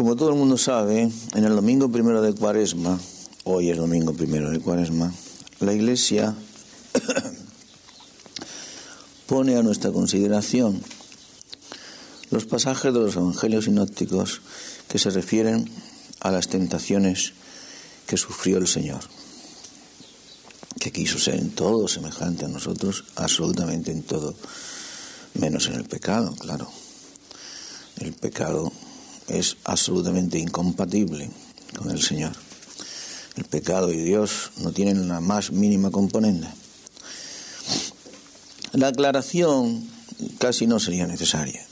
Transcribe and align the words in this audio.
Como 0.00 0.16
todo 0.16 0.30
el 0.30 0.36
mundo 0.36 0.56
sabe, 0.56 1.10
en 1.34 1.44
el 1.44 1.54
domingo 1.54 1.92
primero 1.92 2.22
de 2.22 2.32
Cuaresma, 2.32 2.98
hoy 3.44 3.68
es 3.68 3.76
domingo 3.76 4.14
primero 4.14 4.48
de 4.48 4.58
Cuaresma, 4.58 5.12
la 5.58 5.74
Iglesia 5.74 6.34
pone 9.26 9.56
a 9.56 9.62
nuestra 9.62 9.92
consideración 9.92 10.80
los 12.30 12.46
pasajes 12.46 12.94
de 12.94 12.98
los 12.98 13.14
Evangelios 13.14 13.66
sinópticos 13.66 14.40
que 14.88 14.98
se 14.98 15.10
refieren 15.10 15.70
a 16.20 16.30
las 16.30 16.48
tentaciones 16.48 17.34
que 18.06 18.16
sufrió 18.16 18.56
el 18.56 18.68
Señor, 18.68 19.02
que 20.78 20.92
quiso 20.92 21.18
ser 21.18 21.34
en 21.34 21.50
todo 21.50 21.88
semejante 21.88 22.46
a 22.46 22.48
nosotros, 22.48 23.04
absolutamente 23.16 23.92
en 23.92 24.02
todo, 24.02 24.34
menos 25.34 25.66
en 25.66 25.74
el 25.74 25.84
pecado, 25.84 26.34
claro. 26.36 26.70
El 27.98 28.14
pecado 28.14 28.72
es 29.30 29.56
absolutamente 29.64 30.38
incompatible 30.38 31.30
con 31.76 31.90
el 31.90 32.02
Señor. 32.02 32.32
El 33.36 33.44
pecado 33.44 33.92
y 33.92 33.96
Dios 33.96 34.50
no 34.58 34.72
tienen 34.72 35.08
la 35.08 35.20
más 35.20 35.52
mínima 35.52 35.90
componente. 35.90 36.48
La 38.72 38.88
aclaración 38.88 39.88
casi 40.38 40.66
no 40.66 40.78
sería 40.78 41.06
necesaria. 41.06 41.64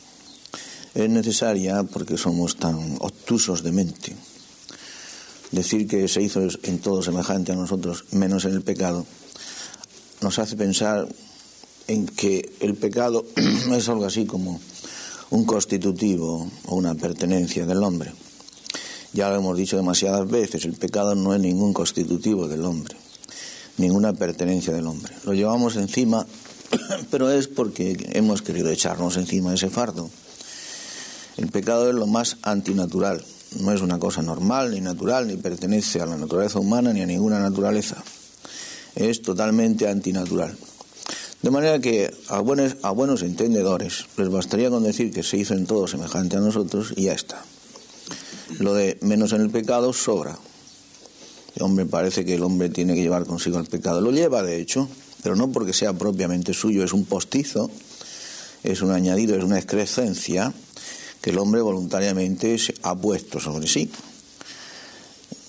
Es 0.95 1.11
necesaria 1.11 1.83
porque 1.83 2.17
somos 2.17 2.57
tan 2.57 2.97
obtusos 3.01 3.63
de 3.63 3.73
mente. 3.73 4.17
Decir 5.51 5.87
que 5.87 6.09
se 6.09 6.23
hizo 6.23 6.41
en 6.63 6.79
todo 6.79 7.03
semejante 7.03 7.53
a 7.53 7.57
nosotros, 7.57 8.05
menos 8.13 8.45
en 8.45 8.53
el 8.53 8.63
pecado, 8.63 9.07
nos 10.21 10.39
hace 10.39 10.57
pensar 10.57 11.09
en 11.87 12.07
que 12.07 12.53
el 12.61 12.75
pecado 12.75 13.25
es 13.73 13.89
algo 13.89 14.05
así 14.05 14.27
como 14.27 14.61
un 15.31 15.45
constitutivo 15.45 16.49
o 16.67 16.75
una 16.75 16.95
pertenencia 16.95 17.67
del 17.67 17.83
hombre. 17.83 18.13
Ya 19.13 19.29
lo 19.31 19.37
hemos 19.37 19.57
dicho 19.57 19.77
demasiadas 19.77 20.29
veces, 20.29 20.65
el 20.65 20.75
pecado 20.75 21.15
no 21.15 21.35
es 21.35 21.41
ningún 21.41 21.73
constitutivo 21.73 22.47
del 22.47 22.65
hombre, 22.65 22.97
ninguna 23.79 24.13
pertenencia 24.13 24.73
del 24.73 24.87
hombre. 24.87 25.15
Lo 25.25 25.33
llevamos 25.33 25.77
encima, 25.77 26.27
pero 27.11 27.31
es 27.31 27.49
porque 27.49 28.11
hemos 28.13 28.43
querido 28.43 28.71
echarnos 28.71 29.17
encima 29.17 29.55
ese 29.55 29.71
fardo. 29.71 30.11
El 31.37 31.49
pecado 31.49 31.89
es 31.89 31.95
lo 31.95 32.07
más 32.07 32.37
antinatural, 32.43 33.25
no 33.57 33.73
es 33.73 33.81
una 33.81 33.99
cosa 33.99 34.23
normal 34.23 34.73
ni 34.73 34.81
natural, 34.81 35.27
ni 35.27 35.37
pertenece 35.37 36.01
a 36.01 36.07
la 36.07 36.17
naturaleza 36.17 36.59
humana 36.59 36.93
ni 36.93 37.01
a 37.01 37.07
ninguna 37.07 37.39
naturaleza. 37.39 37.97
Es 38.95 39.23
totalmente 39.23 39.89
antinatural. 39.89 40.57
De 41.43 41.51
manera 41.51 41.79
que 41.79 42.11
a 42.29 42.41
buenos, 42.41 42.77
a 42.83 42.91
buenos 42.91 43.23
entendedores 43.23 44.07
les 44.17 44.29
bastaría 44.29 44.71
con 44.71 44.83
decir 44.83 45.13
que 45.13 45.23
se 45.23 45.37
hizo 45.37 45.55
en 45.55 45.67
todo 45.67 45.87
semejante 45.87 46.37
a 46.37 46.41
nosotros 46.41 46.93
y 46.97 47.05
ya 47.05 47.13
está. 47.13 47.45
Lo 48.59 48.75
de 48.75 48.99
menos 49.03 49.33
en 49.33 49.43
el 49.43 49.51
pecado 49.51 49.93
sobra. 49.93 50.37
El 51.55 51.63
hombre 51.63 51.87
parece 51.87 52.25
que 52.25 52.35
el 52.35 52.43
hombre 52.43 52.71
tiene 52.71 52.95
que 52.95 53.03
llevar 53.03 53.25
consigo 53.25 53.59
el 53.59 53.67
pecado. 53.67 54.01
Lo 54.01 54.11
lleva, 54.11 54.43
de 54.43 54.61
hecho, 54.61 54.89
pero 55.23 55.37
no 55.37 55.51
porque 55.53 55.73
sea 55.73 55.93
propiamente 55.93 56.55
suyo, 56.55 56.85
es 56.85 56.93
un 56.93 57.05
postizo, 57.05 57.71
es 58.65 58.83
un 58.83 58.91
añadido, 58.91 59.37
es 59.37 59.45
una 59.45 59.59
excrescencia 59.59 60.53
que 61.21 61.31
el 61.31 61.39
hombre 61.39 61.61
voluntariamente 61.61 62.59
se 62.59 62.75
ha 62.83 62.95
puesto 62.95 63.41
sobre 63.41 63.67
sí. 63.67 63.91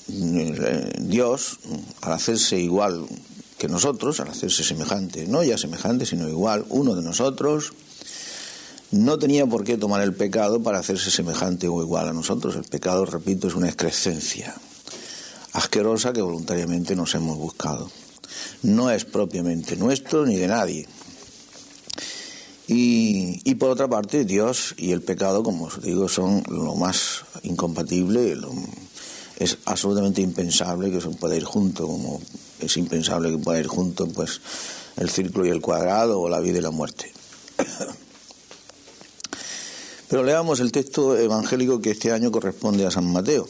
Dios, 0.08 1.60
al 2.02 2.14
hacerse 2.14 2.60
igual 2.60 3.08
que 3.60 3.68
nosotros, 3.68 4.20
al 4.22 4.30
hacerse 4.30 4.64
semejante, 4.64 5.28
no 5.28 5.44
ya 5.44 5.58
semejante, 5.58 6.06
sino 6.06 6.28
igual, 6.28 6.66
uno 6.70 6.96
de 6.96 7.04
nosotros, 7.04 7.74
no 8.90 9.20
tenía 9.20 9.46
por 9.46 9.64
qué 9.64 9.78
tomar 9.78 10.02
el 10.02 10.16
pecado 10.16 10.64
para 10.64 10.80
hacerse 10.80 11.12
semejante 11.12 11.68
o 11.68 11.84
igual 11.84 12.08
a 12.08 12.14
nosotros. 12.14 12.56
El 12.56 12.64
pecado, 12.64 13.06
repito, 13.06 13.48
es 13.48 13.54
una 13.54 13.68
excrescencia 13.68 14.56
asquerosa 15.52 16.14
que 16.14 16.22
voluntariamente 16.22 16.96
nos 16.96 17.14
hemos 17.14 17.38
buscado. 17.38 17.92
No 18.64 18.90
es 18.90 19.06
propiamente 19.06 19.76
nuestro 19.76 20.26
ni 20.26 20.38
de 20.38 20.48
nadie. 20.48 20.88
Y, 22.72 23.56
por 23.56 23.72
otra 23.72 23.88
parte, 23.88 24.26
Dios 24.26 24.76
y 24.78 24.92
el 24.92 25.02
pecado, 25.02 25.44
como 25.44 25.66
os 25.66 25.82
digo, 25.82 26.08
son 26.08 26.44
lo 26.50 26.76
más 26.76 27.26
incompatible, 27.42 28.38
es 29.38 29.58
absolutamente 29.66 30.22
impensable 30.22 30.92
que 30.92 30.98
eso 30.98 31.12
pueda 31.12 31.36
ir 31.36 31.46
junto, 31.46 31.88
como 31.88 32.22
es 32.60 32.78
impensable 32.78 33.32
que 33.32 33.38
pueda 33.38 33.60
ir 33.60 33.68
junto 33.68 34.08
pues, 34.08 34.42
el 34.98 35.10
círculo 35.10 35.46
y 35.46 35.50
el 35.50 35.62
cuadrado 35.62 36.20
o 36.20 36.30
la 36.30 36.40
vida 36.40 36.60
y 36.60 36.62
la 36.62 36.72
muerte. 36.72 37.12
Pero 40.10 40.24
leamos 40.24 40.60
el 40.60 40.72
texto 40.72 41.18
evangélico 41.18 41.82
que 41.82 41.92
este 41.92 42.12
año 42.12 42.32
corresponde 42.32 42.86
a 42.86 42.92
San 42.92 43.12
Mateo. 43.12 43.48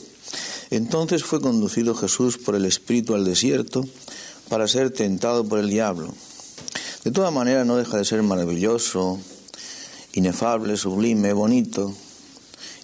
Entonces 0.72 1.24
fue 1.24 1.42
conducido 1.42 1.96
Jesús 1.96 2.38
por 2.38 2.56
el 2.56 2.66
Espíritu 2.66 3.16
al 3.16 3.25
desierto 3.25 3.86
para 4.50 4.68
ser 4.68 4.92
tentado 4.92 5.46
por 5.46 5.59
el 5.59 5.69
diablo. 5.69 6.14
De 7.03 7.12
toda 7.12 7.31
manera 7.31 7.64
no 7.64 7.78
deja 7.78 7.98
de 7.98 8.06
ser 8.06 8.22
maravilloso, 8.24 9.19
inefable, 10.14 10.75
sublime, 10.75 11.31
bonito, 11.34 11.94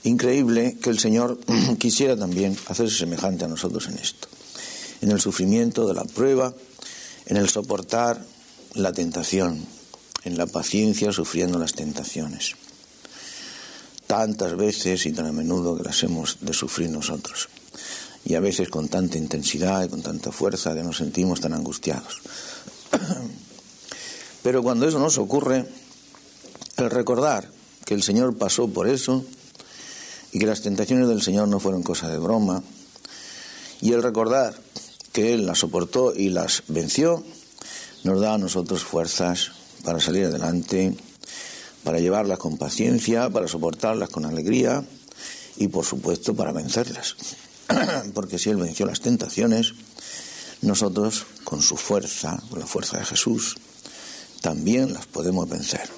increíble 0.04 0.78
que 0.82 0.90
el 0.90 1.00
Señor 1.00 1.38
quisiera 1.78 2.16
también 2.16 2.58
hacerse 2.68 2.98
semejante 2.98 3.44
a 3.46 3.50
nosotros 3.50 3.88
en 3.88 3.98
esto 3.98 4.35
en 5.02 5.12
el 5.12 5.20
sufrimiento 5.20 5.88
de 5.88 5.94
la 5.94 6.04
prueba, 6.04 6.54
en 7.26 7.38
el 7.38 7.50
soportar 7.50 8.24
la 8.74 8.94
tentación, 8.94 9.66
en 10.24 10.38
la 10.38 10.46
paciencia 10.46 11.12
sufriendo 11.12 11.60
las 11.60 11.74
tentaciones. 11.74 12.56
Tantas 14.08 14.56
veces 14.56 15.06
y 15.06 15.12
tan 15.14 15.26
a 15.26 15.32
menudo 15.32 15.78
que 15.78 15.84
las 15.84 16.04
hemos 16.04 16.38
de 16.42 16.54
sufrir 16.54 16.90
nosotros. 16.90 17.50
Y 18.24 18.36
a 18.36 18.40
veces 18.40 18.70
con 18.70 18.88
tanta 18.88 19.18
intensidad 19.18 19.84
y 19.84 19.90
con 19.90 20.02
tanta 20.02 20.32
fuerza 20.32 20.74
que 20.74 20.84
nos 20.84 20.98
sentimos 20.98 21.42
tan 21.42 21.54
angustiados. 21.54 22.22
Pero 24.44 24.62
cuando 24.62 24.88
eso 24.88 25.00
nos 25.00 25.18
ocurre, 25.18 25.66
el 26.78 26.90
recordar 26.90 27.50
que 27.84 27.94
el 27.94 28.04
Señor 28.04 28.38
pasó 28.38 28.68
por 28.68 28.88
eso 28.88 29.24
y 30.32 30.40
que 30.40 30.46
las 30.46 30.62
tentaciones 30.62 31.08
del 31.08 31.22
Señor 31.22 31.48
no 31.48 31.60
fueron 31.60 31.82
cosa 31.82 32.10
de 32.10 32.18
broma, 32.18 32.62
y 33.82 33.94
el 33.94 34.04
recordar 34.04 34.56
que 35.16 35.34
Él 35.34 35.46
las 35.46 35.60
soportó 35.60 36.14
y 36.14 36.28
las 36.28 36.64
venció, 36.68 37.24
nos 38.04 38.20
da 38.20 38.34
a 38.34 38.38
nosotros 38.38 38.84
fuerzas 38.84 39.52
para 39.86 40.02
salir 40.02 40.26
adelante, 40.26 40.94
para 41.86 42.00
llevarlas 42.00 42.38
con 42.38 42.58
paciencia, 42.58 43.30
para 43.30 43.48
soportarlas 43.48 44.10
con 44.10 44.26
alegría 44.26 44.84
y 45.56 45.70
por 45.70 45.86
supuesto 45.86 46.36
para 46.36 46.52
vencerlas. 46.52 47.16
Porque 48.14 48.38
si 48.38 48.50
Él 48.50 48.58
venció 48.58 48.86
las 48.86 49.00
tentaciones, 49.00 49.74
nosotros 50.62 51.26
con 51.46 51.62
su 51.62 51.78
fuerza, 51.78 52.38
con 52.50 52.60
la 52.60 52.66
fuerza 52.66 52.98
de 52.98 53.06
Jesús, 53.06 53.56
también 54.42 54.94
las 54.94 55.06
podemos 55.06 55.48
vencer. 55.48 55.90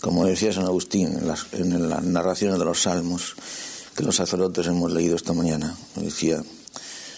Como 0.00 0.26
decía 0.26 0.52
San 0.52 0.64
Agustín 0.64 1.16
en 1.16 1.28
las, 1.28 2.02
narraciones 2.02 2.58
de 2.58 2.64
los 2.64 2.82
salmos 2.82 3.36
que 3.94 4.02
los 4.02 4.16
sacerdotes 4.16 4.66
hemos 4.66 4.92
leído 4.92 5.14
esta 5.14 5.32
mañana, 5.32 5.76
decía, 5.94 6.42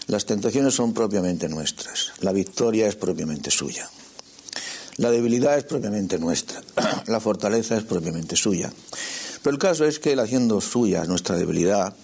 las 0.07 0.27
tentaciones 0.27 0.75
son 0.75 0.95
propiamente 0.95 1.49
nuestras, 1.49 2.13
la 2.21 2.33
victoria 2.33 2.87
es 2.87 2.97
propiamente 2.97 3.51
suya. 3.51 3.89
La 4.99 5.11
debilidad 5.11 5.59
es 5.59 5.65
propiamente 5.65 6.19
nuestra, 6.19 6.63
la 7.07 7.21
fortaleza 7.21 7.77
es 7.77 7.85
propiamente 7.85 8.37
suya. 8.37 8.73
Pero 9.43 9.55
el 9.55 9.61
caso 9.61 9.85
es 9.85 9.99
que 9.99 10.13
él 10.13 10.21
haciendo 10.21 10.61
suya 10.61 11.05
nuestra 11.05 11.37
debilidad 11.37 11.95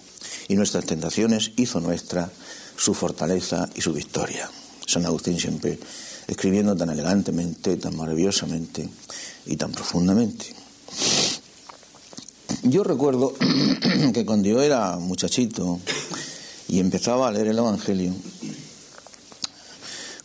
y 0.47 0.55
nuestras 0.55 0.85
tentaciones, 0.85 1.51
hizo 1.55 1.79
nuestra 1.79 2.29
su 2.75 2.93
fortaleza 2.93 3.69
y 3.75 3.81
su 3.81 3.93
victoria. 3.93 4.49
San 4.85 5.05
Agustín 5.05 5.39
siempre 5.39 5.79
escribiendo 6.27 6.75
tan 6.75 6.89
elegantemente, 6.89 7.77
tan 7.77 7.95
maravillosamente 7.95 8.89
y 9.45 9.55
tan 9.57 9.71
profundamente. 9.71 10.45
Yo 12.63 12.83
recuerdo 12.83 13.33
que 14.13 14.25
cuando 14.25 14.47
yo 14.47 14.61
era 14.61 14.97
muchachito, 14.97 15.79
y 16.73 16.79
empezaba 16.79 17.27
a 17.27 17.31
leer 17.31 17.49
el 17.49 17.59
Evangelio, 17.59 18.11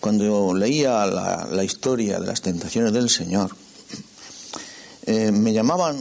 cuando 0.01 0.55
leía 0.55 1.05
la, 1.05 1.63
historia 1.63 2.19
de 2.19 2.27
las 2.27 2.41
tentaciones 2.41 2.95
del 2.95 3.11
Señor, 3.11 3.55
eh, 5.05 5.31
me 5.31 5.53
llamaban 5.53 5.99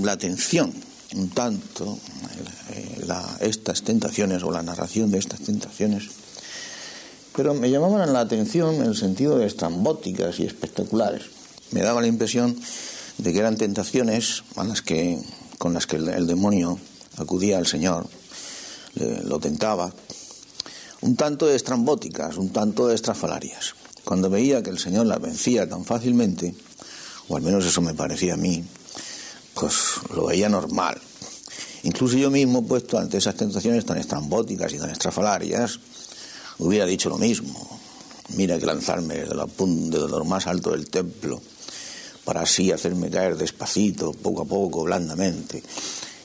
la 0.00 0.12
atención 0.12 0.72
un 1.14 1.28
tanto 1.28 1.98
eh, 2.70 3.06
estas 3.40 3.82
tentaciones 3.82 4.42
o 4.42 4.50
la 4.50 4.62
narración 4.62 5.10
de 5.10 5.18
estas 5.18 5.40
tentaciones, 5.40 6.04
pero 7.36 7.52
me 7.52 7.68
llamaban 7.68 8.10
la 8.14 8.20
atención 8.20 8.76
en 8.76 8.84
el 8.84 8.96
sentido 8.96 9.36
de 9.36 9.44
estrambóticas 9.44 10.40
y 10.40 10.46
espectaculares. 10.46 11.24
Me 11.72 11.82
daba 11.82 12.00
la 12.00 12.06
impresión 12.06 12.56
de 13.18 13.32
que 13.34 13.38
eran 13.38 13.58
tentaciones 13.58 14.44
a 14.56 14.64
las 14.64 14.80
que, 14.80 15.18
con 15.58 15.74
las 15.74 15.86
que 15.86 15.96
el 15.96 16.26
demonio 16.26 16.78
acudía 17.18 17.58
al 17.58 17.66
Señor 17.66 18.08
lo 18.98 19.38
tentaba, 19.38 19.92
un 21.00 21.16
tanto 21.16 21.48
estrambóticas, 21.50 22.36
un 22.36 22.50
tanto 22.50 22.90
estrafalarias. 22.90 23.74
Cuando 24.04 24.30
veía 24.30 24.62
que 24.62 24.70
el 24.70 24.78
Señor 24.78 25.06
las 25.06 25.20
vencía 25.20 25.68
tan 25.68 25.84
fácilmente, 25.84 26.54
o 27.28 27.36
al 27.36 27.42
menos 27.42 27.64
eso 27.64 27.80
me 27.80 27.94
parecía 27.94 28.34
a 28.34 28.36
mí, 28.36 28.64
pues 29.54 29.74
lo 30.14 30.26
veía 30.26 30.48
normal. 30.48 31.00
Incluso 31.84 32.16
yo 32.16 32.30
mismo, 32.30 32.66
puesto 32.66 32.98
ante 32.98 33.18
esas 33.18 33.36
tentaciones 33.36 33.84
tan 33.84 33.98
estrambóticas 33.98 34.72
y 34.72 34.78
tan 34.78 34.90
estrafalarias, 34.90 35.78
hubiera 36.58 36.86
dicho 36.86 37.08
lo 37.08 37.18
mismo. 37.18 37.78
Mira 38.36 38.58
que 38.58 38.66
lanzarme 38.66 39.18
desde, 39.18 39.34
la 39.34 39.46
punta, 39.46 39.98
de 39.98 40.08
lo 40.08 40.24
más 40.24 40.46
alto 40.46 40.70
del 40.72 40.88
templo 40.90 41.40
para 42.28 42.42
así 42.42 42.70
hacerme 42.72 43.08
caer 43.08 43.38
despacito, 43.38 44.12
poco 44.12 44.42
a 44.42 44.44
poco, 44.44 44.84
blandamente, 44.84 45.62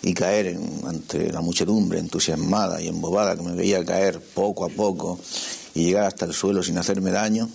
y 0.04 0.14
caer 0.14 0.48
en, 0.48 0.82
ante 0.86 1.32
la 1.32 1.42
muchedumbre 1.42 1.98
entusiasmada 1.98 2.82
y 2.82 2.90
embobada 2.90 3.36
que 3.36 3.42
me 3.42 3.56
veía 3.56 3.84
caer 3.84 4.20
poco 4.20 4.66
a 4.66 4.70
poco 4.70 5.18
y 5.74 5.86
llegar 5.86 6.06
hasta 6.06 6.26
el 6.26 6.34
suelo 6.34 6.62
sin 6.62 6.78
hacerme 6.78 7.10
daño, 7.10 7.50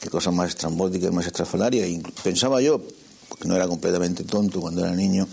qué 0.00 0.08
cosa 0.08 0.30
más 0.30 0.50
estrambótica 0.50 1.08
y 1.08 1.10
más 1.10 1.26
estrafalaria. 1.26 1.86
Y 1.86 1.98
pensaba 2.22 2.62
yo, 2.62 2.80
porque 3.28 3.48
no 3.48 3.56
era 3.56 3.66
completamente 3.66 4.24
tonto 4.24 4.60
cuando 4.60 4.84
era 4.84 4.94
niño, 4.94 5.26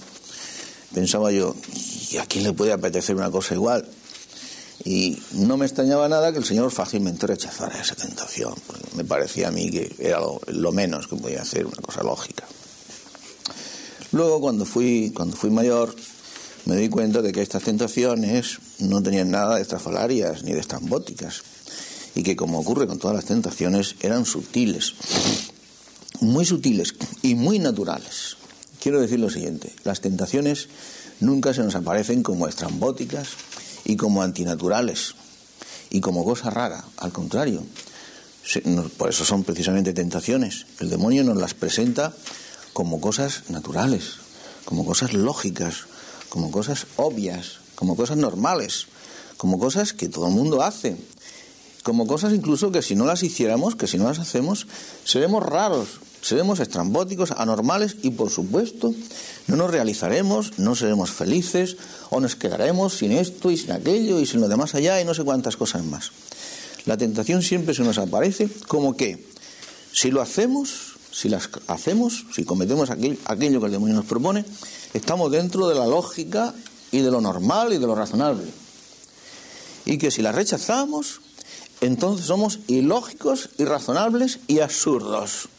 pensaba 0.94 1.32
yo, 1.32 1.56
¿y 2.10 2.18
a 2.18 2.26
quién 2.26 2.44
le 2.44 2.54
puede 2.54 2.74
apetecer 2.74 3.16
una 3.16 3.30
cosa 3.30 3.54
igual? 3.54 3.88
Y 4.84 5.22
no 5.34 5.58
me 5.58 5.66
extrañaba 5.66 6.10
nada 6.10 6.32
que 6.32 6.40
el 6.40 6.46
Señor 6.46 6.72
fácilmente 6.72 7.28
rechazara 7.28 7.80
esa 7.80 7.96
tentación. 7.96 8.54
Me 8.96 9.04
parecía 9.04 9.50
a 9.50 9.52
mí 9.52 9.70
que 9.70 9.96
era 10.00 10.20
lo, 10.48 10.72
menos 10.72 11.08
que 11.08 11.16
podía 11.16 11.44
hacer, 11.44 11.68
una 11.68 11.82
cosa 11.82 12.02
lógica. 12.02 12.46
Luego, 14.12 14.42
cuando 14.42 14.66
fui, 14.66 15.12
cuando 15.16 15.38
fui 15.38 15.52
mayor, 15.52 15.96
me 16.66 16.76
di 16.76 16.90
cuenta 16.90 17.22
de 17.22 17.32
que 17.32 17.42
estas 17.42 17.64
tentaciones 17.64 18.60
no 18.80 19.02
tenían 19.02 19.32
nada 19.32 19.56
de 19.56 19.62
estrafalarias 19.62 20.44
ni 20.44 20.54
de 20.54 20.60
estrambóticas. 20.60 21.44
Y 22.14 22.24
que, 22.24 22.36
como 22.36 22.60
ocurre 22.60 22.88
con 22.88 23.00
todas 23.00 23.16
las 23.16 23.26
tentaciones, 23.26 23.96
eran 24.02 24.26
sutiles. 24.26 24.96
Muy 26.20 26.46
sutiles 26.46 26.94
y 27.22 27.36
muy 27.36 27.58
naturales. 27.58 28.36
Quiero 28.82 29.00
decir 29.00 29.20
lo 29.20 29.30
siguiente: 29.30 29.74
las 29.84 30.02
tentaciones 30.02 30.68
nunca 31.20 31.54
se 31.54 31.64
nos 31.64 31.76
aparecen 31.76 32.22
como 32.22 32.48
estrambóticas 32.48 33.30
y 33.86 33.96
como 33.96 34.24
antinaturales 34.24 35.16
y 35.90 36.02
como 36.02 36.26
cosa 36.26 36.50
rara, 36.50 36.84
al 36.98 37.12
contrario. 37.12 37.64
Por 38.98 39.10
eso 39.10 39.24
son 39.24 39.44
precisamente 39.44 39.94
tentaciones. 39.94 40.66
El 40.80 40.90
demonio 40.90 41.24
nos 41.24 41.38
las 41.38 41.54
presenta 41.54 42.14
como 42.74 43.00
cosas 43.00 43.50
naturales, 43.50 44.16
como 44.66 44.86
cosas 44.86 45.14
lógicas, 45.14 45.86
como 46.32 46.50
cosas 46.50 46.88
obvias, 46.96 47.60
como 47.76 47.98
cosas 47.98 48.16
normales, 48.16 48.88
como 49.36 49.60
cosas 49.60 49.92
que 49.92 50.08
todo 50.08 50.28
el 50.28 50.34
mundo 50.34 50.64
hace, 50.64 50.96
como 51.84 52.08
cosas 52.08 52.32
incluso 52.32 52.72
que 52.72 52.82
si 52.82 52.96
no 52.96 53.06
las 53.06 53.22
hiciéramos, 53.22 53.76
que 53.76 53.86
si 53.86 53.98
no 53.98 54.06
las 54.06 54.20
hacemos, 54.20 54.66
seremos 55.04 55.44
raros, 55.44 56.00
seremos 56.22 56.62
estrambóticos, 56.62 57.32
anormales 57.32 57.98
y 58.02 58.12
por 58.12 58.30
supuesto 58.30 58.94
no 59.48 59.58
nos 59.58 59.72
realizaremos, 59.72 60.58
no 60.58 60.74
seremos 60.74 61.12
felices 61.12 61.76
o 62.12 62.22
nos 62.22 62.38
quedaremos 62.38 62.94
sin 62.94 63.12
esto 63.12 63.52
y 63.52 63.58
sin 63.58 63.74
aquello 63.74 64.22
y 64.22 64.26
sin 64.26 64.40
lo 64.40 64.48
demás 64.48 64.74
allá 64.74 65.02
y 65.02 65.06
no 65.06 65.14
sé 65.14 65.26
cuántas 65.26 65.58
cosas 65.58 65.84
más. 65.84 66.12
La 66.86 66.96
tentación 66.96 67.42
siempre 67.42 67.76
se 67.76 67.84
nos 67.84 67.98
aparece 67.98 68.48
como 68.70 68.96
que 68.96 69.28
si 69.92 70.12
lo 70.12 70.22
hacemos, 70.22 70.96
si 71.12 71.30
las 71.30 71.50
hacemos, 71.68 72.26
si 72.34 72.46
cometemos 72.46 72.90
aquello, 72.90 73.18
aquello 73.26 73.60
que 73.60 73.66
el 73.68 73.72
demonio 73.74 73.96
nos 73.96 74.06
propone, 74.06 74.46
estamos 74.94 75.32
dentro 75.32 75.68
de 75.68 75.76
la 75.76 75.86
lógica 75.86 76.54
y 76.92 77.00
de 77.02 77.12
lo 77.12 77.22
normal 77.22 77.74
y 77.74 77.78
de 77.78 77.88
lo 77.88 77.96
razonable. 77.96 78.46
Y 79.86 79.98
que 79.98 80.12
si 80.12 80.22
las 80.22 80.36
rechazamos, 80.36 81.22
entonces 81.82 82.28
somos 82.28 82.60
ilógicos, 82.68 83.50
irrazonables 83.58 84.40
y 84.48 84.60
absurdos. 84.60 85.50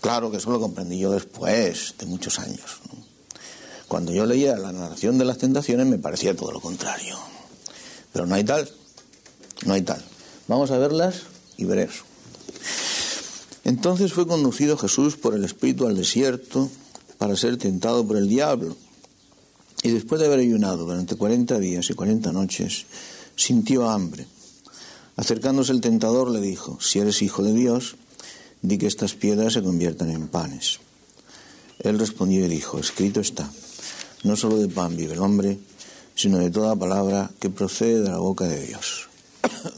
Claro 0.00 0.30
que 0.30 0.36
eso 0.36 0.50
lo 0.50 0.60
comprendí 0.60 0.98
yo 0.98 1.10
después 1.10 1.94
de 1.98 2.06
muchos 2.06 2.38
años. 2.38 2.80
Cuando 3.88 4.12
yo 4.12 4.26
leía 4.26 4.56
la 4.56 4.72
narración 4.72 5.16
de 5.18 5.24
las 5.24 5.38
tentaciones 5.38 5.86
me 5.86 5.98
parecía 5.98 6.36
todo 6.36 6.52
lo 6.52 6.60
contrario. 6.60 7.18
Pero 8.12 8.26
no 8.26 8.34
hay 8.34 8.44
tal, 8.44 8.68
no 9.64 9.74
hay 9.74 9.82
tal. 9.82 10.04
Vamos 10.48 10.70
a 10.70 10.78
verlas 10.78 11.22
y 11.56 11.64
ver 11.64 11.78
eso. 11.78 12.04
Entonces 13.66 14.12
fue 14.12 14.28
conducido 14.28 14.78
Jesús 14.78 15.16
por 15.16 15.34
el 15.34 15.44
Espíritu 15.44 15.88
al 15.88 15.96
desierto 15.96 16.70
para 17.18 17.34
ser 17.34 17.56
tentado 17.56 18.06
por 18.06 18.16
el 18.16 18.28
diablo. 18.28 18.76
Y 19.82 19.90
después 19.90 20.20
de 20.20 20.28
haber 20.28 20.38
ayunado 20.38 20.84
durante 20.84 21.16
cuarenta 21.16 21.58
días 21.58 21.90
y 21.90 21.94
cuarenta 21.94 22.30
noches, 22.30 22.86
sintió 23.34 23.90
hambre. 23.90 24.24
Acercándose 25.16 25.72
el 25.72 25.80
tentador 25.80 26.30
le 26.30 26.40
dijo, 26.40 26.78
si 26.80 27.00
eres 27.00 27.22
hijo 27.22 27.42
de 27.42 27.54
Dios, 27.54 27.96
di 28.62 28.78
que 28.78 28.86
estas 28.86 29.14
piedras 29.14 29.54
se 29.54 29.64
conviertan 29.64 30.10
en 30.10 30.28
panes. 30.28 30.78
Él 31.80 31.98
respondió 31.98 32.46
y 32.46 32.48
dijo, 32.48 32.78
escrito 32.78 33.18
está, 33.18 33.50
no 34.22 34.36
solo 34.36 34.58
de 34.58 34.68
pan 34.68 34.96
vive 34.96 35.14
el 35.14 35.20
hombre, 35.20 35.58
sino 36.14 36.38
de 36.38 36.50
toda 36.50 36.76
palabra 36.76 37.32
que 37.40 37.50
procede 37.50 38.02
de 38.02 38.10
la 38.10 38.18
boca 38.18 38.46
de 38.46 38.64
Dios. 38.64 39.08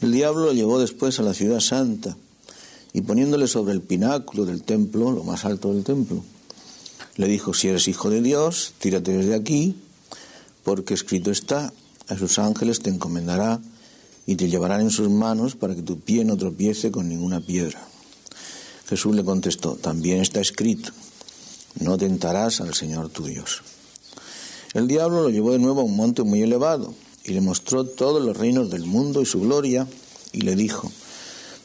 El 0.00 0.12
diablo 0.12 0.46
lo 0.46 0.52
llevó 0.52 0.78
después 0.78 1.18
a 1.18 1.22
la 1.22 1.34
ciudad 1.34 1.60
santa 1.60 2.16
y 2.94 3.02
poniéndole 3.02 3.46
sobre 3.46 3.72
el 3.72 3.82
pináculo 3.82 4.46
del 4.46 4.62
templo, 4.62 5.12
lo 5.12 5.24
más 5.24 5.44
alto 5.44 5.74
del 5.74 5.84
templo, 5.84 6.24
le 7.16 7.28
dijo, 7.28 7.52
si 7.52 7.68
eres 7.68 7.86
hijo 7.86 8.08
de 8.08 8.22
Dios, 8.22 8.72
tírate 8.78 9.12
desde 9.12 9.34
aquí, 9.34 9.76
porque 10.64 10.94
escrito 10.94 11.30
está, 11.30 11.72
a 12.08 12.16
sus 12.16 12.38
ángeles 12.38 12.80
te 12.80 12.88
encomendará 12.88 13.60
y 14.26 14.36
te 14.36 14.48
llevarán 14.48 14.80
en 14.80 14.90
sus 14.90 15.10
manos 15.10 15.54
para 15.54 15.74
que 15.74 15.82
tu 15.82 16.00
pie 16.00 16.24
no 16.24 16.36
tropiece 16.38 16.90
con 16.90 17.06
ninguna 17.06 17.42
piedra. 17.42 17.86
Jesús 18.88 19.14
le 19.14 19.22
contestó, 19.22 19.74
también 19.76 20.22
está 20.22 20.40
escrito, 20.40 20.92
no 21.78 21.98
tentarás 21.98 22.62
al 22.62 22.72
Señor 22.72 23.10
tu 23.10 23.26
Dios. 23.26 23.62
El 24.72 24.88
diablo 24.88 25.22
lo 25.22 25.28
llevó 25.28 25.52
de 25.52 25.58
nuevo 25.58 25.82
a 25.82 25.84
un 25.84 25.94
monte 25.94 26.22
muy 26.22 26.40
elevado 26.40 26.94
y 27.24 27.32
le 27.32 27.40
mostró 27.40 27.84
todos 27.84 28.22
los 28.22 28.36
reinos 28.36 28.70
del 28.70 28.84
mundo 28.84 29.22
y 29.22 29.26
su 29.26 29.40
gloria 29.40 29.86
y 30.32 30.42
le 30.42 30.56
dijo, 30.56 30.90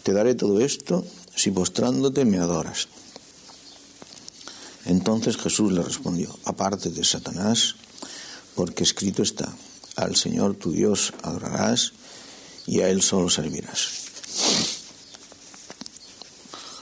te 0.03 0.13
daré 0.13 0.35
todo 0.35 0.59
esto 0.61 1.05
si 1.35 1.51
postrándote 1.51 2.25
me 2.25 2.39
adoras. 2.39 2.87
Entonces 4.85 5.37
Jesús 5.37 5.71
le 5.71 5.81
respondió, 5.81 6.37
aparte 6.45 6.89
de 6.89 7.03
Satanás, 7.03 7.75
porque 8.55 8.83
escrito 8.83 9.23
está, 9.23 9.53
al 9.95 10.15
Señor 10.15 10.55
tu 10.55 10.71
Dios 10.71 11.13
adorarás 11.23 11.93
y 12.67 12.81
a 12.81 12.89
Él 12.89 13.01
solo 13.01 13.29
servirás. 13.29 14.05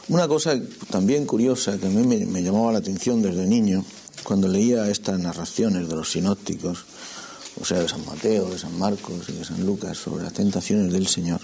Una 0.09 0.27
cosa 0.27 0.59
también 0.91 1.25
curiosa 1.25 1.77
que 1.77 1.87
a 1.87 1.89
mí 1.89 2.05
me, 2.05 2.43
llamaba 2.43 2.73
la 2.73 2.79
atención 2.79 3.21
desde 3.21 3.47
niño, 3.47 3.85
cuando 4.23 4.49
leía 4.49 4.89
estas 4.89 5.17
narraciones 5.17 5.87
de 5.87 5.95
los 5.95 6.11
sinópticos, 6.11 6.85
o 7.59 7.65
sea, 7.65 7.79
de 7.79 7.87
San 7.87 8.05
Mateo, 8.05 8.49
de 8.49 8.59
San 8.59 8.77
Marcos 8.77 9.29
y 9.29 9.33
de 9.33 9.45
San 9.45 9.65
Lucas, 9.65 9.97
sobre 9.97 10.23
las 10.23 10.33
tentaciones 10.33 10.91
del 10.91 11.07
Señor, 11.07 11.41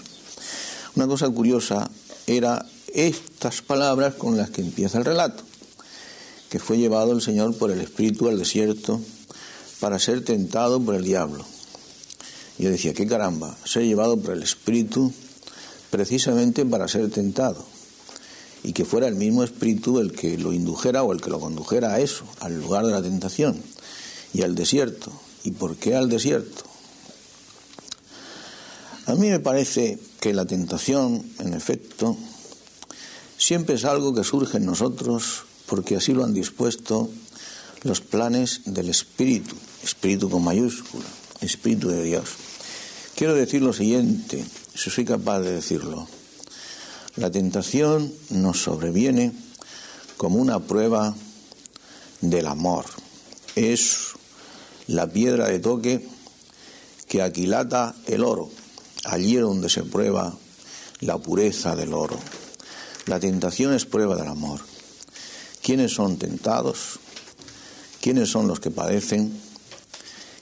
una 0.96 1.06
cosa 1.06 1.28
curiosa 1.28 1.90
era 2.26 2.66
estas 2.92 3.62
palabras 3.62 4.14
con 4.14 4.36
las 4.36 4.50
que 4.50 4.60
empieza 4.60 4.98
el 4.98 5.04
relato, 5.04 5.44
que 6.48 6.58
fue 6.58 6.78
llevado 6.78 7.12
el 7.12 7.22
Señor 7.22 7.56
por 7.56 7.70
el 7.70 7.80
Espíritu 7.80 8.28
al 8.28 8.38
desierto 8.38 9.00
para 9.78 9.98
ser 9.98 10.24
tentado 10.24 10.80
por 10.80 10.94
el 10.94 11.04
diablo 11.04 11.46
yo 12.60 12.70
decía, 12.70 12.92
qué 12.92 13.06
caramba, 13.06 13.56
ser 13.64 13.84
llevado 13.84 14.18
por 14.18 14.34
el 14.34 14.42
Espíritu 14.42 15.12
precisamente 15.88 16.66
para 16.66 16.88
ser 16.88 17.10
tentado. 17.10 17.64
Y 18.62 18.74
que 18.74 18.84
fuera 18.84 19.08
el 19.08 19.14
mismo 19.14 19.42
Espíritu 19.42 19.98
el 19.98 20.12
que 20.12 20.36
lo 20.36 20.52
indujera 20.52 21.02
o 21.02 21.14
el 21.14 21.22
que 21.22 21.30
lo 21.30 21.40
condujera 21.40 21.94
a 21.94 22.00
eso, 22.00 22.26
al 22.40 22.60
lugar 22.60 22.84
de 22.84 22.92
la 22.92 23.00
tentación 23.00 23.62
y 24.34 24.42
al 24.42 24.54
desierto. 24.54 25.10
¿Y 25.44 25.52
por 25.52 25.76
qué 25.76 25.94
al 25.94 26.08
desierto? 26.08 26.64
A 29.06 29.14
mí 29.14 29.28
me 29.28 29.40
parece 29.40 29.98
que 30.20 30.32
la 30.34 30.44
tentación, 30.44 31.24
en 31.38 31.54
efecto, 31.54 32.16
siempre 33.38 33.74
es 33.74 33.84
algo 33.84 34.14
que 34.14 34.22
surge 34.22 34.58
en 34.58 34.66
nosotros 34.66 35.44
porque 35.66 35.96
así 35.96 36.12
lo 36.12 36.24
han 36.24 36.34
dispuesto 36.34 37.10
los 37.82 38.00
planes 38.00 38.62
del 38.66 38.88
Espíritu, 38.88 39.56
Espíritu 39.82 40.28
con 40.28 40.44
mayúscula, 40.44 41.06
Espíritu 41.40 41.88
de 41.88 42.02
Dios. 42.02 42.28
Quiero 43.16 43.34
decir 43.34 43.62
lo 43.62 43.72
siguiente, 43.72 44.44
si 44.74 44.90
soy 44.90 45.04
capaz 45.04 45.40
de 45.40 45.52
decirlo. 45.52 46.06
La 47.16 47.30
tentación 47.30 48.12
nos 48.30 48.62
sobreviene 48.62 49.32
como 50.16 50.38
una 50.38 50.60
prueba 50.60 51.14
del 52.20 52.46
amor. 52.46 52.84
Es 53.56 54.14
la 54.90 55.06
piedra 55.06 55.46
de 55.46 55.60
toque 55.60 56.06
que 57.08 57.22
aquilata 57.22 57.94
el 58.06 58.24
oro, 58.24 58.50
allí 59.04 59.36
donde 59.36 59.68
se 59.68 59.84
prueba 59.84 60.36
la 61.00 61.18
pureza 61.18 61.76
del 61.76 61.94
oro. 61.94 62.18
La 63.06 63.20
tentación 63.20 63.72
es 63.72 63.86
prueba 63.86 64.16
del 64.16 64.26
amor. 64.26 64.60
¿Quiénes 65.62 65.94
son 65.94 66.18
tentados? 66.18 66.98
¿Quiénes 68.00 68.30
son 68.30 68.48
los 68.48 68.58
que 68.60 68.70
padecen? 68.70 69.32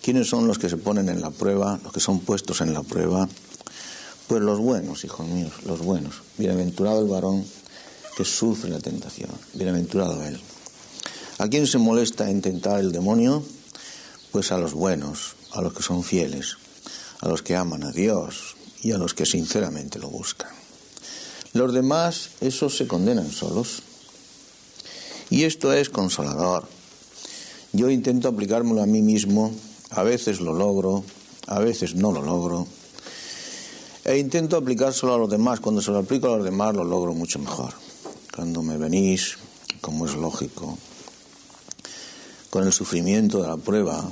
¿Quiénes 0.03 0.29
son 0.29 0.47
los 0.47 0.59
que 0.59 0.71
se 0.71 0.79
ponen 0.79 1.09
en 1.11 1.21
la 1.21 1.31
prueba, 1.31 1.79
los 1.83 1.93
que 1.93 2.01
son 2.01 2.21
puestos 2.21 2.63
en 2.63 2.73
la 2.73 2.83
prueba? 2.83 3.29
Pues 4.29 4.41
los 4.41 4.59
buenos, 4.59 5.05
hijos 5.05 5.27
míos, 5.27 5.53
los 5.67 5.81
buenos. 5.81 6.23
Bienaventurado 6.39 7.01
el 7.01 7.09
varón 7.09 7.45
que 8.17 8.25
sufre 8.25 8.71
la 8.71 8.81
tentación, 8.81 9.31
bienaventurado 9.53 10.25
él. 10.25 10.41
¿A 11.39 11.49
quién 11.49 11.67
se 11.67 11.79
molesta 11.79 12.31
en 12.31 12.41
tentar 12.41 12.81
el 12.81 12.93
demonio? 12.93 13.45
Pues 14.33 14.53
a 14.53 14.59
los 14.59 14.75
buenos, 14.75 15.37
a 15.53 15.63
los 15.63 15.73
que 15.73 15.83
son 15.83 16.05
fieles, 16.05 16.57
a 17.21 17.29
los 17.29 17.43
que 17.43 17.57
aman 17.57 17.83
a 17.83 17.93
Dios 17.93 18.57
y 18.83 18.93
a 18.93 18.99
los 18.99 19.15
que 19.15 19.27
sinceramente 19.27 19.99
lo 19.99 20.09
buscan. 20.11 20.51
Los 21.53 21.73
demás, 21.73 22.31
esos 22.41 22.77
se 22.77 22.87
condenan 22.87 23.31
solos. 23.31 23.83
Y 25.31 25.45
esto 25.45 25.73
es 25.73 25.89
consolador. 25.89 26.69
Yo 27.73 27.91
intento 27.91 28.29
aplicármelo 28.29 28.83
a 28.83 28.87
mí 28.87 29.03
mismo, 29.03 29.53
a 29.91 30.03
veces 30.03 30.41
lo 30.41 30.53
logro, 30.53 31.05
a 31.47 31.59
veces 31.59 31.95
no 31.95 32.13
lo 32.13 32.23
logro. 32.23 32.67
E 34.05 34.17
intento 34.19 34.57
aplicárselo 34.57 35.15
a 35.15 35.19
los 35.19 35.29
demás. 35.29 35.61
Cuando 35.61 35.83
se 35.83 35.91
lo 35.91 35.99
aplico 35.99 36.33
a 36.33 36.37
los 36.37 36.45
demás 36.45 36.75
lo 36.75 36.85
logro 36.85 37.15
mucho 37.15 37.39
mejor. 37.39 37.75
Cuando 38.35 38.63
me 38.63 38.77
venís, 38.77 39.37
como 39.81 40.07
es 40.07 40.15
lógico, 40.15 40.79
con 42.51 42.67
el 42.67 42.73
sufrimiento 42.73 43.43
de 43.43 43.49
la 43.49 43.57
prueba, 43.57 44.11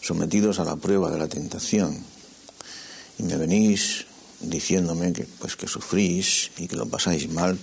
sometidos 0.00 0.58
a 0.58 0.64
la 0.64 0.76
prueba 0.76 1.10
de 1.10 1.18
la 1.18 1.28
tentación, 1.28 2.04
y 3.18 3.22
me 3.24 3.36
venís 3.36 4.06
diciéndome 4.40 5.12
que 5.12 5.24
pues 5.38 5.56
que 5.56 5.68
sufrís 5.68 6.50
y 6.58 6.66
que 6.66 6.76
lo 6.76 6.86
pasáis 6.86 7.28
mal, 7.30 7.58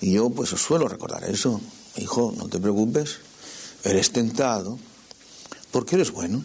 y 0.00 0.12
yo 0.12 0.30
pues 0.30 0.52
os 0.52 0.60
suelo 0.60 0.88
recordar 0.88 1.24
eso, 1.24 1.60
hijo, 1.96 2.34
no 2.36 2.48
te 2.48 2.60
preocupes, 2.60 3.18
eres 3.84 4.10
tentado 4.10 4.78
porque 5.70 5.96
eres 5.96 6.12
bueno. 6.12 6.44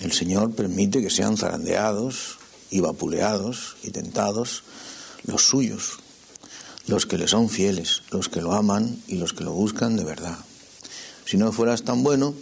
El 0.00 0.12
Señor 0.12 0.54
permite 0.54 1.02
que 1.02 1.10
sean 1.10 1.36
zarandeados 1.36 2.38
y 2.70 2.78
vapuleados 2.78 3.76
y 3.82 3.90
tentados 3.90 4.62
los 5.24 5.42
suyos, 5.42 5.98
los 6.86 7.04
que 7.04 7.18
le 7.18 7.26
son 7.26 7.48
fieles, 7.48 8.02
los 8.10 8.28
que 8.28 8.40
lo 8.40 8.52
aman 8.52 9.02
y 9.08 9.16
los 9.16 9.32
que 9.32 9.42
lo 9.42 9.52
buscan 9.52 9.96
de 9.96 10.04
verdad. 10.04 10.38
Si 11.28 11.36
no 11.36 11.52
fueras 11.52 11.82
tan 11.82 12.02
bueno, 12.02 12.32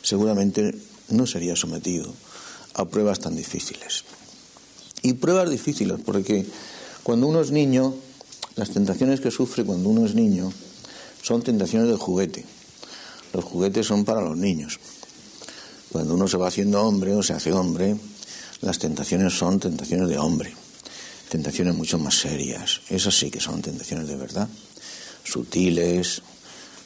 seguramente 0.00 0.74
no 1.10 1.26
serías 1.26 1.58
sometido 1.58 2.14
a 2.72 2.86
pruebas 2.86 3.20
tan 3.20 3.36
difíciles. 3.36 4.04
Y 5.02 5.12
pruebas 5.12 5.50
difíciles, 5.50 6.00
porque 6.02 6.46
cuando 7.02 7.26
uno 7.26 7.42
es 7.42 7.50
niño, 7.50 7.94
las 8.56 8.70
tentaciones 8.70 9.20
que 9.20 9.30
sufre 9.30 9.64
cuando 9.64 9.90
uno 9.90 10.06
es 10.06 10.14
niño 10.14 10.50
son 11.20 11.42
tentaciones 11.42 11.90
de 11.90 11.96
juguete. 11.96 12.46
Los 13.34 13.44
juguetes 13.44 13.86
son 13.86 14.06
para 14.06 14.22
los 14.22 14.38
niños. 14.38 14.80
Cuando 15.90 16.14
uno 16.14 16.26
se 16.26 16.38
va 16.38 16.48
haciendo 16.48 16.80
hombre 16.80 17.14
o 17.14 17.22
se 17.22 17.34
hace 17.34 17.52
hombre, 17.52 17.96
las 18.62 18.78
tentaciones 18.78 19.34
son 19.36 19.60
tentaciones 19.60 20.08
de 20.08 20.16
hombre, 20.16 20.54
tentaciones 21.28 21.74
mucho 21.74 21.98
más 21.98 22.18
serias. 22.18 22.80
Esas 22.88 23.14
sí 23.14 23.30
que 23.30 23.40
son 23.40 23.60
tentaciones 23.60 24.08
de 24.08 24.16
verdad, 24.16 24.48
sutiles, 25.22 26.22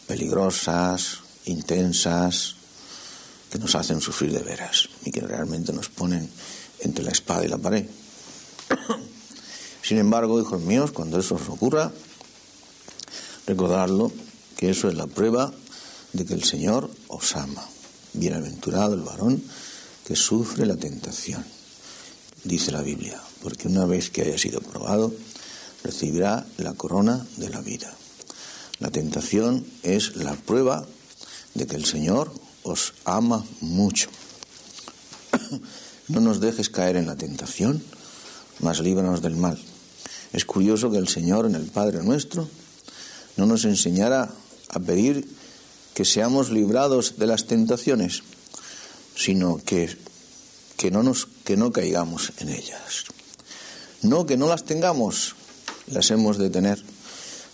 peligrosas, 0.08 1.20
intensas, 1.46 2.56
que 3.50 3.58
nos 3.58 3.74
hacen 3.74 4.00
sufrir 4.00 4.32
de 4.32 4.42
veras 4.42 4.88
y 5.04 5.10
que 5.10 5.20
realmente 5.20 5.72
nos 5.72 5.88
ponen 5.88 6.28
entre 6.80 7.04
la 7.04 7.12
espada 7.12 7.44
y 7.44 7.48
la 7.48 7.58
pared. 7.58 7.86
Sin 9.82 9.98
embargo, 9.98 10.40
hijos 10.40 10.60
míos, 10.60 10.90
cuando 10.90 11.18
eso 11.18 11.36
os 11.36 11.48
ocurra, 11.48 11.92
recordadlo 13.46 14.12
que 14.56 14.70
eso 14.70 14.88
es 14.88 14.94
la 14.96 15.06
prueba 15.06 15.52
de 16.12 16.24
que 16.24 16.34
el 16.34 16.44
Señor 16.44 16.90
os 17.08 17.36
ama. 17.36 17.64
Bienaventurado 18.12 18.94
el 18.94 19.02
varón 19.02 19.42
que 20.06 20.16
sufre 20.16 20.66
la 20.66 20.76
tentación, 20.76 21.44
dice 22.44 22.72
la 22.72 22.82
Biblia, 22.82 23.20
porque 23.42 23.68
una 23.68 23.84
vez 23.84 24.10
que 24.10 24.22
haya 24.22 24.38
sido 24.38 24.60
probado, 24.60 25.12
recibirá 25.84 26.46
la 26.56 26.72
corona 26.74 27.26
de 27.36 27.50
la 27.50 27.60
vida. 27.60 27.94
La 28.78 28.90
tentación 28.90 29.66
es 29.82 30.16
la 30.16 30.34
prueba 30.34 30.86
de 31.56 31.66
que 31.66 31.76
el 31.76 31.84
Señor 31.84 32.30
os 32.62 32.92
ama 33.04 33.44
mucho. 33.60 34.10
No 36.08 36.20
nos 36.20 36.38
dejes 36.38 36.70
caer 36.70 36.94
en 36.94 37.06
la 37.06 37.16
tentación, 37.16 37.82
mas 38.60 38.78
líbranos 38.78 39.22
del 39.22 39.34
mal. 39.34 39.58
Es 40.32 40.44
curioso 40.44 40.90
que 40.90 40.98
el 40.98 41.08
Señor 41.08 41.46
en 41.46 41.56
el 41.56 41.66
Padre 41.66 42.04
nuestro 42.04 42.48
no 43.36 43.44
nos 43.46 43.64
enseñara 43.64 44.30
a 44.68 44.78
pedir 44.78 45.26
que 45.94 46.04
seamos 46.04 46.50
librados 46.50 47.18
de 47.18 47.26
las 47.26 47.46
tentaciones, 47.46 48.22
sino 49.16 49.58
que, 49.58 49.98
que, 50.76 50.92
no, 50.92 51.02
nos, 51.02 51.26
que 51.42 51.56
no 51.56 51.72
caigamos 51.72 52.32
en 52.38 52.50
ellas. 52.50 53.10
No 54.02 54.26
que 54.26 54.36
no 54.36 54.46
las 54.46 54.62
tengamos, 54.62 55.34
las 55.88 56.12
hemos 56.12 56.38
de 56.38 56.50
tener, 56.50 56.80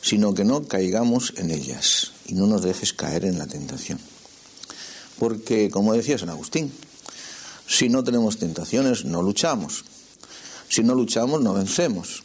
sino 0.02 0.34
que 0.34 0.44
no 0.44 0.68
caigamos 0.68 1.32
en 1.38 1.50
ellas 1.50 2.11
y 2.26 2.34
no 2.34 2.46
nos 2.46 2.62
dejes 2.62 2.92
caer 2.92 3.24
en 3.24 3.38
la 3.38 3.46
tentación. 3.46 3.98
Porque, 5.18 5.70
como 5.70 5.92
decía 5.92 6.18
San 6.18 6.30
Agustín, 6.30 6.72
si 7.66 7.88
no 7.88 8.04
tenemos 8.04 8.38
tentaciones, 8.38 9.04
no 9.04 9.22
luchamos. 9.22 9.84
Si 10.68 10.82
no 10.82 10.94
luchamos, 10.94 11.40
no 11.42 11.54
vencemos. 11.54 12.22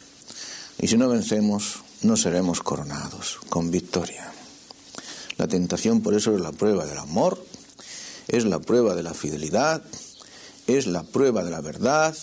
Y 0.80 0.88
si 0.88 0.96
no 0.96 1.08
vencemos, 1.08 1.80
no 2.02 2.16
seremos 2.16 2.60
coronados 2.60 3.38
con 3.48 3.70
victoria. 3.70 4.32
La 5.36 5.48
tentación 5.48 6.00
por 6.00 6.14
eso 6.14 6.34
es 6.34 6.40
la 6.40 6.52
prueba 6.52 6.84
del 6.86 6.98
amor, 6.98 7.44
es 8.26 8.44
la 8.44 8.60
prueba 8.60 8.94
de 8.94 9.02
la 9.02 9.14
fidelidad, 9.14 9.82
es 10.66 10.86
la 10.86 11.02
prueba 11.02 11.44
de 11.44 11.50
la 11.50 11.60
verdad, 11.60 12.16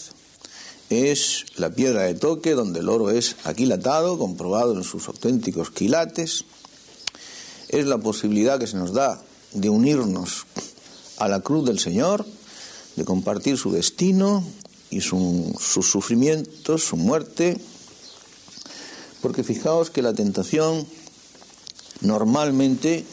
es 0.90 1.46
la 1.56 1.72
piedra 1.72 2.04
de 2.04 2.14
toque 2.14 2.52
donde 2.52 2.82
el 2.82 2.90
oro 2.90 3.10
es 3.10 3.38
aquilatado, 3.44 4.18
comprobado 4.18 4.76
en 4.76 4.84
sus 4.84 5.08
auténticos 5.08 5.72
quilates, 5.72 6.46
es 7.70 7.86
la 7.86 7.98
posibilidad 7.98 8.60
que 8.60 8.68
se 8.68 8.78
nos 8.78 8.94
da 8.94 9.22
de 9.54 9.70
unirnos 9.70 10.46
a 11.18 11.28
la 11.28 11.40
cruz 11.40 11.66
del 11.66 11.80
Señor, 11.80 12.26
de 12.96 13.06
compartir 13.06 13.58
su 13.58 13.72
destino 13.72 14.44
y 14.90 15.02
sus 15.02 15.58
sufrimientos, 15.86 16.84
su 16.84 16.98
muerte, 16.98 17.58
porque 19.22 19.44
fijaos 19.44 19.90
que 19.90 20.02
la 20.02 20.14
tentación 20.14 20.86
Normalmente, 22.02 23.06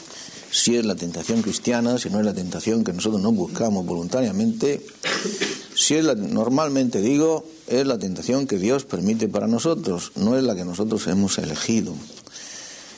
si 0.50 0.76
es 0.76 0.84
la 0.84 0.96
tentación 0.96 1.42
cristiana, 1.42 1.98
si 1.98 2.10
no 2.10 2.18
es 2.18 2.26
la 2.26 2.34
tentación 2.34 2.84
que 2.84 2.92
nosotros 2.92 3.22
no 3.22 3.32
buscamos 3.32 3.86
voluntariamente, 3.86 4.84
si 5.74 5.94
es 5.94 6.04
la, 6.04 6.14
normalmente 6.14 7.00
digo, 7.00 7.44
es 7.68 7.86
la 7.86 7.98
tentación 7.98 8.46
que 8.46 8.58
Dios 8.58 8.84
permite 8.84 9.28
para 9.28 9.46
nosotros, 9.46 10.12
no 10.16 10.36
es 10.36 10.42
la 10.42 10.54
que 10.54 10.64
nosotros 10.64 11.06
hemos 11.06 11.38
elegido. 11.38 11.94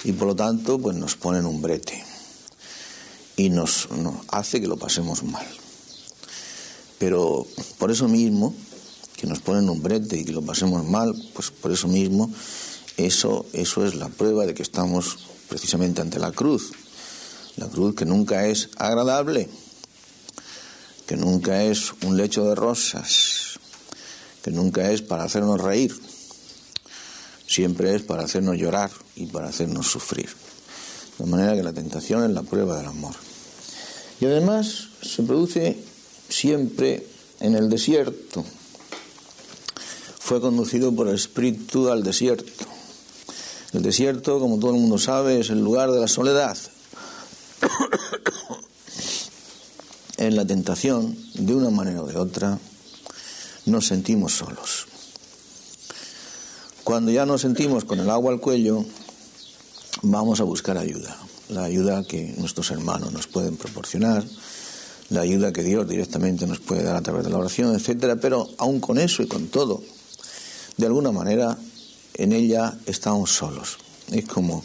Y 0.05 0.13
por 0.13 0.29
lo 0.29 0.37
tanto, 0.37 0.79
pues 0.79 0.97
nos 0.97 1.17
ponen 1.17 1.47
un 1.47 1.63
brete 1.63 2.05
y 3.37 3.49
nos, 3.49 3.89
hace 4.29 4.61
que 4.61 4.69
lo 4.69 4.77
pasemos 4.77 5.23
mal. 5.23 5.47
Pero 6.99 7.47
por 7.79 7.91
eso 7.91 8.07
mismo, 8.07 8.55
que 9.17 9.27
nos 9.27 9.41
ponen 9.41 9.69
un 9.69 9.83
brete 9.83 10.19
y 10.19 10.25
que 10.25 10.33
lo 10.33 10.43
pasemos 10.43 10.85
mal, 10.85 11.15
pues 11.33 11.51
por 11.51 11.73
eso 11.73 11.89
mismo, 11.89 12.31
eso, 12.97 13.47
eso 13.53 13.85
es 13.87 13.95
la 13.95 14.09
prueba 14.09 14.47
de 14.47 14.55
que 14.55 14.63
estamos 14.63 15.19
precisamente 15.49 16.01
ante 16.01 16.19
la 16.19 16.33
cruz. 16.33 16.73
La 17.57 17.69
cruz 17.69 17.95
que 17.95 18.05
nunca 18.05 18.47
es 18.47 18.71
agradable, 18.77 19.49
que 21.07 21.17
nunca 21.17 21.65
es 21.65 21.93
un 22.03 22.17
lecho 22.17 22.45
de 22.45 22.55
rosas, 22.55 23.59
que 24.43 24.51
nunca 24.51 24.91
es 24.91 25.03
para 25.03 25.25
hacernos 25.25 25.61
reír, 25.61 25.95
siempre 27.47 27.95
es 27.95 28.03
para 28.03 28.25
hacernos 28.25 28.57
llorar 28.57 28.91
y 29.17 29.27
para 29.27 29.49
hacernos 29.49 29.87
sufrir. 29.87 30.29
De 31.19 31.27
manera 31.27 31.55
que 31.55 31.63
la 31.63 31.73
tentación 31.73 32.25
es 32.25 32.31
la 32.31 32.43
prueba 32.43 32.77
del 32.77 32.87
amor. 32.87 33.15
Y 34.21 34.27
además 34.27 34.89
se 35.03 35.23
produce 35.23 35.79
siempre 36.29 37.07
en 37.41 37.55
el 37.55 37.69
desierto. 37.69 38.45
Fue 40.19 40.41
conducido 40.41 40.95
por 40.95 41.09
el 41.09 41.15
Espíritu 41.15 41.91
al 41.91 42.03
desierto. 42.03 42.65
El 43.73 43.83
desierto, 43.83 44.39
como 44.39 44.59
todo 44.59 44.71
el 44.71 44.81
mundo 44.81 44.99
sabe, 44.99 45.41
es 45.41 45.51
el 45.51 45.61
lugar 45.61 45.91
de 45.91 46.01
la 46.01 46.09
soledad. 46.09 46.57
en 50.17 50.37
la 50.37 50.47
tentación, 50.47 51.17
de 51.35 51.55
una 51.55 51.71
manera 51.71 52.03
o 52.03 52.07
de 52.07 52.17
otra, 52.17 52.59
nos 53.67 53.87
sentimos 53.87 54.33
solos. 54.33 54.87
Cuando 56.95 57.11
ya 57.11 57.27
nos 57.27 57.41
sentimos 57.41 57.85
con 57.85 57.99
el 57.99 58.09
agua 58.09 58.33
al 58.33 58.39
cuello, 58.39 58.85
vamos 60.03 60.39
a 60.39 60.45
buscar 60.45 60.79
ayuda. 60.79 61.19
La 61.49 61.65
ayuda 61.65 62.05
que 62.05 62.37
nuestros 62.39 62.71
hermanos 62.71 63.13
nos 63.13 63.27
pueden 63.27 63.57
proporcionar, 63.57 64.23
la 65.11 65.23
ayuda 65.23 65.53
que 65.53 65.65
Dios 65.65 65.89
directamente 65.89 66.47
nos 66.47 66.61
puede 66.61 66.85
dar 66.85 66.95
a 66.95 67.03
través 67.03 67.25
de 67.25 67.31
la 67.31 67.39
oración, 67.39 67.75
etcétera. 67.75 68.15
Pero 68.15 68.49
aún 68.59 68.79
con 68.79 68.99
eso 68.99 69.25
y 69.25 69.27
con 69.27 69.49
todo, 69.49 69.83
de 70.77 70.87
alguna 70.87 71.11
manera 71.11 71.59
en 72.15 72.33
ella 72.33 72.79
estamos 72.87 73.33
solos. 73.33 73.77
Es 74.13 74.27
como, 74.27 74.63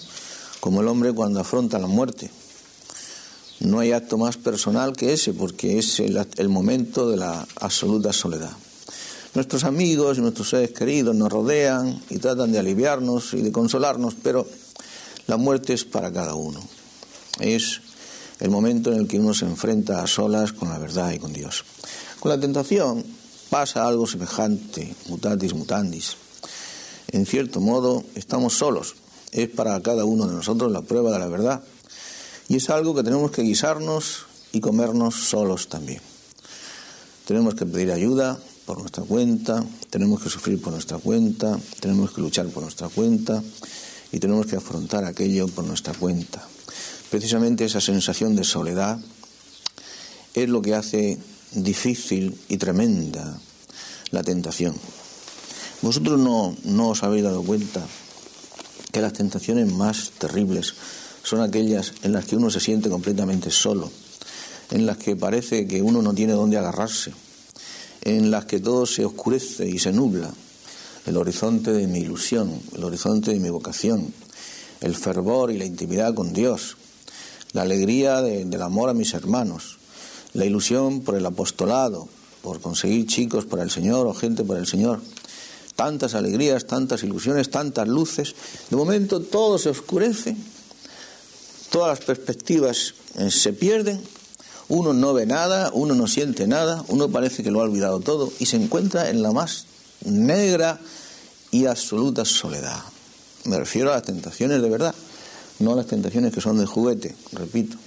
como 0.60 0.82
el 0.82 0.88
hombre 0.88 1.14
cuando 1.14 1.40
afronta 1.40 1.80
la 1.80 1.88
muerte. 1.88 2.30
No 3.60 3.80
hay 3.80 3.92
acto 3.92 4.20
más 4.20 4.38
personal 4.38 4.96
que 4.96 5.14
ese, 5.14 5.34
porque 5.34 5.80
es 5.80 6.00
el, 6.00 6.24
el 6.38 6.50
momento 6.50 7.10
de 7.10 7.18
la 7.18 7.48
absoluta 7.60 8.14
soledad. 8.14 8.52
Nuestros 9.36 9.64
amigos 9.64 10.18
y 10.18 10.22
nuestros 10.22 10.50
seres 10.50 10.72
queridos 10.72 11.16
nos 11.16 11.32
rodean 11.32 12.02
y 12.10 12.18
tratan 12.18 12.52
de 12.52 12.58
aliviarnos 12.58 13.36
y 13.36 13.42
de 13.42 13.52
consolarnos, 13.52 14.16
pero 14.24 14.48
la 15.28 15.38
muerte 15.38 15.74
es 15.74 15.86
para 15.86 16.12
cada 16.12 16.34
uno. 16.34 16.60
Es 17.40 17.82
el 18.40 18.50
momento 18.50 18.92
en 18.92 19.00
el 19.00 19.08
que 19.08 19.20
uno 19.20 19.36
se 19.36 19.46
enfrenta 19.46 20.02
a 20.02 20.08
solas 20.08 20.52
con 20.52 20.70
la 20.70 20.80
verdad 20.80 21.12
y 21.12 21.20
con 21.20 21.32
Dios. 21.32 21.64
Con 22.20 22.32
la 22.32 22.40
tentación 22.40 23.06
pasa 23.52 23.88
algo 23.88 24.08
semejante, 24.08 24.96
mutatis 25.08 25.54
mutandis. 25.54 26.18
En 27.12 27.28
cierto 27.28 27.62
modo, 27.62 28.04
estamos 28.16 28.58
solos. 28.58 28.96
Es 29.32 29.48
para 29.50 29.80
cada 29.82 30.06
uno 30.06 30.26
de 30.26 30.34
nosotros 30.34 30.72
la 30.72 30.82
prueba 30.82 31.12
de 31.12 31.20
la 31.20 31.28
verdad. 31.28 31.64
Y 32.48 32.56
es 32.56 32.70
algo 32.72 32.96
que 32.96 33.04
tenemos 33.04 33.30
que 33.30 33.44
guisarnos 33.44 34.26
y 34.52 34.60
comernos 34.60 35.30
solos 35.30 35.70
también. 35.70 36.02
Tenemos 37.26 37.54
que 37.54 37.68
pedir 37.68 37.92
ayuda 37.92 38.40
por 38.70 38.78
nuestra 38.78 39.04
cuenta, 39.04 39.66
tenemos 39.90 40.22
que 40.22 40.30
sufrir 40.30 40.62
por 40.62 40.72
nuestra 40.72 41.00
cuenta, 41.00 41.60
tenemos 41.80 42.12
que 42.12 42.22
luchar 42.22 42.46
por 42.50 42.62
nuestra 42.62 42.88
cuenta 42.88 43.42
y 44.12 44.20
tenemos 44.20 44.46
que 44.46 44.58
afrontar 44.58 45.06
aquello 45.06 45.48
por 45.48 45.66
nuestra 45.66 45.92
cuenta. 45.96 46.48
Precisamente 47.10 47.66
esa 47.66 47.82
sensación 47.82 48.36
de 48.36 48.44
soledad 48.44 49.00
es 50.36 50.48
lo 50.50 50.62
que 50.62 50.76
hace 50.76 51.18
difícil 51.52 52.40
y 52.48 52.58
tremenda 52.58 53.40
la 54.12 54.22
tentación. 54.22 54.76
Vosotros 55.82 56.20
no, 56.20 56.56
no 56.64 56.90
os 56.90 57.02
habéis 57.02 57.24
dado 57.24 57.42
cuenta 57.42 57.84
que 58.92 59.02
las 59.02 59.14
tentaciones 59.14 59.74
más 59.74 60.12
terribles 60.20 60.76
son 61.24 61.42
aquellas 61.42 61.94
en 62.04 62.12
las 62.12 62.26
que 62.26 62.36
uno 62.36 62.52
se 62.52 62.60
siente 62.60 62.88
completamente 62.88 63.50
solo, 63.50 63.90
en 64.70 64.86
las 64.86 64.98
que 64.98 65.16
parece 65.16 65.66
que 65.66 65.82
uno 65.82 66.04
no 66.04 66.14
tiene 66.14 66.34
dónde 66.34 66.60
agarrarse, 66.60 67.14
en 68.04 68.32
las 68.32 68.46
que 68.46 68.60
todo 68.60 68.86
se 68.86 69.06
oscurece 69.06 69.68
y 69.68 69.80
se 69.80 69.92
nubla, 69.92 70.32
el 71.06 71.18
horizonte 71.18 71.72
de 71.72 71.88
mi 71.88 72.00
ilusión, 72.00 72.62
el 72.76 72.84
horizonte 72.84 73.32
de 73.32 73.40
mi 73.40 73.50
vocación, 73.50 74.14
el 74.82 74.96
fervor 74.96 75.52
y 75.52 75.58
la 75.58 75.66
intimidad 75.66 76.14
con 76.14 76.34
Dios, 76.34 76.78
la 77.54 77.64
alegría 77.64 78.22
del 78.22 78.62
amor 78.62 78.90
a 78.90 78.94
mis 78.94 79.14
hermanos, 79.14 79.78
la 80.34 80.46
ilusión 80.46 81.02
por 81.02 81.16
el 81.16 81.26
apostolado, 81.26 82.08
por 82.42 82.62
conseguir 82.62 83.08
chicos 83.08 83.46
para 83.46 83.64
el 83.64 83.72
Señor 83.72 84.08
o 84.08 84.14
gente 84.14 84.44
para 84.44 84.60
el 84.60 84.68
Señor. 84.68 85.02
Tantas 85.76 86.14
alegrías, 86.14 86.68
tantas 86.68 87.04
ilusiones, 87.04 87.50
tantas 87.50 87.88
luces. 87.88 88.36
De 88.70 88.76
momento 88.76 89.22
todo 89.22 89.58
se 89.58 89.70
oscurece, 89.70 90.36
todas 91.70 92.00
las 92.00 92.06
perspectivas 92.06 92.94
eh, 93.18 93.32
se 93.32 93.54
pierden, 93.54 94.02
uno 94.70 94.94
no 94.94 95.14
ve 95.14 95.26
nada, 95.26 95.72
uno 95.74 95.96
no 95.96 96.08
siente 96.08 96.48
nada, 96.48 96.84
uno 96.88 97.10
parece 97.10 97.44
que 97.44 97.52
lo 97.52 97.60
ha 97.60 97.64
olvidado 97.64 98.00
todo 98.00 98.32
y 98.40 98.46
se 98.46 98.56
encuentra 98.56 99.10
en 99.10 99.22
la 99.22 99.32
más 99.32 99.66
negra 100.06 100.80
y 101.52 101.66
absoluta 101.66 102.24
soledad. 102.24 102.80
Me 103.46 103.58
refiero 103.58 103.92
a 103.92 103.96
las 103.96 104.04
tentaciones 104.04 104.62
de 104.62 104.70
verdad 104.70 104.96
no 105.60 105.76
las 105.76 105.88
tentaciones 105.88 106.34
que 106.34 106.42
son 106.42 106.58
de 106.58 106.66
juguete, 106.66 107.16
repito. 107.34 107.78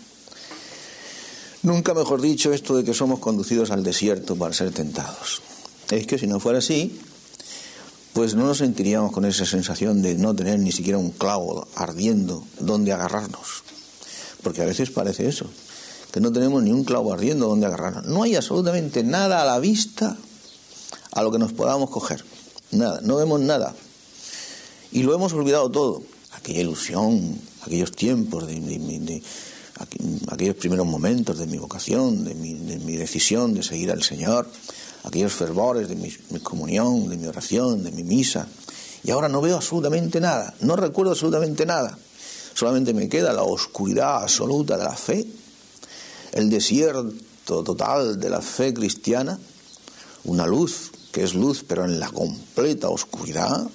Nunca 1.62 1.94
mejor 1.94 2.20
dicho 2.20 2.52
esto 2.52 2.76
de 2.76 2.84
que 2.84 2.94
somos 2.94 3.18
conducidos 3.18 3.70
al 3.70 3.82
desierto 3.82 4.36
para 4.36 4.52
ser 4.52 4.72
tentados. 4.72 5.42
Es 5.90 6.06
que 6.06 6.18
si 6.18 6.26
no 6.26 6.40
fuera 6.40 6.58
así, 6.58 7.00
pues 8.12 8.34
no 8.34 8.46
nos 8.46 8.58
sentiríamos 8.58 9.12
con 9.12 9.24
esa 9.24 9.46
sensación 9.46 10.02
de 10.02 10.16
no 10.16 10.34
tener 10.34 10.58
ni 10.58 10.72
siquiera 10.72 10.98
un 10.98 11.12
clavo 11.12 11.66
ardiendo 11.74 12.44
donde 12.60 12.92
agarrarnos. 12.92 13.62
Porque 14.42 14.62
a 14.62 14.66
veces 14.66 14.90
parece 14.90 15.28
eso, 15.28 15.46
que 16.12 16.20
no 16.20 16.30
tenemos 16.30 16.62
ni 16.62 16.70
un 16.70 16.84
clavo 16.84 17.12
ardiendo 17.12 17.48
donde 17.48 17.66
agarrarnos. 17.66 18.04
No 18.04 18.22
hay 18.22 18.36
absolutamente 18.36 19.02
nada 19.02 19.42
a 19.42 19.46
la 19.46 19.58
vista 19.58 20.16
a 21.12 21.22
lo 21.22 21.32
que 21.32 21.38
nos 21.38 21.52
podamos 21.52 21.90
coger. 21.90 22.22
Nada, 22.70 23.00
no 23.02 23.16
vemos 23.16 23.40
nada. 23.40 23.74
Y 24.92 25.02
lo 25.02 25.14
hemos 25.14 25.32
olvidado 25.32 25.70
todo. 25.70 26.02
Aquella 26.32 26.60
ilusión, 26.60 27.38
aquellos 27.62 27.92
tiempos, 27.92 28.46
de, 28.46 29.22
aquellos 30.28 30.56
primeros 30.56 30.86
momentos 30.86 31.38
de 31.38 31.46
mi 31.46 31.56
vocación, 31.56 32.24
de 32.24 32.34
mi, 32.34 32.96
decisión 32.96 33.54
de 33.54 33.62
seguir 33.62 33.90
al 33.90 34.02
Señor, 34.02 34.48
aquellos 35.04 35.32
fervores 35.32 35.88
de 35.88 35.96
mi, 35.96 36.10
comunión, 36.40 37.08
de 37.08 37.16
mi 37.16 37.26
oración, 37.26 37.82
de 37.82 37.90
mi 37.90 38.04
misa. 38.04 38.48
Y 39.04 39.10
ahora 39.10 39.28
no 39.28 39.40
veo 39.40 39.56
absolutamente 39.56 40.20
nada, 40.20 40.54
no 40.60 40.76
recuerdo 40.76 41.12
absolutamente 41.12 41.64
nada. 41.64 41.98
Solamente 42.54 42.92
me 42.92 43.08
queda 43.08 43.32
la 43.32 43.44
oscuridad 43.44 44.22
absoluta 44.22 44.76
de 44.76 44.84
la 44.84 44.94
fe, 44.94 45.26
el 46.32 46.50
desierto 46.50 47.62
total 47.62 48.18
de 48.18 48.30
la 48.30 48.40
fe 48.40 48.74
cristiana, 48.74 49.38
una 50.24 50.46
luz 50.46 50.90
que 51.12 51.22
es 51.22 51.34
luz 51.34 51.64
pero 51.66 51.84
en 51.84 52.00
la 52.00 52.10
completa 52.10 52.88
oscuridad, 52.88 53.68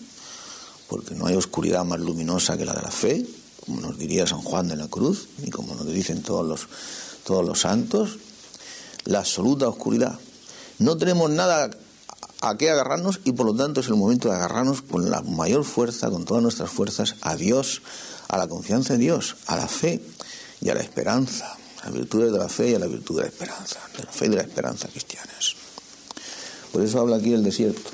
porque 0.90 1.16
no 1.16 1.28
hay 1.28 1.36
oscuridad 1.36 1.86
más 1.86 2.00
luminosa 2.00 2.58
que 2.58 2.66
la 2.66 2.74
de 2.74 2.82
la 2.82 2.92
fe, 2.92 3.26
como 3.66 3.82
nos 3.82 3.98
diría 3.98 4.26
San 4.26 4.42
Juan 4.42 4.68
de 4.68 4.76
la 4.76 4.88
Cruz 4.88 5.28
y 5.44 5.50
como 5.50 5.76
nos 5.76 5.86
dicen 5.88 6.24
todos 6.24 6.46
los, 6.46 6.68
todos 7.24 7.46
los 7.46 7.62
santos, 7.62 8.18
la 9.06 9.20
absoluta 9.20 9.68
oscuridad. 9.68 10.18
No 10.80 10.98
tenemos 10.98 11.30
nada 11.30 11.70
a 12.42 12.58
qué 12.58 12.70
agarrarnos 12.70 13.20
y 13.24 13.34
por 13.34 13.46
lo 13.46 13.56
tanto 13.56 13.82
es 13.82 13.88
el 13.88 13.96
momento 13.96 14.30
de 14.30 14.36
agarrarnos 14.36 14.82
con 14.82 15.10
la 15.10 15.22
mayor 15.22 15.66
fuerza, 15.66 16.10
con 16.10 16.26
todas 16.26 16.44
nuestras 16.44 16.70
fuerzas, 16.70 17.16
a 17.22 17.36
Dios, 17.36 17.82
a 18.30 18.38
la 18.38 18.48
confianza 18.48 18.94
en 18.94 19.02
Dios, 19.02 19.36
a 19.48 19.58
la 19.58 19.68
fe 19.68 20.02
y 20.62 20.70
a 20.70 20.76
la 20.76 20.82
esperanza, 20.82 21.58
las 21.88 21.94
virtudes 21.94 22.32
de 22.32 22.38
la 22.38 22.50
fe 22.50 22.72
y 22.72 22.76
a 22.76 22.80
la 22.80 22.88
virtud 22.88 23.16
de 23.16 23.22
la 23.24 23.28
esperanza, 23.30 23.80
de 23.98 24.04
la 24.04 24.12
fe 24.12 24.26
y 24.26 24.30
de 24.30 24.36
la 24.36 24.42
esperanza 24.42 24.88
cristianas. 24.88 25.56
Por 26.72 26.84
eso 26.84 27.00
habla 27.00 27.18
aquí 27.18 27.34
el 27.34 27.44
desierto. 27.44 27.90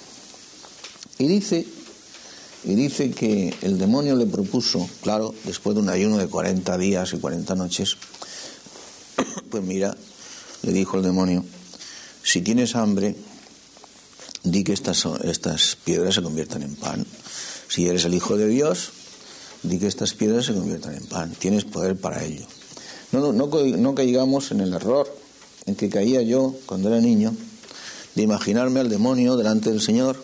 Y 1.19 1.27
dice 1.27 1.65
y 2.65 2.75
dice 2.75 3.11
que 3.11 3.53
el 3.61 3.77
demonio 3.77 4.15
le 4.15 4.25
propuso, 4.25 4.89
claro, 5.01 5.35
después 5.43 5.75
de 5.75 5.81
un 5.81 5.89
ayuno 5.89 6.17
de 6.17 6.27
40 6.27 6.77
días 6.77 7.13
y 7.13 7.17
40 7.17 7.55
noches, 7.55 7.97
pues 9.49 9.63
mira, 9.63 9.95
le 10.61 10.71
dijo 10.71 10.97
el 10.97 11.03
demonio, 11.03 11.43
si 12.23 12.41
tienes 12.41 12.75
hambre, 12.75 13.15
di 14.43 14.63
que 14.63 14.73
estas, 14.73 15.05
estas 15.23 15.75
piedras 15.83 16.15
se 16.15 16.23
conviertan 16.23 16.63
en 16.63 16.75
pan. 16.75 17.05
Si 17.67 17.87
eres 17.87 18.05
el 18.05 18.13
Hijo 18.13 18.37
de 18.37 18.47
Dios, 18.47 18.91
di 19.61 19.77
que 19.77 19.87
estas 19.87 20.13
piedras 20.13 20.45
se 20.45 20.53
conviertan 20.53 20.95
en 20.95 21.05
pan. 21.05 21.35
Tienes 21.37 21.65
poder 21.65 21.97
para 21.97 22.23
ello. 22.23 22.45
No, 23.13 23.31
no, 23.31 23.47
no, 23.47 23.95
caigamos 23.95 24.51
en 24.51 24.59
el 24.61 24.73
error 24.73 25.07
en 25.67 25.75
que 25.75 25.87
caía 25.87 26.23
yo 26.23 26.55
cuando 26.65 26.89
era 26.89 26.99
niño 26.99 27.35
de 28.15 28.23
imaginarme 28.23 28.79
al 28.79 28.89
demonio 28.89 29.37
delante 29.37 29.69
del 29.69 29.81
Señor 29.81 30.17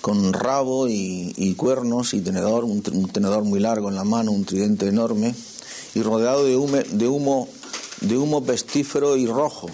con 0.00 0.32
rabo 0.32 0.88
y, 0.88 1.54
cuernos 1.58 2.14
y 2.14 2.22
tenedor, 2.22 2.64
un, 2.64 2.80
tenedor 2.80 3.44
muy 3.44 3.60
largo 3.60 3.90
en 3.90 3.96
la 3.96 4.04
mano, 4.04 4.32
un 4.32 4.46
tridente 4.46 4.86
enorme, 4.86 5.34
y 5.94 6.00
rodeado 6.00 6.44
de 6.44 6.56
humo, 6.56 6.78
de 6.78 7.08
humo, 7.08 7.48
de 8.00 8.16
humo 8.16 8.42
pestífero 8.42 9.18
y 9.18 9.26
rojo. 9.26 9.68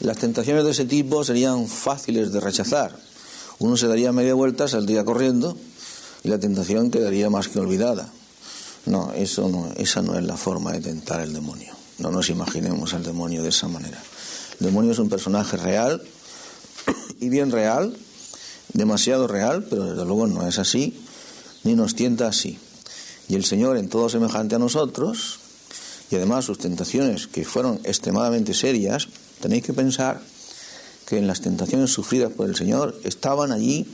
Las 0.00 0.18
tentaciones 0.18 0.64
de 0.64 0.72
ese 0.72 0.84
tipo 0.84 1.24
serían 1.24 1.68
fáciles 1.68 2.32
de 2.32 2.40
rechazar. 2.40 2.98
Uno 3.60 3.78
se 3.78 3.86
daría 3.86 4.12
media 4.12 4.34
vuelta, 4.34 4.68
saldría 4.68 5.06
corriendo 5.06 5.56
y 6.22 6.28
la 6.28 6.38
tentación 6.38 6.90
quedaría 6.90 7.30
más 7.30 7.48
que 7.48 7.60
olvidada. 7.60 8.12
No, 8.86 9.12
eso 9.12 9.48
no, 9.48 9.72
esa 9.76 10.02
no 10.02 10.18
es 10.18 10.24
la 10.24 10.36
forma 10.36 10.72
de 10.72 10.80
tentar 10.80 11.20
el 11.20 11.32
demonio. 11.32 11.74
No 11.98 12.10
nos 12.10 12.30
imaginemos 12.30 12.94
al 12.94 13.04
demonio 13.04 13.42
de 13.42 13.50
esa 13.50 13.68
manera. 13.68 14.02
El 14.58 14.66
demonio 14.66 14.92
es 14.92 14.98
un 14.98 15.08
personaje 15.08 15.56
real 15.56 16.02
y 17.20 17.28
bien 17.28 17.50
real, 17.50 17.96
demasiado 18.72 19.26
real, 19.26 19.64
pero 19.68 19.84
desde 19.84 20.04
luego 20.04 20.26
no 20.26 20.46
es 20.46 20.58
así, 20.58 20.98
ni 21.64 21.74
nos 21.74 21.94
tienta 21.94 22.26
así. 22.28 22.58
Y 23.28 23.34
el 23.34 23.44
Señor, 23.44 23.76
en 23.76 23.88
todo 23.88 24.08
semejante 24.08 24.56
a 24.56 24.58
nosotros, 24.58 25.38
y 26.10 26.16
además 26.16 26.46
sus 26.46 26.58
tentaciones, 26.58 27.26
que 27.26 27.44
fueron 27.44 27.80
extremadamente 27.84 28.54
serias, 28.54 29.08
tenéis 29.40 29.64
que 29.64 29.72
pensar 29.72 30.20
que 31.06 31.18
en 31.18 31.26
las 31.26 31.40
tentaciones 31.40 31.92
sufridas 31.92 32.32
por 32.32 32.48
el 32.48 32.56
Señor 32.56 32.98
estaban 33.04 33.52
allí 33.52 33.86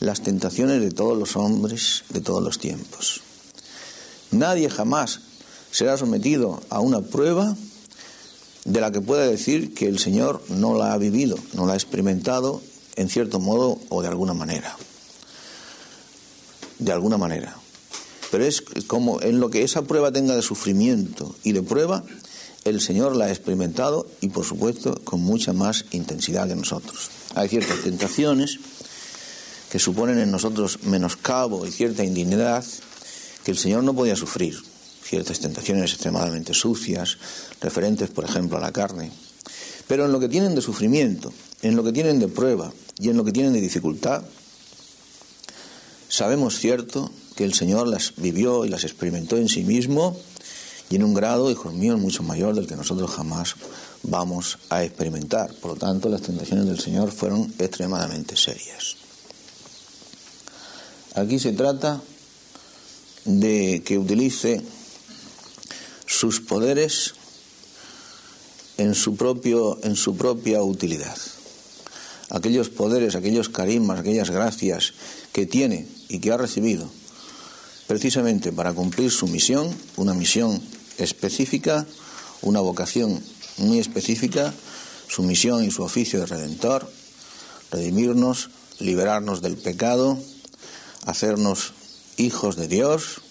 las 0.00 0.22
tentaciones 0.22 0.80
de 0.80 0.90
todos 0.90 1.18
los 1.18 1.36
hombres 1.36 2.04
de 2.10 2.20
todos 2.20 2.42
los 2.42 2.58
tiempos. 2.58 3.22
Nadie 4.30 4.68
jamás 4.70 5.20
será 5.70 5.96
sometido 5.96 6.60
a 6.70 6.80
una 6.80 7.00
prueba 7.00 7.56
de 8.64 8.80
la 8.80 8.92
que 8.92 9.00
pueda 9.00 9.26
decir 9.26 9.74
que 9.74 9.86
el 9.86 9.98
Señor 9.98 10.42
no 10.48 10.74
la 10.74 10.92
ha 10.92 10.98
vivido, 10.98 11.38
no 11.54 11.66
la 11.66 11.72
ha 11.72 11.76
experimentado 11.76 12.60
en 12.96 13.08
cierto 13.08 13.40
modo 13.40 13.78
o 13.88 14.02
de 14.02 14.08
alguna 14.08 14.34
manera. 14.34 14.76
De 16.78 16.92
alguna 16.92 17.16
manera. 17.16 17.56
Pero 18.30 18.44
es 18.44 18.62
como 18.86 19.22
en 19.22 19.40
lo 19.40 19.48
que 19.50 19.62
esa 19.62 19.82
prueba 19.82 20.12
tenga 20.12 20.36
de 20.36 20.42
sufrimiento 20.42 21.34
y 21.42 21.52
de 21.52 21.62
prueba, 21.62 22.04
el 22.64 22.80
Señor 22.80 23.16
la 23.16 23.26
ha 23.26 23.30
experimentado 23.30 24.06
y 24.20 24.28
por 24.28 24.44
supuesto 24.44 25.00
con 25.04 25.20
mucha 25.22 25.52
más 25.52 25.86
intensidad 25.92 26.48
que 26.48 26.54
nosotros. 26.54 27.08
Hay 27.34 27.48
ciertas 27.48 27.82
tentaciones 27.82 28.58
que 29.70 29.78
suponen 29.78 30.18
en 30.18 30.30
nosotros 30.30 30.80
menoscabo 30.82 31.66
y 31.66 31.70
cierta 31.70 32.04
indignidad 32.04 32.64
que 33.48 33.52
el 33.52 33.58
Señor 33.58 33.82
no 33.82 33.94
podía 33.94 34.14
sufrir. 34.14 34.62
Ciertas 35.02 35.40
tentaciones 35.40 35.94
extremadamente 35.94 36.52
sucias, 36.52 37.16
referentes, 37.62 38.10
por 38.10 38.26
ejemplo, 38.26 38.58
a 38.58 38.60
la 38.60 38.72
carne. 38.72 39.10
Pero 39.86 40.04
en 40.04 40.12
lo 40.12 40.20
que 40.20 40.28
tienen 40.28 40.54
de 40.54 40.60
sufrimiento, 40.60 41.32
en 41.62 41.74
lo 41.74 41.82
que 41.82 41.92
tienen 41.92 42.20
de 42.20 42.28
prueba, 42.28 42.70
y 43.00 43.08
en 43.08 43.16
lo 43.16 43.24
que 43.24 43.32
tienen 43.32 43.54
de 43.54 43.62
dificultad, 43.62 44.22
sabemos 46.10 46.58
cierto 46.58 47.10
que 47.36 47.44
el 47.44 47.54
Señor 47.54 47.88
las 47.88 48.12
vivió 48.18 48.66
y 48.66 48.68
las 48.68 48.84
experimentó 48.84 49.38
en 49.38 49.48
sí 49.48 49.64
mismo 49.64 50.14
y 50.90 50.96
en 50.96 51.04
un 51.04 51.14
grado, 51.14 51.50
hijos 51.50 51.72
míos, 51.72 51.98
mucho 51.98 52.22
mayor 52.22 52.54
del 52.54 52.66
que 52.66 52.76
nosotros 52.76 53.10
jamás 53.10 53.54
vamos 54.02 54.58
a 54.68 54.84
experimentar. 54.84 55.54
Por 55.54 55.70
lo 55.70 55.76
tanto, 55.78 56.10
las 56.10 56.20
tentaciones 56.20 56.66
del 56.66 56.80
Señor 56.80 57.12
fueron 57.12 57.50
extremadamente 57.58 58.36
serias. 58.36 58.96
Aquí 61.14 61.38
se 61.38 61.54
trata 61.54 62.02
de 63.28 63.82
que 63.84 63.98
utilice 63.98 64.62
sus 66.06 66.40
poderes 66.40 67.12
en 68.78 68.94
su, 68.94 69.16
propio, 69.16 69.78
en 69.82 69.96
su 69.96 70.16
propia 70.16 70.62
utilidad. 70.62 71.16
Aquellos 72.30 72.70
poderes, 72.70 73.14
aquellos 73.14 73.50
carismas, 73.50 74.00
aquellas 74.00 74.30
gracias 74.30 74.94
que 75.32 75.44
tiene 75.44 75.86
y 76.08 76.20
que 76.20 76.32
ha 76.32 76.38
recibido 76.38 76.88
precisamente 77.86 78.50
para 78.52 78.72
cumplir 78.72 79.10
su 79.10 79.28
misión, 79.28 79.74
una 79.96 80.14
misión 80.14 80.60
específica, 80.96 81.86
una 82.40 82.60
vocación 82.60 83.22
muy 83.58 83.78
específica, 83.78 84.54
su 85.06 85.22
misión 85.22 85.64
y 85.64 85.70
su 85.70 85.82
oficio 85.82 86.20
de 86.20 86.26
redentor, 86.26 86.90
redimirnos, 87.70 88.50
liberarnos 88.78 89.42
del 89.42 89.56
pecado, 89.56 90.18
hacernos 91.04 91.72
hijos 92.18 92.56
de 92.56 92.68
Dios, 92.68 93.22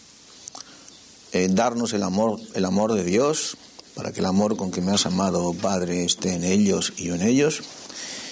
eh, 1.34 1.50
darnos 1.52 1.94
el 1.94 2.04
amor, 2.04 2.40
el 2.54 2.66
amor 2.66 2.94
de 2.94 3.04
Dios, 3.04 3.58
para 3.94 4.12
que 4.12 4.22
el 4.22 4.26
amor 4.26 4.58
con 4.58 4.72
que 4.72 4.82
me 4.82 4.92
has 4.92 5.06
amado, 5.06 5.44
oh 5.44 5.54
Padre, 5.54 6.06
esté 6.06 6.34
en 6.34 6.44
ellos 6.44 6.94
y 6.98 7.06
yo 7.06 7.16
en 7.16 7.22
ellos, 7.22 7.62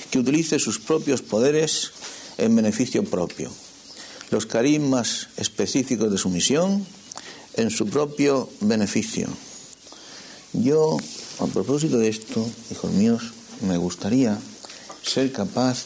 que 0.10 0.20
utilice 0.20 0.58
sus 0.60 0.80
propios 0.80 1.22
poderes 1.22 1.92
en 2.38 2.56
beneficio 2.56 3.04
propio, 3.04 3.52
los 4.32 4.46
carismas 4.46 5.28
específicos 5.38 6.12
de 6.12 6.18
su 6.18 6.30
misión 6.30 6.86
en 7.56 7.70
su 7.70 7.88
propio 7.88 8.50
beneficio. 8.62 9.28
Yo, 10.54 10.98
a 11.40 11.48
propósito 11.48 11.98
de 11.98 12.10
esto, 12.10 12.46
hijos 12.72 12.92
míos, 12.92 13.34
me 13.62 13.78
gustaría 13.78 14.38
ser 15.02 15.32
capaz 15.32 15.86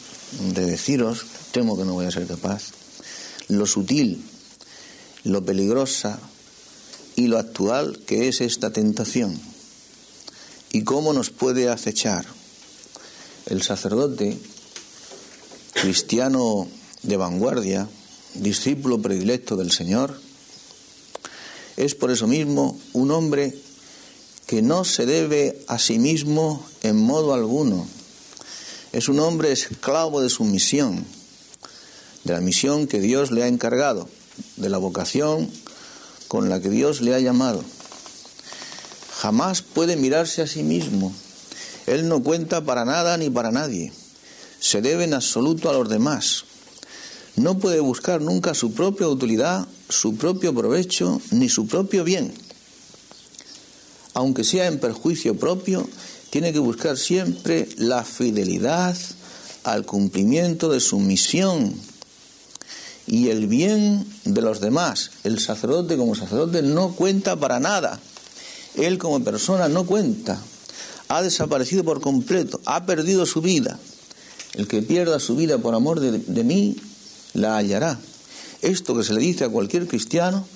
de 0.54 0.64
deciros, 0.64 1.26
temo 1.52 1.76
que 1.76 1.84
no 1.84 1.94
voy 1.94 2.06
a 2.06 2.10
ser 2.10 2.26
capaz, 2.26 2.70
lo 3.48 3.66
sutil, 3.66 4.22
lo 5.24 5.44
peligrosa 5.44 6.18
y 7.16 7.26
lo 7.26 7.38
actual 7.38 8.00
que 8.06 8.28
es 8.28 8.40
esta 8.40 8.72
tentación 8.72 9.38
y 10.72 10.82
cómo 10.84 11.12
nos 11.12 11.30
puede 11.30 11.68
acechar. 11.68 12.26
El 13.46 13.62
sacerdote 13.62 14.38
cristiano 15.72 16.68
de 17.02 17.16
vanguardia, 17.16 17.88
discípulo 18.34 19.00
predilecto 19.02 19.56
del 19.56 19.72
Señor, 19.72 20.20
es 21.76 21.94
por 21.94 22.10
eso 22.10 22.26
mismo 22.26 22.78
un 22.92 23.10
hombre 23.10 23.54
que 24.46 24.62
no 24.62 24.84
se 24.84 25.06
debe 25.06 25.64
a 25.66 25.78
sí 25.78 25.98
mismo 25.98 26.64
en 26.82 26.96
modo 26.96 27.34
alguno. 27.34 27.86
Es 28.92 29.08
un 29.08 29.20
hombre 29.20 29.52
esclavo 29.52 30.20
de 30.20 30.28
su 30.28 30.44
misión, 30.44 31.04
de 32.24 32.32
la 32.32 32.40
misión 32.40 32.86
que 32.86 33.00
Dios 33.00 33.30
le 33.30 33.44
ha 33.44 33.48
encargado, 33.48 34.08
de 34.56 34.68
la 34.68 34.78
vocación 34.78 35.50
con 36.28 36.48
la 36.48 36.60
que 36.60 36.70
Dios 36.70 37.00
le 37.00 37.14
ha 37.14 37.20
llamado. 37.20 37.64
Jamás 39.20 39.62
puede 39.62 39.96
mirarse 39.96 40.42
a 40.42 40.46
sí 40.46 40.62
mismo. 40.62 41.12
Él 41.86 42.08
no 42.08 42.22
cuenta 42.22 42.64
para 42.64 42.84
nada 42.84 43.16
ni 43.16 43.30
para 43.30 43.50
nadie. 43.50 43.92
Se 44.60 44.80
debe 44.80 45.04
en 45.04 45.14
absoluto 45.14 45.68
a 45.68 45.72
los 45.72 45.88
demás. 45.88 46.44
No 47.36 47.58
puede 47.58 47.80
buscar 47.80 48.20
nunca 48.20 48.54
su 48.54 48.72
propia 48.72 49.08
utilidad, 49.08 49.66
su 49.88 50.16
propio 50.16 50.54
provecho, 50.54 51.20
ni 51.30 51.48
su 51.48 51.66
propio 51.66 52.04
bien. 52.04 52.32
Aunque 54.14 54.44
sea 54.44 54.66
en 54.66 54.78
perjuicio 54.78 55.36
propio, 55.36 55.88
tiene 56.30 56.52
que 56.52 56.58
buscar 56.58 56.96
siempre 56.96 57.68
la 57.76 58.04
fidelidad 58.04 58.96
al 59.64 59.84
cumplimiento 59.84 60.68
de 60.68 60.80
su 60.80 60.98
misión 60.98 61.74
y 63.10 63.30
el 63.30 63.48
bien 63.48 64.06
de 64.24 64.40
los 64.40 64.60
demás. 64.60 65.10
El 65.24 65.40
sacerdote 65.40 65.96
como 65.96 66.14
sacerdote 66.14 66.62
no 66.62 66.92
cuenta 66.92 67.34
para 67.34 67.58
nada. 67.58 67.98
Él 68.76 68.98
como 68.98 69.24
persona 69.24 69.68
no 69.68 69.84
cuenta. 69.84 70.40
Ha 71.08 71.20
desaparecido 71.20 71.82
por 71.82 72.00
completo, 72.00 72.60
ha 72.66 72.86
perdido 72.86 73.26
su 73.26 73.42
vida. 73.42 73.80
El 74.54 74.68
que 74.68 74.82
pierda 74.82 75.18
su 75.18 75.34
vida 75.34 75.58
por 75.58 75.74
amor 75.74 75.98
de, 75.98 76.44
mí, 76.44 76.76
la 77.34 77.56
hallará. 77.56 77.98
Esto 78.62 78.96
que 78.96 79.02
se 79.02 79.12
le 79.12 79.20
dice 79.20 79.42
a 79.42 79.48
cualquier 79.48 79.88
cristiano, 79.88 80.46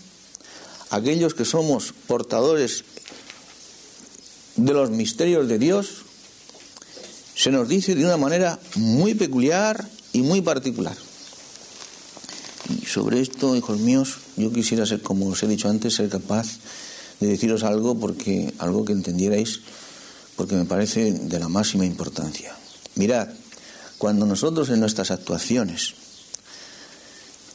aquellos 0.90 1.35
que 1.35 1.45
somos 1.45 1.93
portadores 2.07 2.85
de 4.55 4.73
los 4.73 4.90
misterios 4.90 5.49
de 5.49 5.59
Dios, 5.59 6.05
se 7.35 7.51
nos 7.51 7.69
dice 7.69 7.97
de 7.97 8.05
una 8.05 8.17
manera 8.17 8.61
muy 8.77 9.14
peculiar 9.14 9.85
y 10.12 10.23
muy 10.23 10.40
particular. 10.40 10.97
Y 12.68 12.87
sobre 12.87 13.20
esto, 13.20 13.57
hijos 13.57 13.79
míos, 13.79 14.18
yo 14.37 14.53
quisiera 14.53 14.87
ser, 14.87 15.03
como 15.03 15.27
os 15.29 15.42
he 15.42 15.46
dicho 15.46 15.68
antes, 15.68 15.94
ser 15.94 16.09
capaz 16.09 16.59
de 17.20 17.29
deciros 17.29 17.62
algo 17.62 17.98
porque 17.98 18.53
algo 18.59 18.85
que 18.85 18.92
entendierais 18.92 19.61
porque 20.37 20.57
me 20.57 20.64
parece 20.64 21.12
de 21.12 21.38
la 21.38 21.48
máxima 21.48 21.87
importancia. 21.87 22.57
Mirad, 22.96 23.29
cuando 23.98 24.27
nosotros 24.27 24.68
en 24.70 24.81
nuestras 24.81 25.11
actuaciones 25.11 25.94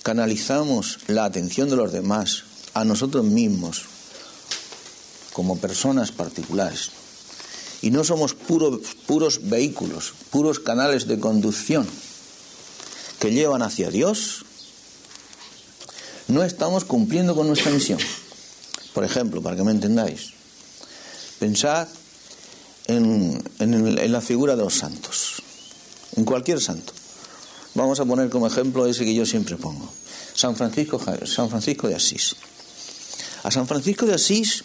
canalizamos 0.04 1.00
la 1.08 1.26
atención 1.26 1.70
de 1.70 1.76
los 1.76 1.92
demás 1.92 2.44
a 2.74 2.86
nosotros 2.86 3.26
mismos 3.26 3.86
como 5.34 5.58
personas 5.58 6.12
particulares 6.12 6.92
y 7.82 7.92
no 7.92 8.04
somos 8.04 8.34
puros, 8.34 8.96
puros 9.06 9.50
vehículos, 9.50 10.14
puros 10.32 10.60
canales 10.60 11.08
de 11.08 11.20
conducción 11.20 11.88
que 13.20 13.32
llevan 13.32 13.62
hacia 13.62 13.90
Dios, 13.90 14.46
no 16.30 16.44
estamos 16.44 16.86
cumpliendo 16.86 17.36
con 17.36 17.48
nuestra 17.48 17.72
misión. 17.72 18.00
Por 18.94 19.04
ejemplo, 19.04 19.42
para 19.42 19.56
que 19.56 19.64
me 19.64 19.72
entendáis, 19.72 20.32
pensad 21.40 21.88
en, 22.86 23.44
en, 23.60 24.12
la 24.12 24.22
figura 24.22 24.56
de 24.56 24.64
los 24.64 24.76
santos, 24.76 25.42
en 26.16 26.26
cualquier 26.26 26.62
santo. 26.62 26.94
Vamos 27.76 28.00
a 28.00 28.06
poner 28.06 28.30
como 28.30 28.48
ejemplo 28.48 28.86
ese 28.86 29.06
que 29.06 29.14
yo 29.14 29.26
siempre 29.26 29.58
pongo, 29.58 29.90
San 30.34 30.56
Francisco, 30.56 31.02
San 31.26 31.50
Francisco 31.50 31.88
de 31.88 31.96
Asís. 31.96 32.36
A 33.44 33.52
San 33.52 33.68
Francisco 33.68 34.06
de 34.06 34.16
Asís, 34.16 34.64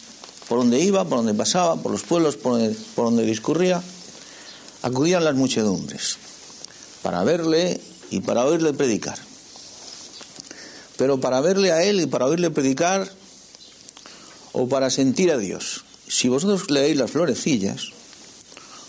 por 0.49 0.59
donde 0.59 0.81
iba, 0.81 1.05
por 1.05 1.19
donde 1.19 1.35
pasaba, 1.35 1.77
por 1.77 1.93
los 1.93 2.03
pueblos 2.03 2.37
por 2.37 2.53
donde, 2.53 2.77
por 2.95 3.07
donde 3.07 3.25
discurría, 3.25 3.83
acudían 4.83 5.25
las 5.25 5.35
muchedumbres 5.35 6.17
para 7.03 7.25
verle 7.25 7.81
y 8.11 8.21
para 8.21 8.45
oírle 8.45 8.73
predicar. 8.73 9.19
Pero 10.97 11.21
para 11.21 11.41
verle 11.41 11.73
a 11.73 11.83
él 11.83 12.01
y 12.01 12.07
para 12.07 12.27
oírle 12.27 12.51
predicar 12.51 13.11
o 14.53 14.69
para 14.69 14.91
sentir 14.91 15.31
a 15.33 15.39
Dios. 15.39 15.85
Si 16.07 16.29
vosotros 16.29 16.71
leéis 16.71 16.97
las 16.97 17.11
florecillas 17.11 17.89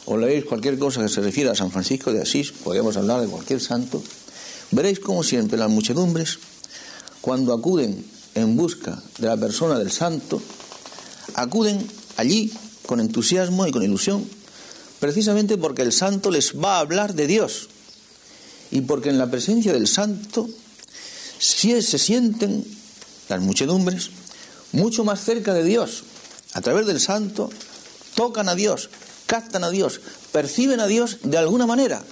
o 0.06 0.18
leéis 0.18 0.46
cualquier 0.46 0.78
cosa 0.78 1.02
que 1.02 1.10
se 1.10 1.22
refiera 1.22 1.52
a 1.52 1.56
San 1.56 1.72
Francisco 1.72 2.14
de 2.14 2.22
Asís, 2.22 2.52
podemos 2.52 2.96
hablar 2.98 3.22
de 3.22 3.28
cualquier 3.28 3.60
santo, 3.60 4.04
veréis 4.72 5.00
como 5.00 5.24
siempre 5.24 5.58
las 5.58 5.70
muchedumbres, 5.70 6.38
cuando 7.22 7.54
acuden 7.54 8.06
en 8.36 8.56
busca 8.56 9.02
de 9.18 9.28
la 9.28 9.38
persona 9.38 9.80
del 9.80 9.92
santo, 9.92 10.40
acuden 11.34 11.86
allí 12.18 12.54
con 12.86 13.00
entusiasmo 13.00 13.66
y 13.66 13.72
con 13.72 13.82
ilusión, 13.82 14.24
precisamente 15.00 15.58
porque 15.58 15.82
el 15.82 15.92
santo 15.92 16.30
les 16.30 16.54
va 16.54 16.78
a 16.78 16.80
hablar 16.82 17.16
de 17.16 17.26
Dios 17.26 17.70
y 18.70 18.82
porque 18.82 19.10
en 19.10 19.18
la 19.18 19.32
presencia 19.32 19.74
del 19.74 19.88
santo 19.88 20.48
si 21.46 21.80
se 21.82 22.00
sienten 22.00 22.66
las 23.30 23.40
muchedumbres 23.40 24.10
mucho 24.72 25.04
más 25.04 25.24
cerca 25.24 25.54
de 25.54 25.64
Dios. 25.64 26.04
A 26.54 26.62
través 26.62 26.88
del 26.88 27.00
santo 27.00 27.52
tocan 28.16 28.50
a 28.50 28.56
Dios, 28.56 28.90
captan 29.28 29.64
a 29.64 29.70
Dios, 29.70 30.02
perciben 30.32 30.80
a 30.80 30.88
Dios 30.88 31.20
de 31.22 31.38
alguna 31.38 31.68
manera. 31.68 32.04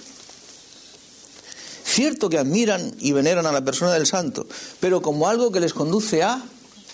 Cierto 1.84 2.28
que 2.28 2.38
admiran 2.38 2.94
y 3.00 3.12
veneran 3.12 3.46
a 3.46 3.52
la 3.52 3.64
persona 3.64 3.92
del 3.92 4.06
santo, 4.06 4.46
pero 4.80 5.02
como 5.02 5.28
algo 5.28 5.50
que 5.50 5.60
les 5.60 5.74
conduce 5.74 6.22
a 6.22 6.40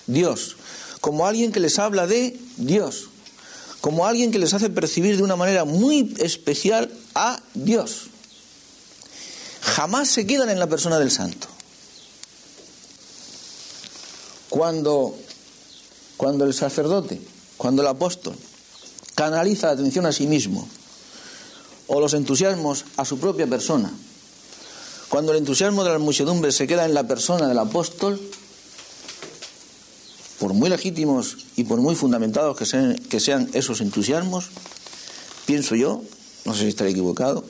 Dios, 0.06 0.56
como 1.00 1.26
alguien 1.26 1.52
que 1.52 1.60
les 1.60 1.78
habla 1.78 2.06
de 2.06 2.38
Dios, 2.56 3.08
como 3.80 4.06
alguien 4.06 4.30
que 4.30 4.38
les 4.38 4.54
hace 4.54 4.70
percibir 4.70 5.16
de 5.16 5.22
una 5.22 5.36
manera 5.36 5.64
muy 5.64 6.14
especial 6.18 6.90
a 7.14 7.40
Dios. 7.54 8.08
Jamás 9.60 10.08
se 10.08 10.26
quedan 10.26 10.50
en 10.50 10.58
la 10.58 10.66
persona 10.66 10.98
del 10.98 11.10
santo. 11.10 11.59
Cuando, 14.50 15.14
cuando 16.16 16.44
el 16.44 16.52
sacerdote, 16.52 17.20
cuando 17.56 17.82
el 17.82 17.88
apóstol 17.88 18.34
canaliza 19.14 19.68
la 19.68 19.72
atención 19.72 20.06
a 20.06 20.12
sí 20.12 20.26
mismo 20.26 20.68
o 21.86 22.00
los 22.00 22.14
entusiasmos 22.14 22.84
a 22.96 23.04
su 23.04 23.18
propia 23.18 23.46
persona, 23.46 23.90
cuando 25.08 25.32
el 25.32 25.38
entusiasmo 25.38 25.82
de 25.82 25.90
la 25.90 25.98
muchedumbre 25.98 26.52
se 26.52 26.66
queda 26.66 26.84
en 26.84 26.94
la 26.94 27.08
persona 27.08 27.48
del 27.48 27.58
apóstol, 27.58 28.20
por 30.38 30.54
muy 30.54 30.70
legítimos 30.70 31.36
y 31.56 31.64
por 31.64 31.80
muy 31.80 31.94
fundamentados 31.94 32.56
que 32.56 32.64
sean, 32.64 32.96
que 32.96 33.20
sean 33.20 33.50
esos 33.52 33.80
entusiasmos, 33.80 34.50
pienso 35.46 35.74
yo, 35.74 36.02
no 36.44 36.54
sé 36.54 36.62
si 36.62 36.68
estaré 36.68 36.90
equivocado, 36.90 37.44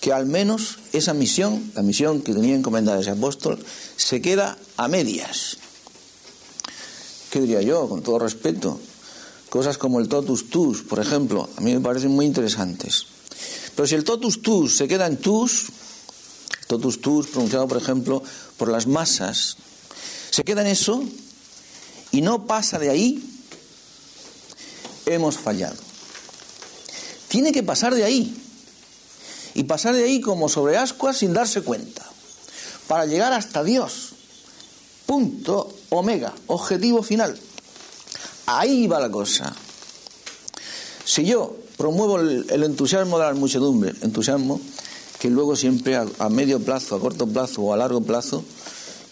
que 0.00 0.12
al 0.12 0.26
menos 0.26 0.78
esa 0.92 1.14
misión, 1.14 1.70
la 1.74 1.82
misión 1.82 2.22
que 2.22 2.34
tenía 2.34 2.56
encomendada 2.56 3.00
ese 3.00 3.10
apóstol, 3.10 3.64
se 3.96 4.20
queda 4.20 4.58
a 4.76 4.88
medias. 4.88 5.58
¿Qué 7.30 7.40
diría 7.40 7.62
yo? 7.62 7.88
Con 7.88 8.02
todo 8.02 8.18
respeto. 8.18 8.80
Cosas 9.48 9.78
como 9.78 10.00
el 10.00 10.08
totus 10.08 10.50
tus, 10.50 10.82
por 10.82 11.00
ejemplo, 11.00 11.48
a 11.56 11.60
mí 11.60 11.74
me 11.74 11.80
parecen 11.80 12.10
muy 12.10 12.26
interesantes. 12.26 13.06
Pero 13.74 13.86
si 13.86 13.94
el 13.94 14.04
totus 14.04 14.42
tus 14.42 14.76
se 14.76 14.88
queda 14.88 15.06
en 15.06 15.16
tus, 15.16 15.66
totus 16.66 17.00
tus 17.00 17.28
pronunciado, 17.28 17.66
por 17.66 17.78
ejemplo, 17.78 18.22
por 18.56 18.68
las 18.68 18.86
masas, 18.86 19.56
se 20.30 20.44
queda 20.44 20.60
en 20.62 20.68
eso, 20.68 21.02
y 22.12 22.22
no 22.22 22.46
pasa 22.46 22.78
de 22.78 22.90
ahí, 22.90 23.24
hemos 25.06 25.36
fallado. 25.38 25.76
Tiene 27.28 27.52
que 27.52 27.62
pasar 27.62 27.94
de 27.94 28.04
ahí. 28.04 28.36
Y 29.54 29.64
pasar 29.64 29.94
de 29.94 30.04
ahí 30.04 30.20
como 30.20 30.48
sobre 30.48 30.76
ascuas 30.76 31.18
sin 31.18 31.32
darse 31.32 31.62
cuenta. 31.62 32.04
Para 32.88 33.06
llegar 33.06 33.32
hasta 33.32 33.62
Dios. 33.62 34.10
Punto 35.06 35.79
omega, 35.90 36.32
objetivo 36.46 37.02
final. 37.02 37.38
Ahí 38.46 38.86
va 38.86 38.98
la 39.00 39.10
cosa. 39.10 39.54
Si 41.04 41.24
yo 41.24 41.56
promuevo 41.76 42.18
el, 42.18 42.62
entusiasmo 42.64 43.18
de 43.18 43.24
la 43.26 43.34
muchedumbre, 43.34 43.94
entusiasmo 44.02 44.60
que 45.18 45.28
luego 45.28 45.54
siempre 45.54 45.96
a 45.96 46.28
medio 46.28 46.60
plazo, 46.60 46.96
a 46.96 47.00
corto 47.00 47.26
plazo 47.26 47.62
o 47.62 47.74
a 47.74 47.76
largo 47.76 48.00
plazo 48.00 48.44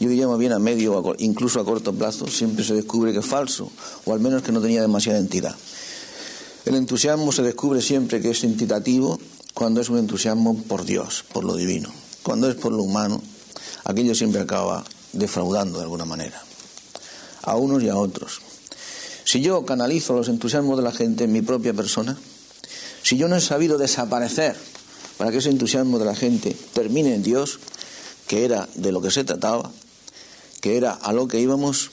yo 0.01 0.09
diría 0.09 0.29
más 0.29 0.38
bien 0.38 0.53
a 0.53 0.59
medio 0.59 0.97
o 0.97 1.14
incluso 1.19 1.61
a 1.61 1.64
corto 1.64 1.93
plazo, 1.93 2.29
siempre 2.29 2.64
se 2.64 2.75
descubre 2.75 3.12
que 3.12 3.19
es 3.19 3.27
falso, 3.27 3.71
o 4.05 4.12
al 4.12 4.21
menos 4.21 4.43
que 4.43 4.53
no 4.53 4.61
tenía 4.61 4.81
demasiada 4.81 5.19
entidad. 5.19 5.55
El 6.64 6.77
entusiasmo 6.77 7.33
se 7.33 7.43
descubre 7.43 7.83
siempre 7.83 8.21
que 8.21 8.31
es 8.31 8.45
entitativo 8.45 9.19
cuando 9.55 9.81
es 9.81 9.88
un 9.88 9.99
entusiasmo 9.99 10.62
por 10.62 10.85
Dios, 10.85 11.25
por 11.33 11.45
lo 11.45 11.57
divino. 11.57 11.91
Cuando 12.23 12.49
es 12.49 12.55
por 12.55 12.73
lo 12.73 12.83
humano, 12.83 13.21
aquello 13.85 14.14
siempre 14.14 14.41
acaba 14.41 14.85
defraudando 15.12 15.79
de 15.79 15.85
alguna 15.85 16.05
manera, 16.05 16.41
a 17.42 17.57
unos 17.57 17.83
y 17.83 17.88
a 17.88 17.96
otros. 17.96 18.40
Si 19.24 19.40
yo 19.40 19.64
canalizo 19.66 20.14
los 20.14 20.29
entusiasmos 20.29 20.79
de 20.79 20.85
la 20.85 20.92
gente 20.92 21.24
en 21.24 21.33
mi 21.33 21.42
propia 21.42 21.74
persona, 21.74 22.16
si 23.03 23.16
yo 23.16 23.29
no 23.29 23.37
he 23.37 23.40
sabido 23.40 23.79
desaparecer 23.79 24.57
para 25.16 25.31
que 25.31 25.38
ese 25.38 25.51
entusiasmo 25.51 25.98
de 25.98 26.05
la 26.05 26.14
gente 26.14 26.57
termine 26.72 27.14
en 27.14 27.22
Dios, 27.22 27.59
que 28.27 28.44
era 28.44 28.68
de 28.74 28.92
lo 28.92 29.01
que 29.01 29.11
se 29.11 29.24
trataba, 29.24 29.70
que 30.61 30.77
era 30.77 30.92
a 30.92 31.12
lo 31.12 31.29
que 31.29 31.40
íbamos, 31.40 31.90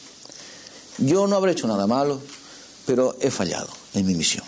yo 0.97 1.27
no 1.27 1.36
habré 1.36 1.51
hecho 1.51 1.67
nada 1.67 1.88
malo, 1.88 2.21
pero 2.86 3.17
he 3.19 3.31
fallado 3.31 3.69
en 3.93 4.05
mi 4.05 4.15
misión. 4.15 4.45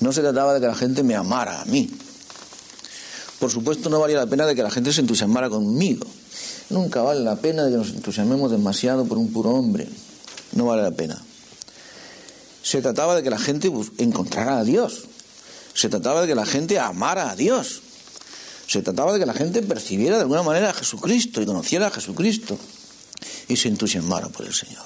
No 0.00 0.12
se 0.12 0.22
trataba 0.22 0.54
de 0.54 0.60
que 0.60 0.66
la 0.66 0.74
gente 0.74 1.02
me 1.02 1.14
amara 1.14 1.60
a 1.60 1.64
mí. 1.66 1.90
Por 3.38 3.50
supuesto, 3.50 3.90
no 3.90 4.00
valía 4.00 4.16
la 4.16 4.26
pena 4.26 4.46
de 4.46 4.54
que 4.54 4.62
la 4.62 4.70
gente 4.70 4.92
se 4.92 5.00
entusiasmara 5.00 5.50
conmigo. 5.50 6.06
Nunca 6.70 7.02
vale 7.02 7.20
la 7.20 7.36
pena 7.36 7.64
de 7.64 7.72
que 7.72 7.76
nos 7.76 7.90
entusiasmemos 7.90 8.50
demasiado 8.50 9.04
por 9.04 9.18
un 9.18 9.32
puro 9.32 9.50
hombre. 9.50 9.88
No 10.54 10.66
vale 10.66 10.82
la 10.82 10.90
pena. 10.90 11.20
Se 12.62 12.80
trataba 12.80 13.16
de 13.16 13.22
que 13.22 13.30
la 13.30 13.38
gente 13.38 13.70
encontrara 13.98 14.58
a 14.58 14.64
Dios. 14.64 15.04
Se 15.74 15.88
trataba 15.88 16.22
de 16.22 16.28
que 16.28 16.34
la 16.34 16.46
gente 16.46 16.78
amara 16.78 17.30
a 17.30 17.36
Dios. 17.36 17.82
Se 18.66 18.80
trataba 18.82 19.12
de 19.12 19.18
que 19.18 19.26
la 19.26 19.34
gente 19.34 19.62
percibiera 19.62 20.16
de 20.16 20.22
alguna 20.22 20.42
manera 20.42 20.70
a 20.70 20.74
Jesucristo 20.74 21.42
y 21.42 21.46
conociera 21.46 21.88
a 21.88 21.90
Jesucristo 21.90 22.58
y 23.48 23.56
se 23.56 23.68
entusiasmaron 23.68 24.32
por 24.32 24.46
el 24.46 24.54
Señor. 24.54 24.84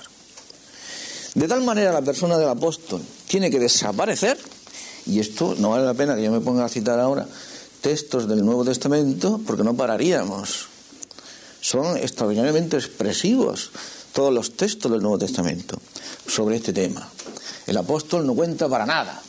De 1.35 1.47
tal 1.47 1.63
manera 1.63 1.93
la 1.93 2.03
persona 2.03 2.37
del 2.39 2.49
apóstol 2.49 3.03
tiene 3.29 3.51
que 3.51 3.61
desaparecer, 3.61 4.39
y 5.07 5.21
esto 5.21 5.55
no 5.59 5.71
vale 5.71 5.85
la 5.85 5.95
pena 5.95 6.17
que 6.17 6.23
yo 6.23 6.33
me 6.33 6.41
ponga 6.41 6.65
a 6.65 6.69
citar 6.69 6.99
ahora 6.99 7.27
textos 7.81 8.29
del 8.29 8.45
Nuevo 8.45 8.65
Testamento, 8.65 9.41
porque 9.47 9.63
no 9.63 9.75
pararíamos. 9.75 10.67
Son 11.61 11.97
extraordinariamente 11.97 12.77
expresivos 12.77 13.71
todos 14.13 14.33
los 14.33 14.57
textos 14.57 14.91
del 14.91 15.03
Nuevo 15.03 15.19
Testamento 15.19 15.79
sobre 16.27 16.57
este 16.57 16.73
tema. 16.73 17.09
El 17.67 17.77
apóstol 17.77 18.27
no 18.27 18.35
cuenta 18.35 18.69
para 18.69 18.87
nada 18.87 19.23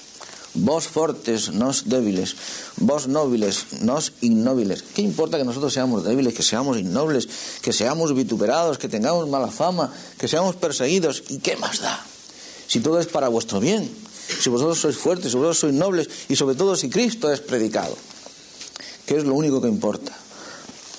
Vos 0.56 0.88
fortes, 0.88 1.54
nos 1.54 1.88
débiles, 1.88 2.36
vos 2.78 3.08
nobles, 3.08 3.82
nos 3.82 4.14
innóbiles. 4.22 4.82
¿Qué 4.82 5.04
importa 5.04 5.38
que 5.38 5.44
nosotros 5.44 5.72
seamos 5.72 6.04
débiles, 6.04 6.34
que 6.34 6.42
seamos 6.42 6.80
innobles, 6.80 7.30
que 7.62 7.72
seamos 7.72 8.16
vituperados, 8.16 8.80
que 8.80 8.90
tengamos 8.90 9.30
mala 9.30 9.50
fama, 9.50 9.94
que 10.18 10.28
seamos 10.28 10.56
perseguidos? 10.56 11.24
¿Y 11.30 11.38
qué 11.38 11.56
más 11.56 11.82
da? 11.82 12.04
Si 12.68 12.80
todo 12.80 13.00
es 13.00 13.06
para 13.06 13.28
vuestro 13.28 13.60
bien, 13.60 13.90
si 14.42 14.50
vosotros 14.50 14.80
sois 14.80 14.98
fuertes, 14.98 15.32
si 15.32 15.38
vosotros 15.38 15.60
sois 15.60 15.74
nobles 15.74 16.10
y 16.30 16.36
sobre 16.36 16.56
todo 16.56 16.76
si 16.76 16.90
Cristo 16.90 17.32
es 17.32 17.42
predicado, 17.42 17.96
que 19.06 19.18
es 19.18 19.24
lo 19.24 19.36
único 19.36 19.62
que 19.62 19.68
importa. 19.68 20.18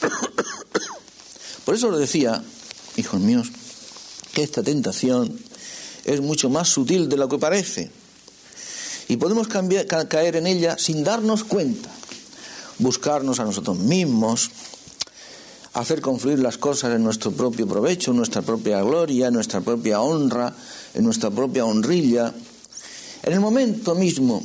Por 1.65 1.75
eso 1.75 1.89
os 1.89 1.99
decía, 1.99 2.43
hijos 2.97 3.21
míos, 3.21 3.51
que 4.33 4.43
esta 4.43 4.63
tentación 4.63 5.39
es 6.05 6.21
mucho 6.21 6.49
más 6.51 6.69
sutil 6.69 7.09
de 7.09 7.17
lo 7.17 7.29
que 7.29 7.39
parece 7.39 7.91
y 9.11 9.17
podemos 9.17 9.49
caer 9.49 10.37
en 10.37 10.47
ella 10.47 10.79
sin 10.79 11.03
darnos 11.03 11.43
cuenta. 11.43 11.91
Buscarnos 12.79 13.41
a 13.41 13.45
nosotros 13.45 13.77
mismos, 13.77 14.53
hacer 15.73 16.01
confluir 16.01 16.39
las 16.39 16.59
cosas 16.59 16.95
en 16.95 17.03
nuestro 17.03 17.33
propio 17.33 17.67
provecho, 17.67 18.13
en 18.13 18.19
nuestra 18.19 18.43
propia 18.43 18.81
gloria, 18.83 19.27
en 19.27 19.35
nuestra 19.35 19.61
propia 19.63 20.01
honra, 20.01 20.55
en 20.95 21.03
nuestra 21.03 21.29
propia 21.29 21.65
honrilla. 21.65 22.33
En 23.25 23.33
el 23.33 23.41
momento 23.41 23.97
mismo 23.97 24.45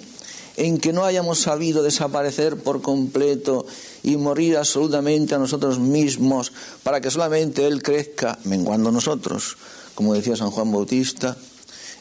en 0.57 0.79
que 0.79 0.93
no 0.93 1.05
hayamos 1.05 1.39
sabido 1.39 1.83
desaparecer 1.83 2.57
por 2.57 2.81
completo 2.81 3.67
y 4.05 4.17
morir 4.17 4.55
absolutamente 4.55 5.33
a 5.33 5.39
nosotros 5.39 5.79
mismos 5.79 6.51
para 6.83 7.01
que 7.01 7.09
solamente 7.09 7.65
Él 7.65 7.81
crezca, 7.81 8.37
menguando 8.43 8.91
nosotros, 8.91 9.57
como 9.95 10.13
decía 10.13 10.35
San 10.35 10.51
Juan 10.51 10.71
Bautista, 10.71 11.35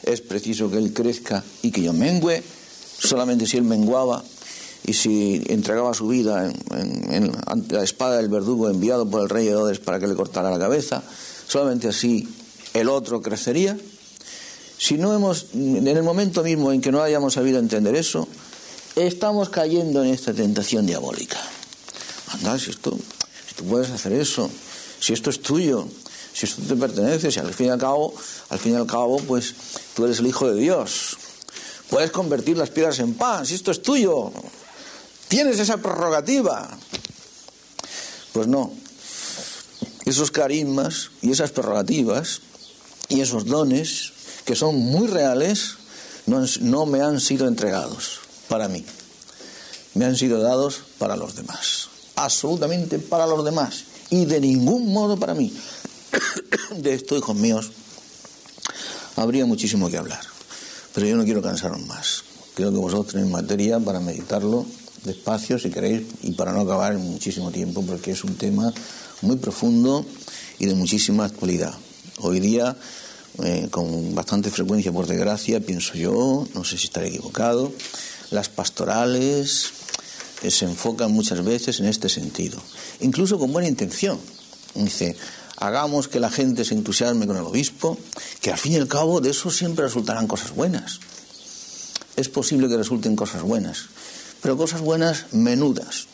es 0.03 0.21
preciso 0.21 0.69
que 0.69 0.77
Él 0.77 0.93
crezca 0.93 1.43
y 1.63 1.71
que 1.71 1.81
yo 1.81 1.93
mengüe, 1.93 2.43
solamente 2.99 3.47
si 3.47 3.57
Él 3.57 3.63
menguaba 3.63 4.23
y 4.85 4.93
si 4.93 5.41
entregaba 5.47 5.95
su 5.95 6.07
vida 6.07 6.47
en, 6.69 7.31
ante 7.47 7.73
la 7.73 7.83
espada 7.83 8.17
del 8.17 8.29
verdugo 8.29 8.69
enviado 8.69 9.09
por 9.09 9.23
el 9.23 9.29
rey 9.29 9.47
Herodes 9.47 9.79
para 9.79 9.99
que 9.99 10.05
le 10.05 10.13
cortara 10.13 10.51
la 10.51 10.59
cabeza, 10.59 11.01
solamente 11.47 11.87
así 11.87 12.29
el 12.75 12.87
otro 12.87 13.19
crecería. 13.23 13.79
Si 14.77 14.99
no 14.99 15.11
hemos, 15.11 15.47
en 15.55 15.87
el 15.87 16.03
momento 16.03 16.43
mismo 16.43 16.71
en 16.71 16.81
que 16.81 16.91
no 16.91 17.01
hayamos 17.01 17.33
sabido 17.33 17.57
entender 17.57 17.95
eso, 17.95 18.27
estamos 18.95 19.49
cayendo 19.49 20.03
en 20.03 20.11
esta 20.11 20.35
tentación 20.35 20.85
diabólica. 20.85 21.39
Anda, 22.33 22.57
si 22.57 22.71
esto, 22.71 22.97
si 23.47 23.55
tú 23.55 23.65
puedes 23.65 23.89
hacer 23.89 24.13
eso, 24.13 24.49
si 24.99 25.13
esto 25.13 25.29
es 25.29 25.41
tuyo, 25.41 25.87
si 26.33 26.45
esto 26.45 26.61
te 26.67 26.75
pertenece, 26.75 27.31
si 27.31 27.39
al 27.39 27.53
fin 27.53 27.67
y 27.67 27.69
al 27.69 27.79
cabo, 27.79 28.13
al 28.49 28.59
fin 28.59 28.73
y 28.73 28.75
al 28.75 28.87
cabo, 28.87 29.17
pues 29.19 29.53
tú 29.93 30.05
eres 30.05 30.19
el 30.19 30.27
hijo 30.27 30.49
de 30.51 30.59
Dios. 30.59 31.17
Puedes 31.89 32.11
convertir 32.11 32.57
las 32.57 32.69
piedras 32.69 32.99
en 32.99 33.13
pan, 33.13 33.45
si 33.45 33.55
esto 33.55 33.71
es 33.71 33.81
tuyo. 33.81 34.31
Tienes 35.27 35.59
esa 35.59 35.77
prerrogativa. 35.77 36.77
Pues 38.33 38.47
no. 38.47 38.73
Esos 40.05 40.29
carismas 40.29 41.11
y 41.21 41.31
esas 41.31 41.51
prerrogativas 41.51 42.41
y 43.07 43.21
esos 43.21 43.45
dones, 43.45 44.11
que 44.45 44.55
son 44.55 44.75
muy 44.75 45.07
reales, 45.07 45.77
no, 46.25 46.43
no 46.61 46.85
me 46.85 47.01
han 47.01 47.19
sido 47.19 47.47
entregados 47.47 48.19
para 48.49 48.67
mí. 48.67 48.85
Me 49.93 50.05
han 50.05 50.17
sido 50.17 50.41
dados 50.41 50.81
para 50.97 51.15
los 51.15 51.35
demás. 51.35 51.89
Absolutamente 52.15 52.99
para 52.99 53.27
los 53.27 53.43
demás. 53.43 53.83
Y 54.09 54.25
de 54.25 54.39
ningún 54.39 54.93
modo 54.93 55.17
para 55.17 55.33
mí. 55.33 55.53
de 56.77 56.93
esto, 56.93 57.17
hijos 57.17 57.35
míos, 57.35 57.71
habría 59.15 59.45
muchísimo 59.45 59.89
que 59.89 59.97
hablar. 59.97 60.21
Pero 60.93 61.07
yo 61.07 61.17
no 61.17 61.25
quiero 61.25 61.41
cansaros 61.41 61.81
más. 61.85 62.23
Creo 62.53 62.71
que 62.71 62.77
vosotros 62.77 63.13
tenéis 63.13 63.31
materia 63.31 63.79
para 63.79 63.99
meditarlo 63.99 64.65
despacio, 65.03 65.59
si 65.59 65.69
queréis, 65.69 66.03
y 66.23 66.31
para 66.31 66.51
no 66.51 66.61
acabar 66.61 66.93
en 66.93 67.01
muchísimo 67.01 67.51
tiempo, 67.51 67.83
porque 67.85 68.11
es 68.11 68.23
un 68.23 68.35
tema 68.35 68.73
muy 69.21 69.37
profundo 69.37 70.05
y 70.59 70.65
de 70.65 70.73
muchísima 70.73 71.25
actualidad. 71.25 71.73
Hoy 72.19 72.39
día, 72.39 72.75
eh, 73.43 73.67
con 73.69 74.15
bastante 74.15 74.49
frecuencia, 74.49 74.91
por 74.91 75.05
desgracia, 75.07 75.59
pienso 75.59 75.93
yo, 75.93 76.47
no 76.53 76.63
sé 76.63 76.77
si 76.77 76.85
estaré 76.85 77.09
equivocado, 77.09 77.71
las 78.31 78.49
pastorales 78.49 79.71
se 80.51 80.65
enfocan 80.65 81.11
muchas 81.11 81.43
veces 81.43 81.79
en 81.79 81.85
este 81.85 82.09
sentido, 82.09 82.61
incluso 82.99 83.39
con 83.39 83.51
buena 83.51 83.67
intención. 83.67 84.19
Dice, 84.73 85.15
hagamos 85.57 86.07
que 86.07 86.19
la 86.19 86.29
gente 86.29 86.65
se 86.65 86.73
entusiasme 86.73 87.27
con 87.27 87.37
el 87.37 87.43
obispo, 87.43 87.97
que 88.41 88.51
al 88.51 88.57
fin 88.57 88.73
y 88.73 88.75
al 88.77 88.87
cabo 88.87 89.21
de 89.21 89.31
eso 89.31 89.49
siempre 89.49 89.85
resultarán 89.85 90.27
cosas 90.27 90.51
buenas. 90.53 90.99
Es 92.15 92.29
posible 92.29 92.67
que 92.67 92.77
resulten 92.77 93.15
cosas 93.15 93.41
buenas, 93.41 93.85
pero 94.41 94.57
cosas 94.57 94.81
buenas 94.81 95.33
menudas. 95.33 96.07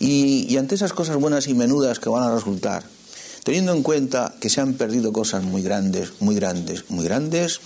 Y, 0.00 0.56
ante 0.56 0.76
esas 0.76 0.92
cosas 0.92 1.16
buenas 1.16 1.48
y 1.48 1.54
menudas 1.54 1.98
que 1.98 2.08
van 2.08 2.22
a 2.22 2.34
resultar, 2.34 2.84
teniendo 3.48 3.72
en 3.72 3.82
cuenta 3.82 4.34
que 4.40 4.50
se 4.50 4.60
han 4.60 4.74
perdido 4.74 5.10
cosas 5.10 5.42
muy 5.42 5.62
grandes, 5.62 6.12
muy 6.20 6.34
grandes, 6.34 6.90
muy 6.90 7.02
grandes, 7.02 7.60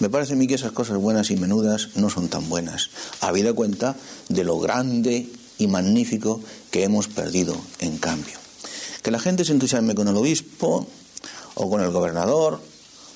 me 0.00 0.10
parece 0.10 0.32
a 0.32 0.36
mí 0.36 0.48
que 0.48 0.56
esas 0.56 0.72
cosas 0.72 0.98
buenas 0.98 1.30
y 1.30 1.36
menudas 1.36 1.90
no 1.94 2.10
son 2.10 2.26
tan 2.26 2.48
buenas, 2.48 2.90
habida 3.20 3.52
cuenta 3.52 3.94
de 4.28 4.42
lo 4.42 4.58
grande 4.58 5.28
y 5.58 5.68
magnífico 5.68 6.40
que 6.72 6.82
hemos 6.82 7.06
perdido 7.06 7.56
en 7.78 7.98
cambio. 7.98 8.34
Que 9.04 9.12
la 9.12 9.20
gente 9.20 9.44
se 9.44 9.52
entusiasme 9.52 9.94
con 9.94 10.08
el 10.08 10.16
obispo, 10.16 10.88
o 11.54 11.70
con 11.70 11.82
el 11.82 11.92
gobernador, 11.92 12.60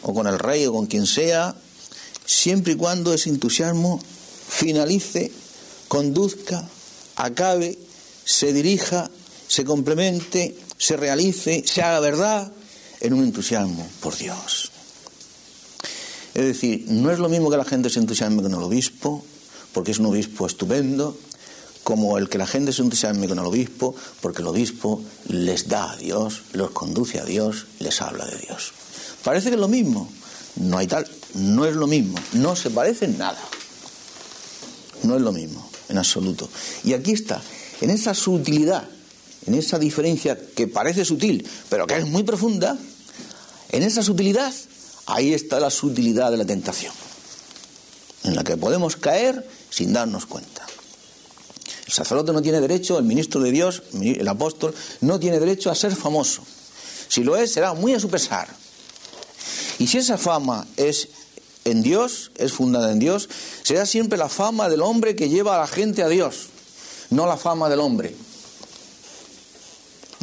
o 0.03 0.15
con 0.15 0.29
el 0.29 0.39
rey, 0.39 0.65
o 0.67 0.73
con 0.73 0.87
quien 0.87 1.07
sea, 1.07 1.57
siempre 2.25 2.75
y 2.75 2.77
cuando 2.77 3.15
ese 3.15 3.31
entusiasmo 3.31 3.99
finalice, 4.49 5.33
conduzca, 5.89 6.69
acabe, 7.17 7.77
se 8.25 8.53
dirija, 8.53 9.11
se 9.49 9.65
complemente, 9.65 10.57
se 10.79 10.97
realice, 10.97 11.65
se 11.67 11.83
haga 11.83 12.01
verdad 12.01 12.53
en 13.01 13.13
un 13.13 13.25
entusiasmo 13.25 13.87
por 14.01 14.17
Dios. 14.17 14.71
Es 16.35 16.45
decir, 16.45 16.85
no 16.89 17.11
es 17.11 17.19
lo 17.19 17.29
mismo 17.29 17.51
que 17.51 17.57
la 17.57 17.65
gente 17.65 17.89
se 17.89 17.99
entusiasme 17.99 18.43
con 18.43 18.53
el 18.53 18.63
obispo, 18.63 19.25
porque 19.73 19.93
es 19.93 19.99
un 19.99 20.07
obispo 20.07 20.47
estupendo, 20.47 21.19
como 21.83 22.19
el 22.19 22.29
que 22.29 22.39
la 22.39 22.47
gente 22.47 22.73
se 22.73 22.83
entusiasme 22.83 23.29
con 23.29 23.39
el 23.39 23.47
obispo, 23.47 23.95
porque 24.21 24.43
el 24.43 24.49
obispo 24.49 25.03
les 25.29 25.69
da 25.69 25.93
a 25.93 25.97
Dios, 25.97 26.43
los 26.53 26.73
conduce 26.73 27.21
a 27.21 27.25
Dios, 27.25 27.67
les 27.79 28.03
habla 28.03 28.27
de 28.27 28.39
Dios. 28.39 28.73
Parece 29.23 29.49
que 29.49 29.55
es 29.55 29.61
lo 29.61 29.69
mismo. 29.69 30.09
No 30.57 30.79
hay 30.79 30.87
tal, 30.87 31.07
no 31.35 31.65
es 31.65 31.75
lo 31.75 31.87
mismo, 31.87 32.19
no 32.33 32.57
se 32.57 32.71
parece 32.71 33.05
en 33.05 33.19
nada. 33.19 33.39
No 35.03 35.17
es 35.17 35.23
lo 35.23 35.33
mismo, 35.33 35.71
en 35.89 35.99
absoluto. 35.99 36.49
Y 36.83 36.95
aquí 36.95 37.13
está, 37.13 37.43
en 37.81 37.91
esa 37.91 38.15
sutilidad, 38.15 38.89
en 39.47 39.55
esa 39.55 39.79
diferencia 39.79 40.39
que 40.55 40.67
parece 40.67 41.05
sutil, 41.05 41.49
pero 41.69 41.87
que 41.87 41.97
es 41.97 42.07
muy 42.07 42.23
profunda, 42.23 42.77
en 43.71 43.83
esa 43.83 44.03
sutilidad, 44.03 44.53
ahí 45.07 45.33
está 45.33 45.61
la 45.61 45.71
sutilidad 45.71 46.31
de 46.31 46.37
la 46.37 46.45
tentación, 46.45 46.93
en 48.25 48.37
la 48.37 48.45
que 48.45 48.57
podemos 48.57 48.97
caer 48.97 49.49
sin 49.71 49.93
darnos 49.93 50.27
cuenta. 50.27 50.67
El 51.87 51.93
sacerdote 51.93 52.33
no 52.33 52.43
tiene 52.43 52.61
derecho, 52.61 52.99
el 52.99 53.05
ministro 53.05 53.41
de 53.41 53.53
Dios, 53.53 53.85
el 53.93 54.27
apóstol, 54.27 54.75
no 55.01 55.21
tiene 55.21 55.39
derecho 55.39 55.71
a 55.71 55.75
ser 55.75 55.95
famoso. 55.95 56.43
Si 57.09 57.23
lo 57.23 57.37
es, 57.37 57.53
será 57.53 57.75
muy 57.75 57.95
a 57.95 58.01
su 58.01 58.09
pesar. 58.09 58.49
Y 59.79 59.87
si 59.87 59.99
esa 59.99 60.19
fama 60.19 60.67
es 60.77 61.09
en 61.65 61.83
Dios, 61.83 62.33
es 62.37 62.53
fundada 62.53 62.91
en 62.91 62.99
Dios, 62.99 63.29
será 63.63 63.87
siempre 63.87 64.19
la 64.19 64.29
fama 64.29 64.69
del 64.69 64.83
hombre 64.83 65.15
que 65.15 65.29
lleva 65.29 65.57
a 65.57 65.61
la 65.61 65.67
gente 65.67 66.03
a 66.03 66.09
Dios, 66.09 66.47
no 67.11 67.27
la 67.27 67.37
fama 67.37 67.69
del 67.69 67.81
hombre. 67.81 68.17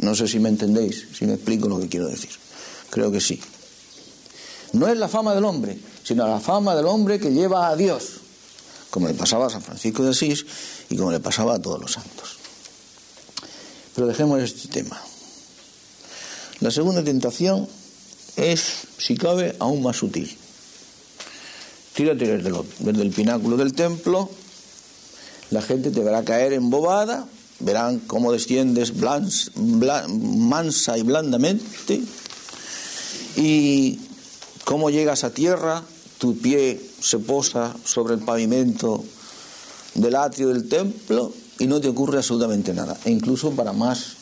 No 0.04 0.14
sé 0.14 0.28
si 0.28 0.38
me 0.38 0.48
entendéis, 0.48 1.08
si 1.12 1.24
me 1.24 1.34
explico 1.34 1.68
lo 1.68 1.80
que 1.80 1.88
quiero 1.88 2.06
decir. 2.06 2.30
Creo 2.90 3.10
que 3.10 3.20
sí. 3.20 3.40
No 4.72 4.86
es 4.88 4.98
la 4.98 5.08
fama 5.08 5.34
del 5.34 5.44
hombre, 5.44 5.78
sino 6.02 6.26
la 6.26 6.40
fama 6.40 6.76
del 6.76 6.86
hombre 6.86 7.18
que 7.18 7.32
lleva 7.32 7.68
a 7.68 7.76
Dios 7.76 8.20
como 8.94 9.08
le 9.08 9.14
pasaba 9.14 9.46
a 9.46 9.50
San 9.50 9.60
Francisco 9.60 10.04
de 10.04 10.10
Asís 10.10 10.46
y 10.88 10.96
como 10.96 11.10
le 11.10 11.18
pasaba 11.18 11.56
a 11.56 11.58
todos 11.58 11.80
los 11.80 11.90
santos. 11.90 12.36
Pero 13.92 14.06
dejemos 14.06 14.40
este 14.40 14.68
tema. 14.68 15.02
La 16.60 16.70
segunda 16.70 17.02
tentación 17.02 17.68
es, 18.36 18.86
si 18.96 19.16
cabe, 19.16 19.56
aún 19.58 19.82
más 19.82 19.96
sutil. 19.96 20.38
Tírate 21.94 22.38
desde, 22.38 23.02
el 23.02 23.10
pináculo 23.10 23.56
del 23.56 23.72
templo, 23.72 24.30
la 25.50 25.60
gente 25.60 25.90
te 25.90 25.98
verá 25.98 26.22
caer 26.22 26.52
embobada, 26.52 27.26
verán 27.64 27.98
cómo 28.00 28.32
desciendes 28.32 28.92
mansa 29.56 30.98
y 30.98 31.02
blandamente 31.02 32.00
y 33.36 33.98
cómo 34.64 34.90
llegas 34.90 35.24
a 35.24 35.30
tierra 35.30 35.82
tu 36.18 36.38
pie 36.38 36.80
se 37.00 37.18
posa 37.18 37.74
sobre 37.84 38.14
el 38.14 38.20
pavimento 38.20 39.04
del 39.94 40.16
atrio 40.16 40.48
del 40.48 40.68
templo 40.68 41.32
y 41.58 41.66
no 41.66 41.80
te 41.80 41.88
ocurre 41.88 42.18
absolutamente 42.18 42.72
nada. 42.72 42.96
E 43.04 43.10
incluso 43.10 43.50
para 43.52 43.72
más, 43.72 44.14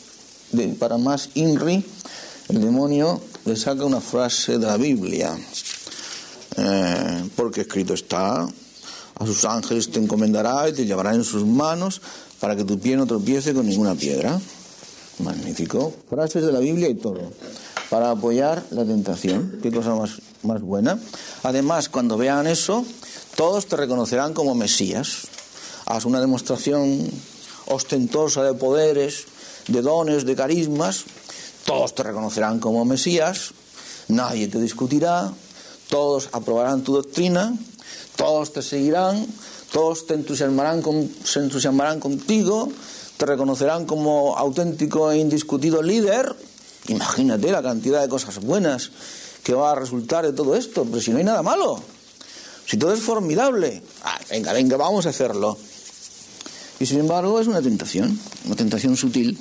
para 0.79 0.97
más 0.97 1.29
INRI, 1.35 1.83
el 2.49 2.61
demonio 2.61 3.21
le 3.45 3.55
saca 3.55 3.85
una 3.85 4.01
frase 4.01 4.57
de 4.57 4.65
la 4.65 4.77
Biblia. 4.77 5.37
Eh, 6.55 7.29
porque 7.35 7.61
escrito 7.61 7.93
está, 7.93 8.43
a 8.43 9.25
sus 9.25 9.45
ángeles 9.45 9.89
te 9.89 9.99
encomendará 9.99 10.69
y 10.69 10.73
te 10.73 10.85
llevará 10.85 11.15
en 11.15 11.23
sus 11.23 11.45
manos 11.45 12.01
para 12.43 12.57
que 12.57 12.65
tu 12.65 12.77
pie 12.77 12.97
no 12.97 13.07
tropiece 13.07 13.53
con 13.53 13.65
ninguna 13.65 13.95
piedra. 13.95 14.37
Magnífico. 15.19 15.93
Frases 16.09 16.43
de 16.43 16.51
la 16.51 16.59
Biblia 16.59 16.89
y 16.89 16.95
todo. 16.95 17.31
Para 17.89 18.11
apoyar 18.11 18.65
la 18.71 18.83
tentación. 18.83 19.59
Qué 19.63 19.71
cosa 19.71 19.95
más 19.95 20.19
más 20.43 20.61
buena. 20.61 20.99
Además, 21.43 21.87
cuando 21.87 22.17
vean 22.17 22.45
eso, 22.47 22.83
todos 23.37 23.67
te 23.67 23.77
reconocerán 23.77 24.33
como 24.33 24.55
Mesías. 24.55 25.27
Haz 25.85 26.03
una 26.03 26.19
demostración 26.19 27.09
ostentosa 27.67 28.43
de 28.43 28.55
poderes, 28.55 29.23
de 29.69 29.81
dones, 29.81 30.25
de 30.25 30.35
carismas, 30.35 31.05
todos 31.63 31.95
te 31.95 32.03
reconocerán 32.03 32.59
como 32.59 32.83
Mesías, 32.83 33.53
nadie 34.09 34.49
te 34.49 34.59
discutirá, 34.59 35.31
todos 35.87 36.27
aprobarán 36.33 36.83
tu 36.83 36.93
doctrina, 36.93 37.55
todos 38.17 38.51
te 38.51 38.61
seguirán, 38.61 39.25
todos 39.73 40.07
te 40.07 40.13
entusiasmarán 40.13 40.81
se 41.25 41.39
entusiasmarán 41.39 41.99
contigo, 41.99 42.71
te 43.17 43.25
reconocerán 43.25 43.85
como 43.85 44.37
auténtico 44.37 45.11
e 45.11 45.17
indiscutido 45.17 45.81
líder. 45.81 46.33
Imagínate 46.87 47.51
la 47.51 47.61
cantidad 47.61 48.01
de 48.01 48.07
cosas 48.07 48.39
buenas 48.39 48.91
¿Qué 49.43 49.53
va 49.53 49.73
a 49.73 49.75
resultar 49.75 50.25
de 50.25 50.31
todo 50.31 50.55
esto? 50.55 50.85
Pero 50.85 51.01
si 51.01 51.11
no 51.11 51.17
hay 51.17 51.25
nada 51.25 51.43
malo, 51.43 51.83
si 52.65 52.77
todo 52.77 52.93
es 52.93 53.01
formidable, 53.01 53.83
ah, 54.03 54.17
venga, 54.29 54.53
venga, 54.53 54.77
vamos 54.77 55.05
a 55.05 55.09
hacerlo. 55.09 55.57
Y 56.79 56.85
sin 56.85 56.99
embargo 56.99 57.39
es 57.41 57.47
una 57.47 57.61
tentación, 57.61 58.17
una 58.45 58.55
tentación 58.55 58.95
sutil, 58.95 59.37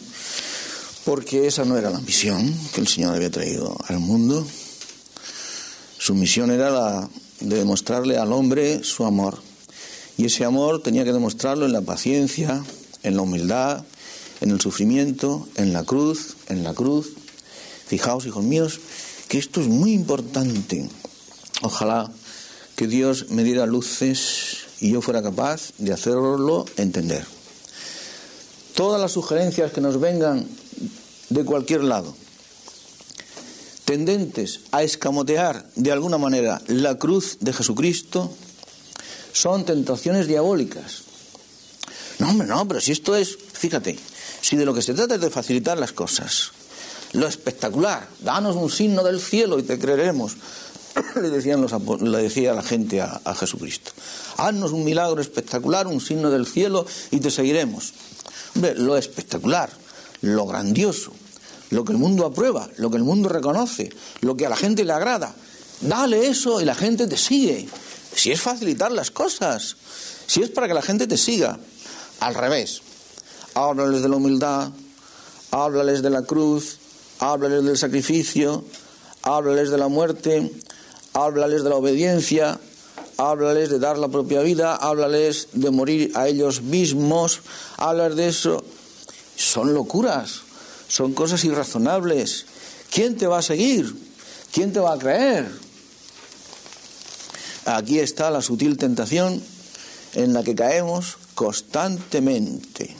porque 1.05 1.47
esa 1.47 1.65
no 1.65 1.79
era 1.79 1.91
la 1.91 2.01
misión 2.01 2.53
que 2.75 2.81
el 2.81 2.89
Señor 2.89 3.15
había 3.15 3.31
traído 3.31 3.77
al 3.87 4.01
mundo. 4.01 4.45
Su 5.99 6.15
misión 6.17 6.51
era 6.51 6.71
la 6.71 7.09
de 7.39 7.57
demostrarle 7.57 8.19
al 8.19 8.33
hombre 8.33 8.83
su 8.83 9.05
amor. 9.05 9.39
Y 10.17 10.27
ese 10.27 10.45
amor 10.45 10.83
tenía 10.83 11.05
que 11.05 11.13
demostrarlo 11.13 11.67
en 11.67 11.73
la 11.73 11.81
paciencia, 11.81 12.65
en 13.03 13.17
la 13.17 13.23
humildad, 13.23 13.85
en 14.41 14.51
el 14.51 14.61
sufrimiento, 14.61 15.49
en 15.57 15.73
la 15.73 15.85
cruz, 15.85 16.37
en 16.49 16.65
la 16.65 16.75
cruz. 16.75 17.13
Fijaos, 17.87 18.27
hijos 18.27 18.45
míos, 18.45 18.81
que 19.29 19.39
esto 19.39 19.61
es 19.61 19.69
muy 19.69 19.93
importante. 19.93 20.89
Ojalá 21.63 22.11
que 22.77 22.87
Dios 22.87 23.31
me 23.31 23.45
diera 23.45 23.67
luces 23.67 24.59
y 24.81 24.91
yo 24.91 25.01
fuera 25.01 25.23
capaz 25.23 25.73
de 25.79 25.93
hacerlo 25.93 26.65
entender. 26.77 27.25
Todas 28.75 29.01
las 29.01 29.13
sugerencias 29.13 29.73
que 29.73 29.81
nos 29.81 30.01
vengan 30.01 30.47
de 31.29 31.45
cualquier 31.45 31.85
lado, 31.85 32.15
tendentes 33.85 34.61
a 34.73 34.83
escamotear 34.83 35.67
de 35.77 35.93
alguna 35.93 36.19
manera 36.19 36.61
la 36.67 36.97
cruz 36.97 37.39
de 37.41 37.53
Jesucristo, 37.53 38.33
son 39.33 39.65
tentaciones 39.65 40.27
diabólicas. 40.27 41.03
No, 42.19 42.31
hombre, 42.31 42.47
no, 42.47 42.67
pero 42.69 42.81
si 42.81 42.93
esto 42.93 43.17
es, 43.17 43.37
fíjate, 43.53 43.99
si 44.41 44.57
de 44.57 44.65
lo 44.65 44.75
que 44.75 44.83
se 44.83 44.95
trata 44.95 45.17
es 45.17 45.21
de 45.21 45.31
facilitar 45.31 45.79
las 45.79 45.93
cosas, 45.93 46.53
lo 47.13 47.27
espectacular. 47.27 48.09
Danos 48.21 48.57
un 48.57 48.71
signo 48.71 49.03
del 49.03 49.21
cielo 49.21 49.59
y 49.59 49.63
te 49.63 49.79
creeremos. 49.79 50.37
le, 51.21 51.31
decían 51.31 51.61
los, 51.61 51.73
le 52.01 52.19
decía 52.19 52.55
la 52.55 52.63
gente 52.63 53.01
a, 53.01 53.21
a 53.25 53.35
Jesucristo. 53.35 53.93
Haznos 54.37 54.73
un 54.73 54.85
milagro 54.85 55.21
espectacular, 55.21 55.87
un 55.87 56.01
signo 56.01 56.31
del 56.31 56.47
cielo 56.47 56.87
y 57.11 57.21
te 57.21 57.31
seguiremos. 57.31 57.93
Hombre, 58.55 58.75
lo 58.75 58.97
espectacular, 58.97 59.71
lo 60.21 60.47
grandioso, 60.47 61.13
lo 61.71 61.85
que 61.85 61.93
el 61.93 61.99
mundo 61.99 62.27
aprueba, 62.27 62.69
lo 62.77 62.91
que 62.91 62.99
el 62.99 63.05
mundo 63.05 63.29
reconoce, 63.29 63.91
lo 64.21 64.37
que 64.37 64.47
a 64.47 64.51
la 64.51 64.57
gente 64.57 64.85
le 64.85 64.93
agrada. 64.93 65.35
Dale 65.81 66.29
eso 66.29 66.61
y 66.61 66.65
la 66.65 66.75
gente 66.75 67.07
te 67.07 67.17
sigue. 67.17 67.69
Si 68.15 68.31
es 68.31 68.41
facilitar 68.41 68.93
las 68.93 69.11
cosas, 69.11 69.77
si 70.27 70.43
es 70.43 70.51
para 70.51 70.69
que 70.69 70.75
la 70.75 70.83
gente 70.83 71.07
te 71.07 71.17
siga, 71.17 71.59
al 72.21 72.35
revés. 72.35 72.83
Háblales 73.55 74.03
de 74.03 74.09
la 74.09 74.17
humildad, 74.17 74.71
háblales 75.51 76.03
de 76.03 76.11
la 76.11 76.23
cruz, 76.23 76.79
háblales 77.19 77.65
del 77.65 77.77
sacrificio, 77.77 78.65
háblales 79.23 79.71
de 79.71 79.79
la 79.79 79.89
muerte, 79.89 80.51
háblales 81.13 81.63
de 81.63 81.71
la 81.71 81.77
obediencia, 81.77 82.59
háblales 83.17 83.71
de 83.71 83.79
dar 83.79 83.99
la 83.99 84.09
propia 84.09 84.43
vida, 84.43 84.77
háblales 84.77 85.49
de 85.53 85.71
morir 85.71 86.13
a 86.15 86.29
ellos 86.29 86.63
mismos, 86.63 87.41
hablar 87.77 88.15
de 88.15 88.29
eso. 88.29 88.65
Son 89.37 89.75
locuras, 89.75 90.43
son 90.89 91.13
cosas 91.15 91.45
irrazonables. 91.45 92.47
¿Quién 92.91 93.17
te 93.17 93.27
va 93.27 93.39
a 93.39 93.43
seguir? 93.43 93.95
¿Quién 94.53 94.73
te 94.73 94.81
va 94.81 94.95
a 94.95 94.99
creer? 94.99 95.51
Aquí 97.65 97.99
está 97.99 98.31
la 98.31 98.43
sutil 98.43 98.77
tentación 98.77 99.43
en 100.15 100.33
la 100.33 100.43
que 100.43 100.55
caemos 100.55 101.17
constantemente, 101.35 102.95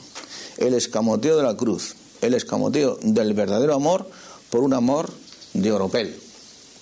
el 0.57 0.73
escamoteo 0.73 1.37
de 1.37 1.43
la 1.43 1.55
cruz 1.55 1.95
el 2.23 2.33
escamoteo 2.33 2.97
del 3.01 3.33
verdadero 3.33 3.75
amor 3.75 4.09
por 4.49 4.61
un 4.61 4.73
amor 4.73 5.11
de 5.53 5.71
oropel, 5.71 6.17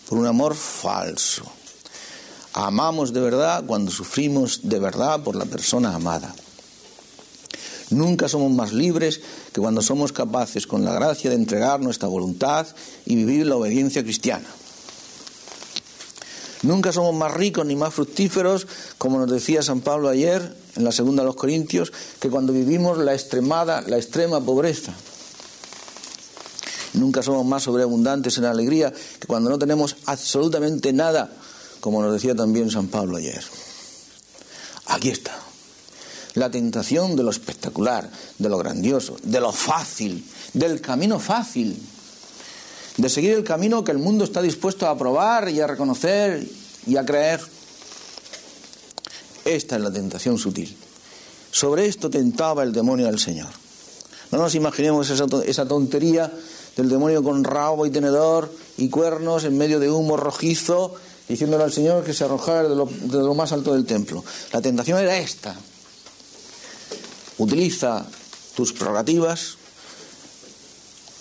por 0.07 0.19
un 0.19 0.27
amor 0.27 0.55
falso. 0.55 1.43
Amamos 2.53 3.11
de 3.11 3.21
verdad 3.21 3.63
cuando 3.65 3.91
sufrimos 3.91 4.61
de 4.63 4.79
verdad 4.79 5.21
por 5.23 5.36
la 5.36 5.45
persona 5.45 5.95
amada. 5.95 6.36
Nunca 7.89 8.29
somos 8.29 8.51
más 8.51 8.71
libres 8.71 9.19
que 9.51 9.59
cuando 9.59 9.82
somos 9.82 10.13
capaces, 10.13 10.67
con 10.67 10.86
la 10.86 10.93
gracia, 10.93 11.29
de 11.29 11.36
entregar 11.36 11.82
nuestra 11.82 12.07
voluntad 12.07 12.67
y 13.05 13.15
vivir 13.15 13.47
la 13.47 13.55
obediencia 13.55 14.03
cristiana. 14.03 14.47
Nunca 16.64 16.91
somos 16.91 17.16
más 17.16 17.34
ricos 17.34 17.66
ni 17.66 17.76
más 17.76 17.93
fructíferos, 17.93 18.68
como 18.97 19.18
nos 19.18 19.32
decía 19.32 19.64
San 19.64 19.82
Pablo 19.82 20.09
ayer 20.09 20.55
en 20.76 20.84
la 20.84 20.91
segunda 20.91 21.24
de 21.24 21.28
los 21.28 21.36
Corintios, 21.36 21.91
que 22.20 22.30
cuando 22.30 22.53
vivimos 22.53 22.97
la 22.99 23.14
extremada, 23.14 23.82
la 23.82 23.97
extrema 23.97 24.39
pobreza. 24.41 24.93
Nunca 26.93 27.24
somos 27.24 27.45
más 27.45 27.64
sobreabundantes 27.64 28.38
en 28.38 28.45
alegría 28.45 28.93
que 29.20 29.28
cuando 29.28 29.49
no 29.49 29.57
tenemos 29.57 29.95
absolutamente 30.05 30.93
nada, 30.93 31.32
como 31.80 32.01
nos 32.01 32.14
decía 32.14 32.36
también 32.36 32.70
San 32.70 32.88
Pablo 32.88 33.18
ayer. 33.18 33.43
Aquí 34.86 35.09
está. 35.09 35.38
La 36.36 36.51
tentación 36.51 37.16
de 37.16 37.24
lo 37.24 37.32
espectacular, 37.32 38.09
de 38.38 38.49
lo 38.49 38.57
grandioso, 38.57 39.18
de 39.24 39.39
lo 39.39 39.51
fácil, 39.51 40.26
del 40.53 40.80
camino 40.80 41.20
fácil 41.20 41.82
de 42.97 43.09
seguir 43.09 43.31
el 43.33 43.43
camino 43.43 43.83
que 43.83 43.91
el 43.91 43.97
mundo 43.97 44.23
está 44.23 44.41
dispuesto 44.41 44.87
a 44.87 44.91
aprobar 44.91 45.49
y 45.49 45.59
a 45.59 45.67
reconocer 45.67 46.45
y 46.85 46.97
a 46.97 47.05
creer. 47.05 47.41
Esta 49.45 49.75
es 49.75 49.81
la 49.81 49.91
tentación 49.91 50.37
sutil. 50.37 50.75
Sobre 51.51 51.85
esto 51.85 52.09
tentaba 52.09 52.63
el 52.63 52.71
demonio 52.71 53.07
al 53.07 53.19
Señor. 53.19 53.49
No 54.31 54.37
nos 54.37 54.55
imaginemos 54.55 55.09
esa 55.09 55.65
tontería 55.65 56.31
del 56.77 56.89
demonio 56.89 57.23
con 57.23 57.43
rabo 57.43 57.85
y 57.85 57.91
tenedor 57.91 58.53
y 58.77 58.89
cuernos 58.89 59.43
en 59.43 59.57
medio 59.57 59.79
de 59.79 59.89
humo 59.89 60.15
rojizo, 60.15 60.95
diciéndole 61.27 61.63
al 61.63 61.73
Señor 61.73 62.03
que 62.03 62.13
se 62.13 62.23
arrojara 62.23 62.63
de 62.63 62.75
lo, 62.75 62.85
de 62.85 63.17
lo 63.17 63.33
más 63.33 63.51
alto 63.51 63.73
del 63.73 63.85
templo. 63.85 64.23
La 64.53 64.61
tentación 64.61 64.99
era 64.99 65.17
esta. 65.17 65.55
Utiliza 67.37 68.05
tus 68.55 68.71
prerrogativas, 68.71 69.57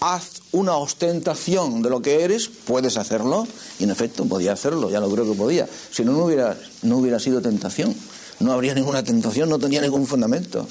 haz 0.00 0.39
una 0.53 0.76
ostentación 0.76 1.82
de 1.82 1.90
lo 1.90 2.03
que 2.03 2.22
eres, 2.22 2.48
puedes 2.48 2.96
hacerlo, 2.96 3.46
y 3.78 3.84
en 3.84 3.90
efecto 3.90 4.24
podía 4.24 4.53
hacerlo, 4.53 4.90
ya 4.90 5.01
lo 5.01 5.11
creo 5.11 5.30
que 5.30 5.36
podía. 5.36 5.68
Si 5.90 6.05
no, 6.05 6.12
no 6.12 6.24
hubiera, 6.24 6.59
no 6.82 6.98
hubiera 6.98 7.20
sido 7.20 7.40
tentación, 7.40 7.94
no 8.40 8.53
habría 8.53 8.74
ninguna 8.74 9.05
tentación, 9.05 9.48
no 9.48 9.59
tenía 9.59 9.80
ningún 9.80 10.07
fundamento. 10.07 10.66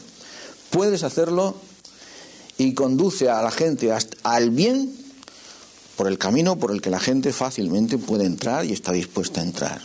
Puedes 0.70 1.04
hacerlo 1.04 1.56
y 2.58 2.74
conduce 2.74 3.30
a 3.30 3.42
la 3.42 3.52
gente 3.52 3.92
al 4.24 4.50
bien 4.50 4.94
por 5.96 6.08
el 6.08 6.18
camino 6.18 6.58
por 6.58 6.72
el 6.72 6.82
que 6.82 6.90
la 6.90 7.00
gente 7.00 7.34
fácilmente 7.34 7.98
puede 7.98 8.26
entrar 8.26 8.66
y 8.66 8.74
está 8.74 8.92
dispuesta 8.92 9.42
a 9.42 9.44
entrar. 9.44 9.82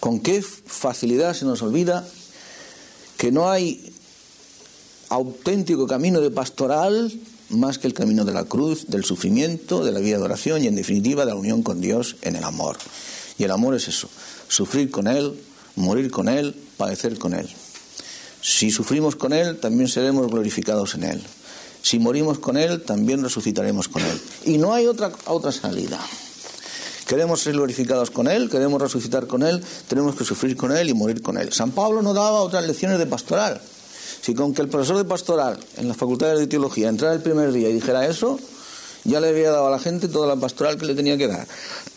Con 0.00 0.20
qué 0.20 0.42
facilidad 0.42 1.34
se 1.34 1.44
nos 1.44 1.62
olvida 1.62 2.06
que 3.16 3.30
no 3.30 3.50
hay 3.50 3.94
auténtico 5.10 5.86
camino 5.86 6.20
de 6.20 6.30
pastoral 6.30 7.12
más 7.52 7.78
que 7.78 7.86
el 7.86 7.94
camino 7.94 8.24
de 8.24 8.32
la 8.32 8.44
cruz, 8.44 8.86
del 8.88 9.04
sufrimiento, 9.04 9.84
de 9.84 9.92
la 9.92 10.00
vida 10.00 10.18
de 10.18 10.24
oración 10.24 10.62
y 10.62 10.66
en 10.66 10.76
definitiva 10.76 11.24
de 11.24 11.30
la 11.30 11.36
unión 11.36 11.62
con 11.62 11.80
Dios 11.80 12.16
en 12.22 12.36
el 12.36 12.44
amor. 12.44 12.76
Y 13.38 13.44
el 13.44 13.50
amor 13.50 13.74
es 13.74 13.88
eso, 13.88 14.08
sufrir 14.48 14.90
con 14.90 15.06
Él, 15.06 15.34
morir 15.76 16.10
con 16.10 16.28
Él, 16.28 16.54
padecer 16.76 17.18
con 17.18 17.34
Él. 17.34 17.48
Si 18.40 18.70
sufrimos 18.70 19.16
con 19.16 19.32
Él, 19.32 19.58
también 19.58 19.88
seremos 19.88 20.28
glorificados 20.28 20.94
en 20.94 21.04
Él. 21.04 21.22
Si 21.82 21.98
morimos 21.98 22.38
con 22.38 22.56
Él, 22.56 22.82
también 22.82 23.22
resucitaremos 23.22 23.88
con 23.88 24.02
Él. 24.02 24.20
Y 24.44 24.58
no 24.58 24.74
hay 24.74 24.86
otra, 24.86 25.12
otra 25.26 25.52
salida. 25.52 25.98
Queremos 27.06 27.40
ser 27.40 27.54
glorificados 27.54 28.10
con 28.10 28.28
Él, 28.28 28.48
queremos 28.48 28.80
resucitar 28.80 29.26
con 29.26 29.42
Él, 29.42 29.62
tenemos 29.88 30.14
que 30.14 30.24
sufrir 30.24 30.56
con 30.56 30.74
Él 30.74 30.88
y 30.88 30.94
morir 30.94 31.20
con 31.20 31.36
Él. 31.36 31.52
San 31.52 31.72
Pablo 31.72 32.00
no 32.02 32.14
daba 32.14 32.40
otras 32.40 32.66
lecciones 32.66 32.98
de 32.98 33.06
pastoral. 33.06 33.60
Si 34.22 34.34
con 34.34 34.54
que 34.54 34.62
el 34.62 34.68
profesor 34.68 34.96
de 34.96 35.04
pastoral 35.04 35.58
en 35.76 35.88
la 35.88 35.94
facultad 35.94 36.36
de 36.36 36.46
teología 36.46 36.88
entrara 36.88 37.12
el 37.12 37.22
primer 37.22 37.52
día 37.52 37.68
y 37.68 37.74
dijera 37.74 38.06
eso, 38.06 38.38
ya 39.02 39.20
le 39.20 39.28
había 39.28 39.50
dado 39.50 39.66
a 39.66 39.70
la 39.70 39.80
gente 39.80 40.06
toda 40.06 40.28
la 40.28 40.36
pastoral 40.36 40.78
que 40.78 40.86
le 40.86 40.94
tenía 40.94 41.18
que 41.18 41.26
dar. 41.26 41.46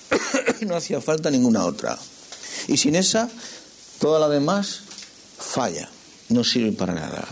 no 0.62 0.76
hacía 0.76 1.02
falta 1.02 1.30
ninguna 1.30 1.66
otra. 1.66 2.00
Y 2.68 2.78
sin 2.78 2.96
esa, 2.96 3.30
toda 4.00 4.20
la 4.20 4.28
demás 4.28 4.82
falla, 5.38 5.88
no 6.30 6.44
sirve 6.44 6.72
para 6.72 6.96
nada. 6.96 7.28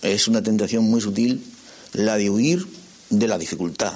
Es 0.00 0.26
una 0.26 0.42
tentación 0.42 0.84
muy 0.84 1.02
sutil 1.02 1.44
la 1.92 2.16
de 2.16 2.30
huir 2.30 2.66
de 3.10 3.28
la 3.28 3.36
dificultad, 3.36 3.92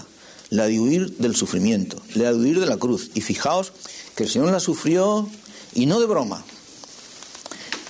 la 0.51 0.67
de 0.67 0.79
huir 0.79 1.17
del 1.17 1.35
sufrimiento, 1.35 2.03
la 2.15 2.33
de 2.33 2.39
huir 2.39 2.61
de 2.61 2.67
la 2.67 2.77
cruz. 2.77 3.11
Y 3.15 3.23
fijaos 3.23 3.73
que 4.17 4.25
el 4.25 4.29
Señor 4.29 4.53
la 4.53 4.61
sufrió 4.61 5.29
y 5.73 5.87
no 5.87 5.99
de 5.99 6.07
broma. 6.07 6.45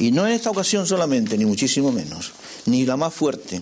Y 0.00 0.12
no 0.12 0.26
en 0.26 0.32
esta 0.32 0.48
ocasión 0.48 0.86
solamente, 0.86 1.36
ni 1.36 1.44
muchísimo 1.44 1.92
menos, 1.92 2.32
ni 2.64 2.86
la 2.86 2.96
más 2.96 3.12
fuerte. 3.12 3.60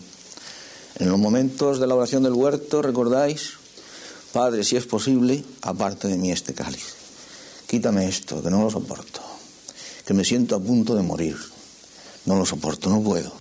En 1.01 1.09
los 1.09 1.19
momentos 1.19 1.81
de 1.81 1.87
la 1.89 1.97
oración 1.97 2.23
del 2.23 2.33
huerto, 2.33 2.81
recordáis, 2.81 3.55
Padre, 4.33 4.63
si 4.63 4.77
es 4.77 4.87
posible, 4.87 5.45
aparte 5.63 6.07
de 6.07 6.17
mí 6.17 6.31
este 6.31 6.55
cáliz. 6.55 6.95
Quítame 7.67 8.09
esto, 8.09 8.41
que 8.41 8.51
no 8.51 8.63
lo 8.63 8.71
soporto, 8.71 9.21
que 10.07 10.15
me 10.15 10.25
siento 10.25 10.55
a 10.55 10.61
punto 10.61 10.95
de 10.95 11.03
morir. 11.03 11.37
No 12.25 12.37
lo 12.37 12.47
soporto, 12.47 12.89
no 12.89 13.03
puedo. 13.03 13.33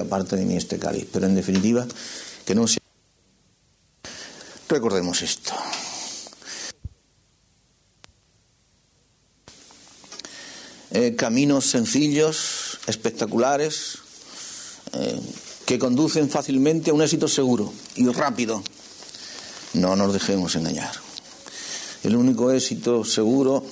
Aparte 0.00 0.36
de 0.36 0.46
mí 0.46 0.56
este 0.56 0.78
cáliz, 0.78 1.06
pero 1.12 1.26
en 1.26 1.34
definitiva, 1.34 1.86
que 2.46 2.54
no 2.54 2.66
sea. 2.66 2.80
Recordemos 4.66 5.20
esto. 5.20 5.52
Eh, 10.96 11.16
caminos 11.16 11.66
sencillos, 11.66 12.78
espectaculares, 12.86 13.98
eh, 14.92 15.20
que 15.66 15.76
conducen 15.76 16.30
fácilmente 16.30 16.92
a 16.92 16.94
un 16.94 17.02
éxito 17.02 17.26
seguro 17.26 17.72
y 17.96 18.06
rápido. 18.06 18.62
No 19.72 19.96
nos 19.96 20.12
dejemos 20.12 20.54
engañar. 20.54 20.92
El 22.04 22.14
único 22.14 22.52
éxito 22.52 23.04
seguro, 23.04 23.64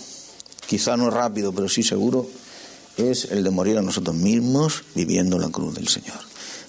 quizá 0.67 0.97
no 0.97 1.11
rápido, 1.11 1.53
pero 1.53 1.69
sí 1.69 1.85
seguro, 1.85 2.29
es 2.97 3.27
el 3.27 3.45
de 3.45 3.51
morir 3.51 3.79
a 3.79 3.83
nosotros 3.83 4.17
mismos 4.17 4.83
viviendo 4.97 5.39
la 5.39 5.51
cruz 5.51 5.77
del 5.77 5.87
Señor. 5.87 6.19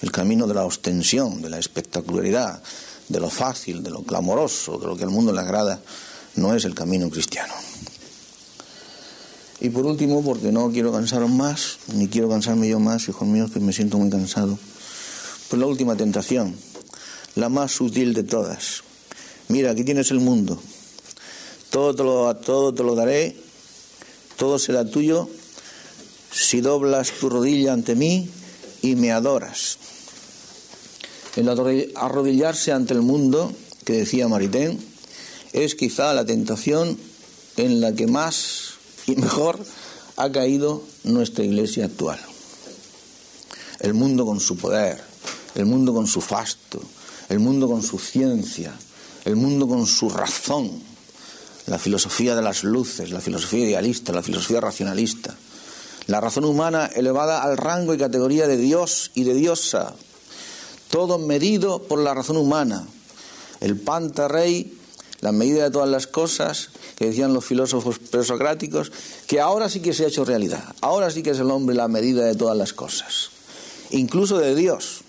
El 0.04 0.12
camino 0.12 0.46
de 0.46 0.54
la 0.54 0.66
ostensión, 0.66 1.42
de 1.42 1.50
la 1.50 1.58
espectacularidad, 1.58 2.62
de 3.10 3.20
lo 3.20 3.32
fácil, 3.32 3.82
de 3.82 3.90
lo 3.90 4.04
clamoroso, 4.04 4.78
de 4.78 4.86
lo 4.86 4.96
que 4.96 5.04
al 5.04 5.10
mundo 5.10 5.34
le 5.34 5.42
agrada, 5.42 5.82
no 6.36 6.54
es 6.54 6.66
el 6.66 6.76
camino 6.76 7.10
cristiano. 7.10 7.56
Y 9.64 9.70
por 9.70 9.86
último, 9.86 10.22
porque 10.22 10.52
no 10.52 10.70
quiero 10.72 10.92
cansaros 10.92 11.32
más, 11.32 11.78
ni 11.96 12.10
quiero 12.10 12.28
cansarme 12.28 12.68
yo 12.68 12.82
más, 12.82 13.08
hijos 13.08 13.26
míos, 13.26 13.50
que 13.50 13.62
me 13.62 13.72
siento 13.72 13.98
muy 13.98 14.10
cansado, 14.10 14.60
pues 15.48 15.58
la 15.58 15.66
última 15.66 15.96
tentación, 15.96 16.54
la 17.36 17.48
más 17.48 17.72
sutil 17.72 18.14
de 18.14 18.24
todas. 18.24 18.84
Mira, 19.48 19.72
aquí 19.72 19.86
tienes 19.86 20.12
el 20.12 20.20
mundo, 20.20 20.62
todo 21.70 21.96
te 21.96 22.04
lo, 22.04 22.36
todo 22.36 22.74
te 22.74 22.84
lo 22.84 22.94
daré, 22.94 23.38
todo 24.36 24.60
será 24.60 24.84
tuyo 24.84 25.30
si 26.30 26.60
doblas 26.60 27.14
tu 27.22 27.30
rodilla 27.30 27.72
ante 27.72 27.96
mí 27.96 28.30
y 28.82 28.96
me 28.96 29.14
adoras. 29.14 29.78
El 31.38 31.48
arrodillarse 31.48 32.74
ante 32.74 32.94
el 32.94 33.02
mundo, 33.02 33.54
que 33.86 33.94
decía 33.94 34.28
Maritain, 34.28 34.78
es 35.54 35.76
quizá 35.76 36.14
la 36.14 36.26
tentación 36.26 36.98
en 37.56 37.80
la 37.80 37.94
que 37.94 38.08
más 38.08 38.73
y 39.08 39.16
mejor 39.16 39.60
ha 40.16 40.32
caído 40.32 40.84
nuestra 41.04 41.44
iglesia 41.44 41.86
actual. 41.86 42.20
El 43.80 43.94
mundo 43.94 44.26
con 44.26 44.40
su 44.40 44.58
poder, 44.58 45.04
el 45.56 45.66
mundo 45.66 45.94
con 45.94 46.08
su 46.08 46.22
fasto, 46.22 46.82
el 47.30 47.40
mundo 47.40 47.68
con 47.68 47.84
su 47.84 48.00
ciencia, 48.00 48.74
el 49.26 49.36
mundo 49.36 49.68
con 49.68 49.86
su 49.88 50.10
razón, 50.10 50.82
la 51.68 51.80
filosofía 51.80 52.36
de 52.36 52.42
las 52.42 52.64
luces, 52.64 53.12
la 53.12 53.22
filosofía 53.22 53.66
idealista, 53.66 54.14
la 54.14 54.24
filosofía 54.24 54.62
racionalista, 54.62 55.36
la 56.08 56.20
razón 56.20 56.46
humana 56.46 56.90
elevada 56.94 57.44
al 57.44 57.58
rango 57.58 57.94
y 57.94 57.98
categoría 57.98 58.48
de 58.48 58.58
Dios 58.58 59.12
y 59.14 59.24
de 59.24 59.34
diosa, 59.34 59.94
todo 60.90 61.18
medido 61.18 61.84
por 61.84 62.00
la 62.00 62.14
razón 62.14 62.38
humana, 62.38 62.86
el 63.62 63.80
panta 63.80 64.28
rey, 64.28 64.78
la 65.24 65.32
medida 65.32 65.64
de 65.64 65.72
todas 65.72 65.90
las 65.90 66.06
cosas, 66.06 66.68
que 66.98 67.06
decían 67.06 67.34
los 67.34 67.46
filósofos 67.46 67.98
presocráticos, 67.98 68.92
que 69.26 69.40
ahora 69.40 69.70
sí 69.70 69.80
que 69.80 69.94
se 69.94 70.04
ha 70.04 70.10
hecho 70.10 70.26
realidad, 70.26 70.76
ahora 70.82 71.10
sí 71.12 71.24
que 71.24 71.30
es 71.30 71.40
el 71.40 71.50
hombre 71.50 71.78
la 71.78 71.88
medida 71.88 72.26
de 72.26 72.36
todas 72.36 72.58
las 72.58 72.74
cosas, 72.74 73.30
incluso 73.92 74.38
de 74.38 74.54
Dios. 74.54 75.00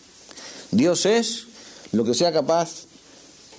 Dios 0.70 1.04
es 1.04 1.48
lo 1.90 2.04
que 2.04 2.14
sea 2.14 2.32
capaz 2.32 2.84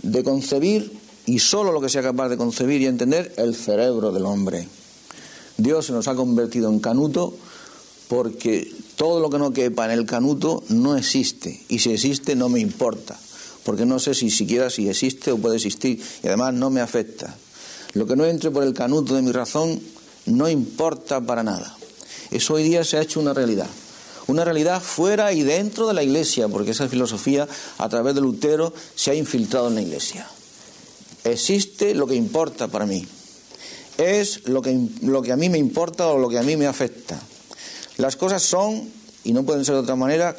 de 0.01 0.23
concebir 0.23 0.97
y 1.25 1.39
solo 1.39 1.73
lo 1.73 1.81
que 1.81 1.89
sea 1.89 2.01
capaz 2.01 2.29
de 2.29 2.37
concebir 2.37 2.81
y 2.81 2.85
entender 2.85 3.33
el 3.35 3.53
cerebro 3.53 4.13
del 4.13 4.25
hombre. 4.25 4.65
Dios 5.57 5.87
se 5.87 5.91
nos 5.91 6.07
ha 6.07 6.15
convertido 6.15 6.69
en 6.69 6.79
canuto 6.79 7.35
porque 8.07 8.73
todo 8.95 9.19
lo 9.19 9.29
que 9.29 9.39
no 9.39 9.51
quepa 9.51 9.83
en 9.83 9.91
el 9.91 10.05
canuto 10.05 10.63
no 10.69 10.95
existe 10.95 11.65
y 11.67 11.79
si 11.79 11.91
existe 11.91 12.33
no 12.33 12.47
me 12.47 12.61
importa 12.61 13.19
porque 13.65 13.85
no 13.85 13.97
sé 13.97 14.13
si 14.13 14.29
siquiera 14.29 14.69
si 14.69 14.87
existe 14.87 15.31
o 15.31 15.37
puede 15.37 15.55
existir 15.55 15.99
y 16.23 16.27
además 16.27 16.53
no 16.53 16.69
me 16.69 16.81
afecta. 16.81 17.35
Lo 17.93 18.05
que 18.05 18.15
no 18.15 18.23
entre 18.23 18.51
por 18.51 18.63
el 18.63 18.75
canuto 18.75 19.15
de 19.15 19.23
mi 19.23 19.31
razón 19.31 19.81
no 20.27 20.47
importa 20.47 21.19
para 21.19 21.43
nada. 21.43 21.75
Eso 22.29 22.53
hoy 22.53 22.63
día 22.63 22.83
se 22.83 22.97
ha 22.97 23.01
hecho 23.01 23.19
una 23.19 23.33
realidad. 23.33 23.67
Una 24.27 24.45
realidad 24.45 24.81
fuera 24.81 25.33
y 25.33 25.41
dentro 25.41 25.87
de 25.87 25.95
la 25.95 26.03
iglesia, 26.03 26.47
porque 26.47 26.71
esa 26.71 26.87
filosofía 26.87 27.47
a 27.77 27.89
través 27.89 28.13
de 28.13 28.21
Lutero 28.21 28.71
se 28.95 29.11
ha 29.11 29.15
infiltrado 29.15 29.67
en 29.67 29.75
la 29.75 29.81
iglesia. 29.81 30.27
Existe 31.23 31.95
lo 31.95 32.05
que 32.05 32.15
importa 32.15 32.67
para 32.67 32.85
mí. 32.85 33.07
Es 33.97 34.47
lo 34.47 34.61
que, 34.61 34.77
lo 35.01 35.23
que 35.23 35.31
a 35.31 35.37
mí 35.37 35.49
me 35.49 35.57
importa 35.57 36.07
o 36.07 36.19
lo 36.19 36.29
que 36.29 36.37
a 36.37 36.43
mí 36.43 36.55
me 36.55 36.67
afecta. 36.67 37.19
Las 37.97 38.15
cosas 38.15 38.43
son, 38.43 38.89
y 39.23 39.33
no 39.33 39.43
pueden 39.43 39.65
ser 39.65 39.73
de 39.73 39.81
otra 39.81 39.95
manera, 39.95 40.35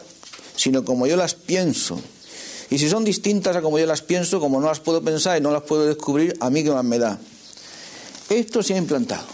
sino 0.54 0.84
como 0.84 1.06
yo 1.08 1.16
las 1.16 1.34
pienso. 1.34 2.00
Y 2.70 2.78
si 2.78 2.88
son 2.88 3.04
distintas 3.04 3.56
a 3.56 3.62
como 3.62 3.78
yo 3.78 3.86
las 3.86 4.02
pienso, 4.02 4.40
como 4.40 4.60
no 4.60 4.66
las 4.66 4.80
puedo 4.80 5.02
pensar 5.02 5.38
y 5.38 5.40
no 5.40 5.50
las 5.50 5.62
puedo 5.62 5.86
descubrir, 5.86 6.36
a 6.40 6.50
mí 6.50 6.64
que 6.64 6.70
más 6.70 6.84
me 6.84 6.98
da. 6.98 7.18
Esto 8.28 8.62
se 8.62 8.74
ha 8.74 8.78
implantado. 8.78 9.26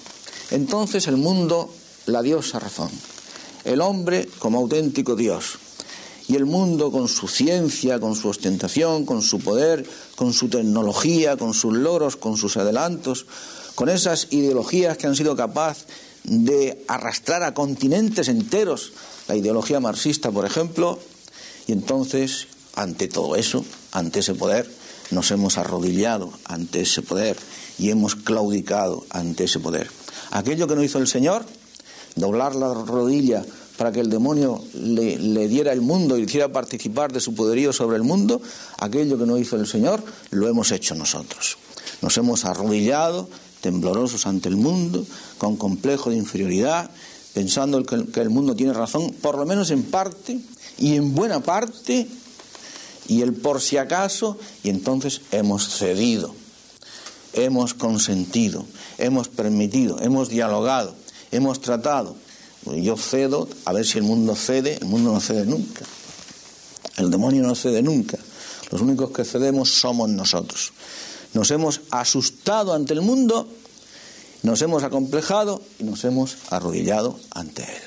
Entonces 0.51 1.07
el 1.07 1.17
mundo, 1.17 1.73
la 2.07 2.21
diosa 2.23 2.59
razón. 2.59 2.91
El 3.65 3.81
hombre 3.81 4.29
como 4.39 4.59
auténtico 4.59 5.17
Dios. 5.17 5.59
Y 6.29 6.37
el 6.37 6.45
mundo 6.45 6.93
con 6.93 7.09
su 7.09 7.27
ciencia, 7.27 7.99
con 7.99 8.15
su 8.15 8.29
ostentación, 8.29 9.07
con 9.07 9.23
su 9.23 9.41
poder, 9.41 9.87
con 10.15 10.33
su 10.33 10.49
tecnología, 10.49 11.37
con 11.37 11.55
sus 11.55 11.75
logros, 11.75 12.17
con 12.17 12.37
sus 12.37 12.57
adelantos, 12.57 13.27
con 13.75 13.89
esas 13.89 14.29
ideologías 14.31 14.99
que 14.99 15.07
han 15.07 15.17
sido 15.17 15.35
capaces 15.37 15.87
de 16.25 16.85
arrastrar 16.87 17.43
a 17.43 17.55
continentes 17.55 18.29
enteros, 18.29 18.93
la 19.29 19.37
ideología 19.37 19.81
marxista, 19.81 20.31
por 20.31 20.47
ejemplo, 20.47 20.99
y 21.67 21.73
entonces, 21.73 22.47
ante 22.75 23.09
todo 23.09 23.37
eso, 23.37 23.65
ante 23.93 24.21
ese 24.21 24.35
poder, 24.35 24.71
nos 25.11 25.31
hemos 25.31 25.59
arrodillado 25.59 26.33
ante 26.45 26.83
ese 26.83 27.03
poder 27.03 27.37
y 27.79 27.91
hemos 27.91 28.15
claudicado 28.15 29.05
ante 29.11 29.45
ese 29.45 29.61
poder. 29.61 29.91
Aquello 30.31 30.67
que 30.67 30.77
no 30.77 30.83
hizo 30.83 30.99
el 30.99 31.07
Señor, 31.07 31.45
doblar 32.17 32.55
la 32.55 32.73
rodilla 32.73 33.45
para 33.77 33.93
que 33.93 34.01
el 34.01 34.11
demonio 34.11 34.63
le, 34.75 35.49
diera 35.49 35.73
el 35.73 35.81
mundo 35.81 36.17
y 36.17 36.23
hiciera 36.23 36.53
participar 36.53 37.13
de 37.13 37.21
su 37.21 37.35
poderío 37.35 37.73
sobre 37.73 37.97
el 37.97 38.03
mundo, 38.03 38.41
aquello 38.79 39.19
que 39.19 39.27
no 39.27 39.39
hizo 39.39 39.57
el 39.57 39.67
Señor, 39.67 40.03
lo 40.31 40.49
hemos 40.49 40.71
hecho 40.73 40.95
nosotros. 40.95 41.59
Nos 42.01 42.17
hemos 42.17 42.45
arrodillado, 42.45 43.29
temblorosos 43.61 44.27
ante 44.27 44.49
el 44.49 44.57
mundo, 44.57 45.05
con 45.39 45.57
complejo 45.57 46.11
de 46.11 46.17
inferioridad, 46.17 46.91
pensando 47.35 47.83
que 47.83 48.21
el 48.21 48.31
mundo 48.31 48.55
tiene 48.55 48.73
razón, 48.73 49.13
por 49.21 49.39
lo 49.39 49.47
menos 49.47 49.71
en 49.71 49.83
parte, 49.85 50.39
y 50.79 50.97
en 50.97 51.15
buena 51.15 51.41
parte, 51.41 52.09
y 53.13 53.23
el 53.23 53.35
por 53.35 53.61
si 53.61 53.77
acaso, 53.77 54.39
y 54.63 54.71
entonces 54.71 55.23
hemos 55.31 55.69
cedido 55.69 56.35
hemos 57.33 57.75
consentido, 57.75 58.65
hemos 58.99 59.29
permitido, 59.29 60.01
hemos 60.01 60.29
dialogado, 60.29 60.95
hemos 61.31 61.61
tratado. 61.61 62.17
Yo 62.65 62.97
cedo, 62.97 63.49
a 63.65 63.73
ver 63.73 63.87
si 63.87 63.99
el 63.99 64.05
mundo 64.05 64.37
cede, 64.37 64.79
el 64.81 64.87
mundo 64.87 65.13
no 65.13 65.21
cede 65.21 65.47
nunca. 65.47 65.85
El 66.97 67.11
demonio 67.11 67.43
no 67.43 67.55
cede 67.55 67.83
nunca. 67.83 68.19
Los 68.71 68.81
únicos 68.81 69.11
que 69.11 69.25
cedemos 69.25 69.71
somos 69.71 70.09
nosotros. 70.09 70.73
Nos 71.35 71.51
hemos 71.51 71.81
asustado 71.91 72.75
ante 72.75 72.93
el 72.95 73.01
mundo, 73.01 73.49
nos 74.43 74.63
hemos 74.63 74.83
acomplejado 74.83 75.63
y 75.79 75.85
nos 75.85 76.05
hemos 76.05 76.37
arrodillado 76.51 77.19
ante 77.31 77.63
él. 77.63 77.83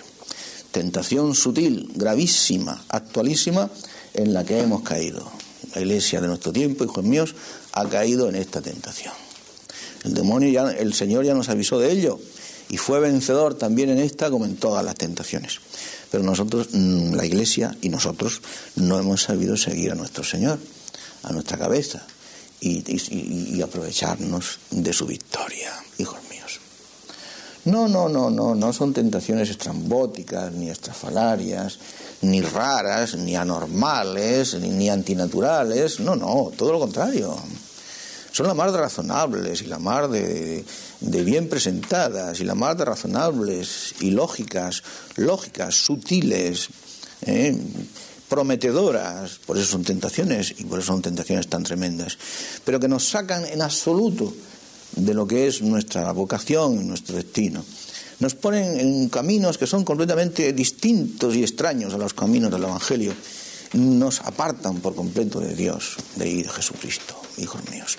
Tentación 0.71 1.36
sutil, 1.36 1.91
gravísima, 1.95 2.84
actualísima, 2.89 3.69
en 4.16 4.34
la 4.34 4.43
que 4.43 4.59
hemos 4.59 4.82
caído. 4.82 5.32
La 5.74 5.82
iglesia 5.82 6.22
de 6.22 6.28
nuestro 6.28 6.51
tiempo, 6.53 6.84
hijos 6.84 7.03
míos, 7.03 7.36
ha 7.74 7.88
caído 7.88 8.30
en 8.30 8.36
esta 8.36 8.61
tentación. 8.61 9.13
El 10.03 10.13
demonio 10.13 10.49
ya, 10.49 10.72
el 10.72 10.93
Señor 10.93 11.26
ya 11.26 11.34
nos 11.34 11.49
avisó 11.49 11.80
de 11.80 11.91
ello 11.91 12.20
y 12.70 12.78
fue 12.78 12.99
vencedor 12.99 13.55
también 13.55 13.89
en 13.89 13.99
esta 13.99 14.30
como 14.30 14.45
en 14.45 14.55
todas 14.55 14.86
las 14.86 14.95
tentaciones. 14.95 15.59
Pero 16.11 16.24
nosotros, 16.24 16.70
mm, 16.72 17.13
la 17.13 17.26
Iglesia 17.26 17.76
y 17.82 17.89
nosotros, 17.89 18.41
no 18.76 18.99
hemos 18.99 19.24
sabido 19.24 19.57
seguir 19.57 19.91
a 19.91 19.95
nuestro 19.95 20.24
Señor, 20.24 20.59
a 21.24 21.34
nuestra 21.34 21.57
cabeza 21.57 22.05
y, 22.61 22.84
y, 22.88 23.57
y 23.57 23.61
aprovecharnos 23.61 24.59
de 24.72 24.93
su 24.93 25.05
victoria, 25.05 25.74
hijos 25.97 26.20
míos. 26.30 26.34
No, 27.66 27.88
no, 27.88 28.07
no, 28.07 28.30
no, 28.30 28.53
no 28.53 28.74
son 28.74 28.93
tentaciones 28.93 29.49
estrambóticas, 29.49 30.51
ni 30.53 30.70
estrafalarias, 30.70 31.80
ni 32.22 32.41
raras, 32.41 33.16
ni 33.16 33.36
anormales, 33.36 34.53
ni, 34.55 34.70
ni 34.70 34.89
antinaturales. 34.89 35.99
No, 35.99 36.16
no, 36.16 36.51
todo 36.55 36.72
lo 36.72 36.80
contrario 36.80 37.36
son 38.36 38.47
la 38.47 38.53
más 38.53 38.74
de 38.74 38.80
razonables 38.80 39.61
y 39.61 39.68
la 39.68 39.80
más 39.80 40.11
de, 40.11 40.66
de, 40.99 41.24
bien 41.24 41.47
presentadas 41.47 42.38
y 42.41 42.43
la 42.43 42.53
más 42.53 42.78
de 42.78 42.84
razonables 42.84 43.95
y 44.01 44.11
lógicas, 44.11 44.84
lógicas, 45.16 45.74
sutiles, 45.74 46.68
¿eh? 47.22 47.57
prometedoras, 48.28 49.39
por 49.45 49.57
eso 49.57 49.68
son 49.68 49.86
tentaciones 49.86 50.53
y 50.57 50.66
por 50.66 50.80
eso 50.80 50.88
son 50.88 51.01
tentaciones 51.01 51.47
tan 51.47 51.63
tremendas, 51.63 52.18
pero 52.66 52.78
que 52.78 52.89
nos 52.89 53.07
sacan 53.07 53.45
en 53.45 53.61
absoluto 53.61 54.34
de 54.96 55.14
lo 55.14 55.28
que 55.28 55.48
es 55.48 55.62
nuestra 55.62 56.12
vocación 56.12 56.82
y 56.82 56.84
nuestro 56.84 57.16
destino. 57.16 57.64
Nos 58.20 58.34
ponen 58.36 58.80
en 58.80 59.10
caminos 59.10 59.58
que 59.58 59.68
son 59.68 59.84
completamente 59.84 60.54
distintos 60.54 61.36
y 61.36 61.43
extraños 61.43 61.93
a 61.93 61.98
los 61.98 62.14
caminos 62.14 62.52
del 62.52 62.64
Evangelio. 62.64 63.14
Nos 63.74 64.22
apartan 64.22 64.80
por 64.80 64.96
completo 64.96 65.39
de 65.39 65.54
Dios, 65.54 65.98
de 66.16 66.43
Jesucristo, 66.43 67.20
hijos 67.38 67.62
míos. 67.70 67.98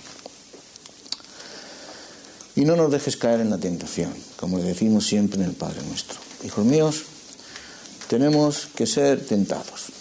Y 2.55 2.65
no 2.65 2.77
nos 2.77 2.91
dejes 2.91 3.19
caer 3.19 3.41
en 3.41 3.51
la 3.51 3.59
tentación, 3.59 4.15
como 4.37 4.57
le 4.57 4.65
decimos 4.65 5.07
siempre 5.07 5.39
en 5.39 5.51
el 5.51 5.55
Padre 5.55 5.83
nuestro. 5.87 6.19
Hijos 6.45 6.65
míos, 6.65 7.03
tenemos 8.09 8.69
que 8.75 8.87
ser 8.87 9.21
tentados. 9.27 9.93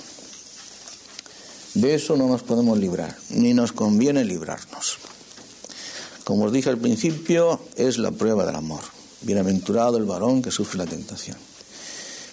De 1.74 1.96
eso 1.96 2.16
no 2.16 2.30
nos 2.30 2.44
podemos 2.44 2.80
librar, 2.80 3.18
ni 3.32 3.54
nos 3.54 3.74
conviene 3.74 4.24
librarnos. 4.24 4.98
Como 6.26 6.46
os 6.46 6.52
dije 6.52 6.70
al 6.70 6.80
principio, 6.80 7.62
es 7.78 8.00
la 8.00 8.10
prueba 8.10 8.46
del 8.48 8.56
amor. 8.56 8.82
Bienaventurado 9.22 9.98
el 9.98 10.06
varón 10.06 10.42
que 10.42 10.50
sufre 10.50 10.80
la 10.80 10.88
tentación. 10.88 11.38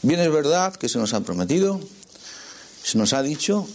Bien 0.00 0.18
es 0.18 0.32
verdad 0.32 0.74
que 0.74 0.88
se 0.88 0.98
nos 0.98 1.12
ha 1.12 1.20
prometido, 1.20 1.78
se 2.82 2.96
nos 2.96 3.12
ha 3.12 3.22
dicho, 3.22 3.68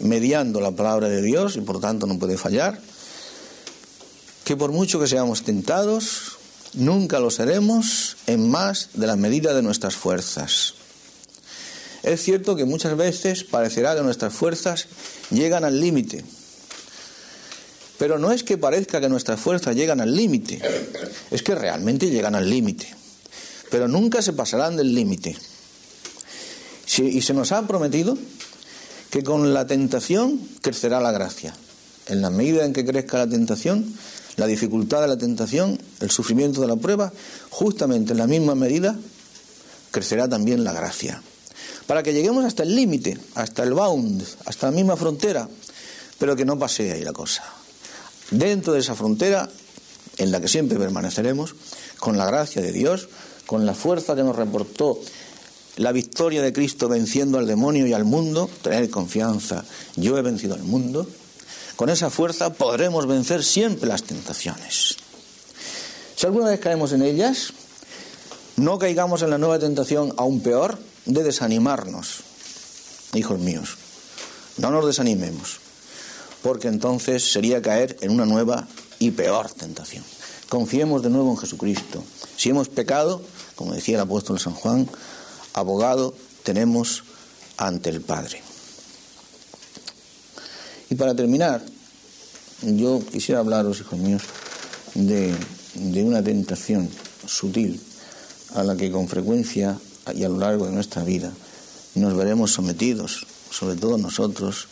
mediando 0.00 0.60
la 0.60 0.72
palabra 0.72 1.08
de 1.08 1.22
Dios, 1.22 1.54
y 1.54 1.60
por 1.60 1.80
tanto 1.80 2.08
no 2.08 2.18
puede 2.18 2.36
fallar, 2.36 2.80
que 4.42 4.56
por 4.56 4.72
mucho 4.72 4.98
que 4.98 5.06
seamos 5.06 5.44
tentados, 5.44 6.36
nunca 6.74 7.20
lo 7.20 7.30
seremos 7.30 8.16
en 8.26 8.50
más 8.50 8.90
de 8.94 9.06
la 9.06 9.14
medida 9.14 9.54
de 9.54 9.62
nuestras 9.62 9.94
fuerzas. 9.94 10.74
Es 12.02 12.20
cierto 12.20 12.56
que 12.56 12.64
muchas 12.64 12.96
veces 12.96 13.44
parecerá 13.44 13.94
que 13.94 14.02
nuestras 14.02 14.34
fuerzas 14.34 14.88
llegan 15.30 15.64
al 15.64 15.80
límite, 15.80 16.24
pero 17.98 18.18
no 18.18 18.32
es 18.32 18.42
que 18.42 18.58
parezca 18.58 19.00
que 19.00 19.08
nuestras 19.08 19.40
fuerzas 19.40 19.76
llegan 19.76 20.00
al 20.00 20.14
límite, 20.14 20.60
es 21.30 21.42
que 21.42 21.54
realmente 21.54 22.10
llegan 22.10 22.34
al 22.34 22.48
límite, 22.48 22.88
pero 23.70 23.88
nunca 23.88 24.22
se 24.22 24.32
pasarán 24.32 24.76
del 24.76 24.94
límite. 24.94 25.36
Y 26.98 27.22
se 27.22 27.34
nos 27.34 27.50
ha 27.52 27.66
prometido 27.66 28.16
que 29.10 29.22
con 29.22 29.54
la 29.54 29.66
tentación 29.66 30.40
crecerá 30.60 31.00
la 31.00 31.12
gracia. 31.12 31.54
En 32.06 32.20
la 32.20 32.30
medida 32.30 32.64
en 32.64 32.72
que 32.72 32.84
crezca 32.84 33.18
la 33.18 33.28
tentación, 33.28 33.96
la 34.36 34.46
dificultad 34.46 35.00
de 35.00 35.08
la 35.08 35.16
tentación, 35.16 35.80
el 36.00 36.10
sufrimiento 36.10 36.60
de 36.60 36.66
la 36.66 36.76
prueba, 36.76 37.12
justamente 37.50 38.12
en 38.12 38.18
la 38.18 38.26
misma 38.26 38.54
medida 38.54 38.96
crecerá 39.90 40.28
también 40.28 40.64
la 40.64 40.72
gracia. 40.72 41.22
Para 41.86 42.02
que 42.02 42.12
lleguemos 42.12 42.44
hasta 42.44 42.64
el 42.64 42.74
límite, 42.74 43.18
hasta 43.34 43.62
el 43.62 43.72
bound, 43.72 44.24
hasta 44.46 44.66
la 44.66 44.72
misma 44.72 44.96
frontera, 44.96 45.48
pero 46.18 46.36
que 46.36 46.44
no 46.44 46.58
pase 46.58 46.92
ahí 46.92 47.02
la 47.02 47.12
cosa. 47.12 47.44
Dentro 48.30 48.72
de 48.72 48.80
esa 48.80 48.94
frontera, 48.94 49.48
en 50.18 50.30
la 50.30 50.40
que 50.40 50.48
siempre 50.48 50.78
permaneceremos, 50.78 51.54
con 51.98 52.16
la 52.16 52.26
gracia 52.26 52.62
de 52.62 52.72
Dios, 52.72 53.08
con 53.46 53.66
la 53.66 53.74
fuerza 53.74 54.14
que 54.14 54.22
nos 54.22 54.36
reportó 54.36 55.00
la 55.76 55.92
victoria 55.92 56.42
de 56.42 56.52
Cristo 56.52 56.88
venciendo 56.88 57.38
al 57.38 57.46
demonio 57.46 57.86
y 57.86 57.92
al 57.92 58.04
mundo, 58.04 58.48
tener 58.62 58.88
confianza, 58.90 59.64
yo 59.96 60.16
he 60.16 60.22
vencido 60.22 60.54
al 60.54 60.62
mundo, 60.62 61.06
con 61.76 61.90
esa 61.90 62.10
fuerza 62.10 62.52
podremos 62.52 63.06
vencer 63.06 63.42
siempre 63.42 63.88
las 63.88 64.04
tentaciones. 64.04 64.96
Si 66.16 66.26
alguna 66.26 66.50
vez 66.50 66.60
caemos 66.60 66.92
en 66.92 67.02
ellas, 67.02 67.52
no 68.56 68.78
caigamos 68.78 69.22
en 69.22 69.30
la 69.30 69.38
nueva 69.38 69.58
tentación 69.58 70.14
aún 70.16 70.40
peor 70.40 70.78
de 71.06 71.24
desanimarnos, 71.24 72.20
hijos 73.14 73.40
míos. 73.40 73.76
No 74.58 74.70
nos 74.70 74.86
desanimemos, 74.86 75.58
porque 76.44 76.68
entonces 76.68 77.32
sería 77.32 77.62
caer 77.62 77.96
en 78.02 78.10
una 78.10 78.26
nueva 78.26 78.68
y 78.98 79.12
peor 79.12 79.50
tentación. 79.50 80.04
Confiemos 80.50 81.02
de 81.02 81.08
nuevo 81.08 81.30
en 81.30 81.38
Jesucristo. 81.38 82.04
Si 82.36 82.50
hemos 82.50 82.68
pecado, 82.68 83.22
como 83.54 83.72
decía 83.72 83.94
el 83.94 84.02
apóstol 84.02 84.38
San 84.38 84.52
Juan, 84.52 84.86
abogado 85.54 86.14
tenemos 86.42 87.02
ante 87.56 87.88
el 87.88 88.02
Padre. 88.02 88.42
Y 90.90 90.96
para 90.96 91.14
terminar, 91.14 91.62
yo 92.60 93.00
quisiera 93.10 93.40
hablaros, 93.40 93.80
hijos 93.80 93.98
míos, 93.98 94.22
de, 94.94 95.34
de 95.72 96.04
una 96.04 96.22
tentación 96.22 96.90
sutil 97.26 97.80
a 98.54 98.64
la 98.64 98.76
que 98.76 98.90
con 98.90 99.08
frecuencia 99.08 99.78
y 100.14 100.24
a 100.24 100.28
lo 100.28 100.36
largo 100.36 100.66
de 100.66 100.72
nuestra 100.72 101.04
vida 101.04 101.32
nos 101.94 102.14
veremos 102.14 102.52
sometidos, 102.52 103.26
sobre 103.50 103.76
todo 103.76 103.96
nosotros, 103.96 104.68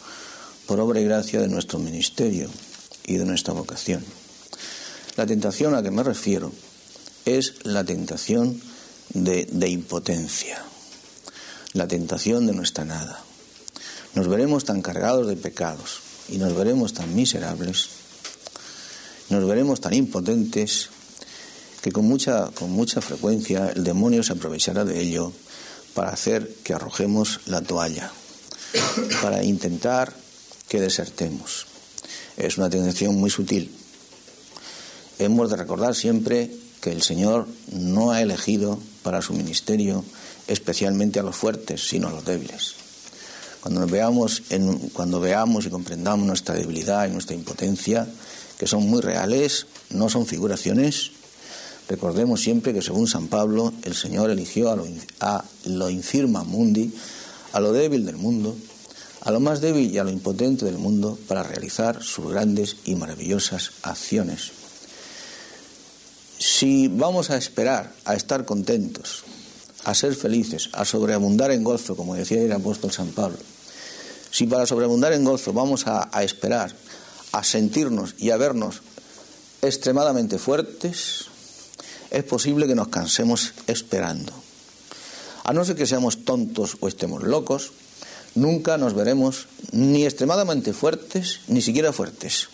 por 0.66 0.80
obra 0.80 1.00
y 1.00 1.04
gracia 1.04 1.40
de 1.40 1.48
nuestro 1.48 1.78
ministerio 1.78 2.48
y 3.06 3.16
de 3.16 3.24
nuestra 3.24 3.54
vocación. 3.54 4.04
La 5.16 5.26
tentación 5.26 5.74
a 5.74 5.78
la 5.78 5.82
que 5.82 5.90
me 5.90 6.02
refiero 6.02 6.52
es 7.24 7.64
la 7.64 7.84
tentación 7.84 8.60
de, 9.10 9.68
impotencia, 9.68 10.62
la 11.74 11.86
tentación 11.86 12.46
de 12.46 12.54
nuestra 12.54 12.84
nada. 12.84 13.22
Nos 14.14 14.28
veremos 14.28 14.64
tan 14.64 14.82
cargados 14.82 15.26
de 15.26 15.36
pecados 15.36 16.00
y 16.28 16.38
nos 16.38 16.56
veremos 16.56 16.94
tan 16.94 17.14
miserables, 17.14 17.88
nos 19.28 19.46
veremos 19.46 19.80
tan 19.80 19.94
impotentes 19.94 20.88
que 21.82 21.92
con 21.92 22.06
mucha, 22.06 22.46
con 22.48 22.70
mucha 22.70 23.00
frecuencia 23.00 23.70
el 23.74 23.84
demonio 23.84 24.22
se 24.22 24.32
aprovechará 24.32 24.84
de 24.84 25.00
ello 25.00 25.32
para 25.94 26.10
hacer 26.10 26.54
que 26.62 26.74
arrojemos 26.74 27.40
la 27.46 27.60
toalla, 27.60 28.10
para 29.20 29.42
intentar 29.42 30.21
que 30.72 30.80
desertemos. 30.80 31.66
Es 32.38 32.56
una 32.56 32.70
tentación 32.70 33.16
muy 33.16 33.28
sutil. 33.28 33.70
Hemos 35.18 35.50
de 35.50 35.56
recordar 35.56 35.94
siempre 35.94 36.50
que 36.80 36.92
el 36.92 37.02
Señor 37.02 37.46
no 37.72 38.10
ha 38.10 38.22
elegido 38.22 38.78
para 39.02 39.20
su 39.20 39.34
ministerio 39.34 40.02
especialmente 40.48 41.20
a 41.20 41.24
los 41.24 41.36
fuertes, 41.36 41.86
sino 41.86 42.08
a 42.08 42.10
los 42.10 42.24
débiles. 42.24 42.76
Cuando 43.60 43.86
veamos, 43.86 44.44
en, 44.48 44.78
cuando 44.94 45.20
veamos 45.20 45.66
y 45.66 45.68
comprendamos 45.68 46.26
nuestra 46.26 46.54
debilidad 46.54 47.06
y 47.06 47.12
nuestra 47.12 47.36
impotencia, 47.36 48.08
que 48.58 48.66
son 48.66 48.88
muy 48.88 49.02
reales, 49.02 49.66
no 49.90 50.08
son 50.08 50.24
figuraciones, 50.24 51.10
Recordemos 51.88 52.40
siempre 52.40 52.72
que 52.72 52.80
según 52.80 53.08
San 53.08 53.26
Pablo, 53.26 53.74
el 53.82 53.94
Señor 53.94 54.30
eligió 54.30 54.70
a 54.70 54.76
lo, 54.76 54.86
a 55.20 55.44
lo 55.66 55.90
infirma 55.90 56.44
mundi, 56.44 56.94
a 57.52 57.60
lo 57.60 57.72
débil 57.72 58.06
del 58.06 58.16
mundo, 58.16 58.56
a 59.24 59.30
lo 59.30 59.38
más 59.38 59.60
débil 59.60 59.90
y 59.90 59.98
a 59.98 60.04
lo 60.04 60.10
impotente 60.10 60.64
del 60.64 60.78
mundo 60.78 61.16
para 61.28 61.44
realizar 61.44 62.02
sus 62.02 62.30
grandes 62.30 62.76
y 62.84 62.96
maravillosas 62.96 63.70
acciones. 63.82 64.50
Si 66.38 66.88
vamos 66.88 67.30
a 67.30 67.36
esperar 67.36 67.92
a 68.04 68.14
estar 68.14 68.44
contentos, 68.44 69.22
a 69.84 69.94
ser 69.94 70.16
felices, 70.16 70.70
a 70.72 70.84
sobreabundar 70.84 71.52
en 71.52 71.62
gozo, 71.62 71.94
como 71.94 72.16
decía 72.16 72.42
el 72.42 72.50
apóstol 72.50 72.90
San 72.90 73.08
Pablo, 73.08 73.38
si 74.32 74.46
para 74.46 74.66
sobreabundar 74.66 75.12
en 75.12 75.24
gozo 75.24 75.52
vamos 75.52 75.86
a, 75.86 76.08
a 76.12 76.24
esperar, 76.24 76.74
a 77.30 77.44
sentirnos 77.44 78.16
y 78.18 78.30
a 78.30 78.36
vernos 78.36 78.82
extremadamente 79.62 80.38
fuertes, 80.38 81.26
es 82.10 82.24
posible 82.24 82.66
que 82.66 82.74
nos 82.74 82.88
cansemos 82.88 83.52
esperando. 83.68 84.32
A 85.44 85.52
no 85.52 85.64
ser 85.64 85.76
que 85.76 85.86
seamos 85.86 86.24
tontos 86.24 86.76
o 86.80 86.88
estemos 86.88 87.22
locos, 87.22 87.72
nunca 88.34 88.78
nos 88.78 88.94
veremos 88.94 89.46
ni 89.72 90.04
extremadamente 90.04 90.72
fuertes, 90.72 91.40
ni 91.48 91.62
siquiera 91.62 91.92
fuertes. 91.92 92.48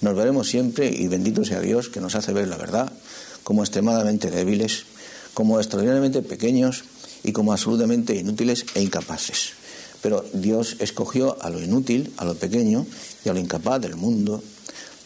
Nos 0.00 0.16
veremos 0.16 0.48
siempre, 0.48 0.88
y 0.88 1.06
bendito 1.08 1.44
sea 1.44 1.60
Dios 1.60 1.88
que 1.88 2.00
nos 2.00 2.14
hace 2.14 2.32
ver 2.32 2.48
la 2.48 2.56
verdad, 2.56 2.92
como 3.44 3.62
extremadamente 3.62 4.30
débiles, 4.30 4.84
como 5.34 5.58
extraordinariamente 5.58 6.22
pequeños 6.22 6.84
y 7.22 7.32
como 7.32 7.52
absolutamente 7.52 8.16
inútiles 8.16 8.66
e 8.74 8.82
incapaces. 8.82 9.52
Pero 10.02 10.24
Dios 10.32 10.76
escogió 10.80 11.40
a 11.42 11.50
lo 11.50 11.60
inútil, 11.60 12.12
a 12.16 12.24
lo 12.24 12.34
pequeño 12.34 12.86
y 13.24 13.28
a 13.28 13.32
lo 13.32 13.38
incapaz 13.38 13.80
del 13.80 13.96
mundo 13.96 14.42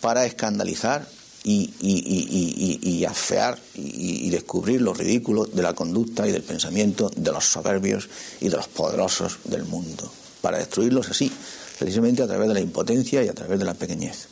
para 0.00 0.24
escandalizar 0.24 1.06
y, 1.48 3.04
afear 3.04 3.58
y, 3.74 4.30
descubrir 4.30 4.80
lo 4.80 4.92
ridículo 4.92 5.44
de 5.44 5.62
la 5.62 5.74
conducta 5.74 6.26
y 6.26 6.32
del 6.32 6.42
pensamiento 6.42 7.08
de 7.14 7.30
los 7.30 7.44
soberbios 7.44 8.08
y 8.40 8.48
de 8.48 8.56
los 8.56 8.66
poderosos 8.66 9.38
del 9.44 9.64
mundo, 9.64 10.10
para 10.40 10.58
destruirlos 10.58 11.08
así, 11.08 11.30
precisamente 11.78 12.22
a 12.22 12.26
través 12.26 12.48
de 12.48 12.54
la 12.54 12.60
impotencia 12.60 13.22
y 13.22 13.28
a 13.28 13.34
través 13.34 13.60
de 13.60 13.64
la 13.64 13.74
pequeñez. 13.74 14.26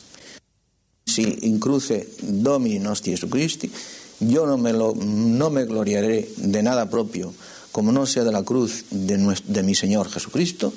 Si 1.05 1.39
incruce 1.43 2.09
Domini 2.21 2.79
nostri 2.79 3.11
Jesucristi, 3.11 3.71
yo 4.19 4.45
no 4.45 4.57
me, 4.57 4.73
lo, 4.73 4.93
no 4.95 5.49
me 5.49 5.63
gloriaré 5.63 6.29
de 6.35 6.63
nada 6.63 6.89
propio, 6.89 7.33
como 7.71 7.93
no 7.93 8.05
sea 8.05 8.23
de 8.25 8.31
la 8.31 8.43
cruz 8.43 8.85
de, 8.89 9.17
nuestro, 9.17 9.53
de 9.53 9.63
mi 9.63 9.75
Señor 9.75 10.09
Jesucristo, 10.09 10.73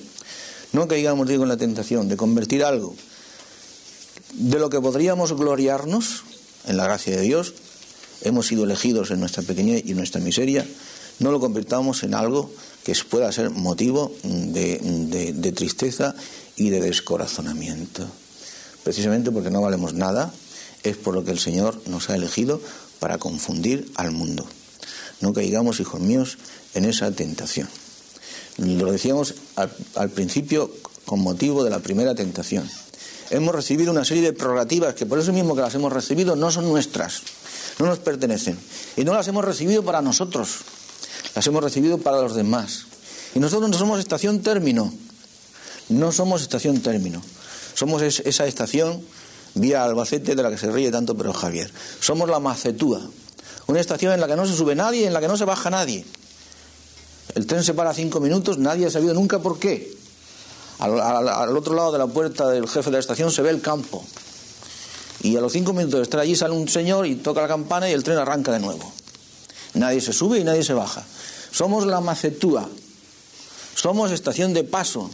no 0.72 0.86
caigamos, 0.86 1.26
digo, 1.26 1.42
en 1.42 1.48
la 1.48 1.56
tentación 1.56 2.08
de 2.08 2.16
convertir 2.16 2.62
algo 2.62 2.94
de 4.34 4.58
lo 4.58 4.70
que 4.70 4.80
podríamos 4.80 5.32
gloriarnos 5.32 6.24
en 6.68 6.76
la 6.76 6.84
gracia 6.84 7.16
de 7.16 7.22
Dios, 7.22 7.54
hemos 8.22 8.46
sido 8.46 8.64
elegidos 8.64 9.10
en 9.10 9.20
nuestra 9.20 9.42
pequeñez 9.42 9.82
y 9.86 9.94
nuestra 9.94 10.20
miseria, 10.20 10.66
no 11.18 11.32
lo 11.32 11.40
convirtamos 11.40 12.04
en 12.04 12.14
algo 12.14 12.50
que 12.84 12.94
pueda 13.08 13.32
ser 13.32 13.50
motivo 13.50 14.12
de, 14.22 15.52
tristeza 15.54 16.14
y 16.56 16.70
de 16.70 16.80
descorazonamiento. 16.80 18.06
Precisamente 18.84 19.30
porque 19.30 19.50
no 19.50 19.60
valemos 19.60 19.94
nada, 19.94 20.32
es 20.84 20.96
por 20.96 21.14
lo 21.14 21.24
que 21.24 21.32
el 21.32 21.38
Señor 21.38 21.80
nos 21.86 22.08
ha 22.10 22.14
elegido 22.14 22.60
para 23.00 23.18
confundir 23.18 23.90
al 23.96 24.12
mundo. 24.12 24.46
No 25.20 25.32
caigamos, 25.32 25.80
hijos 25.80 26.00
míos, 26.00 26.38
en 26.74 26.84
esa 26.84 27.10
tentación. 27.10 27.68
Lo 28.58 28.92
decíamos 28.92 29.34
al 29.94 30.10
principio 30.10 30.70
con 31.04 31.20
motivo 31.20 31.64
de 31.64 31.70
la 31.70 31.80
primera 31.80 32.14
tentación 32.14 32.68
hemos 33.30 33.54
recibido 33.54 33.90
una 33.92 34.04
serie 34.04 34.22
de 34.22 34.32
prerrogativas 34.32 34.94
que 34.94 35.06
por 35.06 35.18
eso 35.18 35.32
mismo 35.32 35.54
que 35.54 35.62
las 35.62 35.74
hemos 35.74 35.92
recibido 35.92 36.36
no 36.36 36.50
son 36.50 36.68
nuestras, 36.68 37.22
no 37.78 37.86
nos 37.86 37.98
pertenecen. 37.98 38.58
Y 38.96 39.04
no 39.04 39.14
las 39.14 39.28
hemos 39.28 39.44
recibido 39.44 39.82
para 39.82 40.02
nosotros, 40.02 40.58
las 41.34 41.46
hemos 41.46 41.62
recibido 41.62 41.98
para 41.98 42.20
los 42.20 42.34
demás. 42.34 42.86
Y 43.34 43.40
nosotros 43.40 43.70
no 43.70 43.78
somos 43.78 44.00
estación 44.00 44.40
término, 44.40 44.92
no 45.88 46.12
somos 46.12 46.42
estación 46.42 46.80
término, 46.80 47.22
somos 47.74 48.02
esa 48.02 48.46
estación 48.46 49.02
vía 49.54 49.84
Albacete 49.84 50.34
de 50.34 50.42
la 50.42 50.50
que 50.50 50.58
se 50.58 50.70
ríe 50.70 50.90
tanto 50.90 51.16
pero 51.16 51.32
Javier. 51.32 51.70
Somos 52.00 52.28
la 52.28 52.40
Macetúa, 52.40 53.02
una 53.66 53.80
estación 53.80 54.12
en 54.12 54.20
la 54.20 54.26
que 54.26 54.36
no 54.36 54.46
se 54.46 54.54
sube 54.54 54.74
nadie, 54.74 55.06
en 55.06 55.12
la 55.12 55.20
que 55.20 55.28
no 55.28 55.36
se 55.36 55.44
baja 55.44 55.70
nadie. 55.70 56.04
El 57.34 57.46
tren 57.46 57.62
se 57.62 57.74
para 57.74 57.92
cinco 57.92 58.20
minutos, 58.20 58.58
nadie 58.58 58.86
ha 58.86 58.90
sabido 58.90 59.14
nunca 59.14 59.38
por 59.38 59.58
qué. 59.58 59.94
Al, 60.78 61.56
otro 61.56 61.74
lado 61.74 61.92
de 61.92 61.98
la 61.98 62.06
puerta 62.06 62.48
del 62.48 62.68
jefe 62.68 62.90
de 62.90 62.92
la 62.92 62.98
estación 63.00 63.32
se 63.32 63.42
ve 63.42 63.50
el 63.50 63.60
campo. 63.60 64.04
Y 65.22 65.36
a 65.36 65.40
los 65.40 65.52
cinco 65.52 65.72
minutos 65.72 65.98
de 65.98 66.04
estar 66.04 66.20
allí 66.20 66.36
sale 66.36 66.54
un 66.54 66.68
señor 66.68 67.06
y 67.06 67.16
toca 67.16 67.42
la 67.42 67.48
campana 67.48 67.90
y 67.90 67.92
el 67.92 68.04
tren 68.04 68.18
arranca 68.18 68.52
de 68.52 68.60
nuevo. 68.60 68.92
Nadie 69.74 70.00
se 70.00 70.12
sube 70.12 70.38
y 70.38 70.44
nadie 70.44 70.62
se 70.62 70.74
baja. 70.74 71.04
Somos 71.50 71.86
la 71.86 72.00
macetúa. 72.00 72.68
Somos 73.74 74.12
estación 74.12 74.54
de 74.54 74.62
paso. 74.64 75.10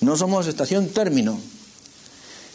No 0.00 0.16
somos 0.16 0.46
estación 0.46 0.88
término. 0.88 1.40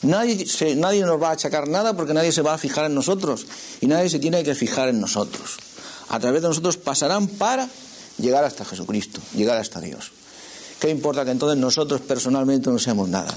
Nadie, 0.01 0.45
nadie 0.77 1.01
nos 1.01 1.21
va 1.21 1.29
a 1.29 1.33
achacar 1.33 1.67
nada 1.67 1.93
porque 1.93 2.13
nadie 2.13 2.31
se 2.31 2.41
va 2.41 2.53
a 2.53 2.57
fijar 2.57 2.85
en 2.85 2.95
nosotros. 2.95 3.47
Y 3.81 3.87
nadie 3.87 4.09
se 4.09 4.19
tiene 4.19 4.43
que 4.43 4.55
fijar 4.55 4.87
en 4.87 5.01
nosotros. 5.01 5.57
A 6.07 6.19
través 6.19 6.41
de 6.41 6.47
nosotros 6.47 6.77
pasarán 6.77 7.27
para 7.27 7.67
llegar 8.17 8.45
hasta 8.45 8.63
Jesucristo, 8.63 9.19
llegar 9.35 9.57
hasta 9.57 9.81
Dios. 9.81 10.11
¿Qué 10.79 10.89
importa 10.89 11.25
que 11.25 11.31
entonces 11.31 11.59
nosotros 11.59 12.01
personalmente 12.01 12.69
no 12.69 12.79
seamos 12.79 13.09
nada? 13.09 13.33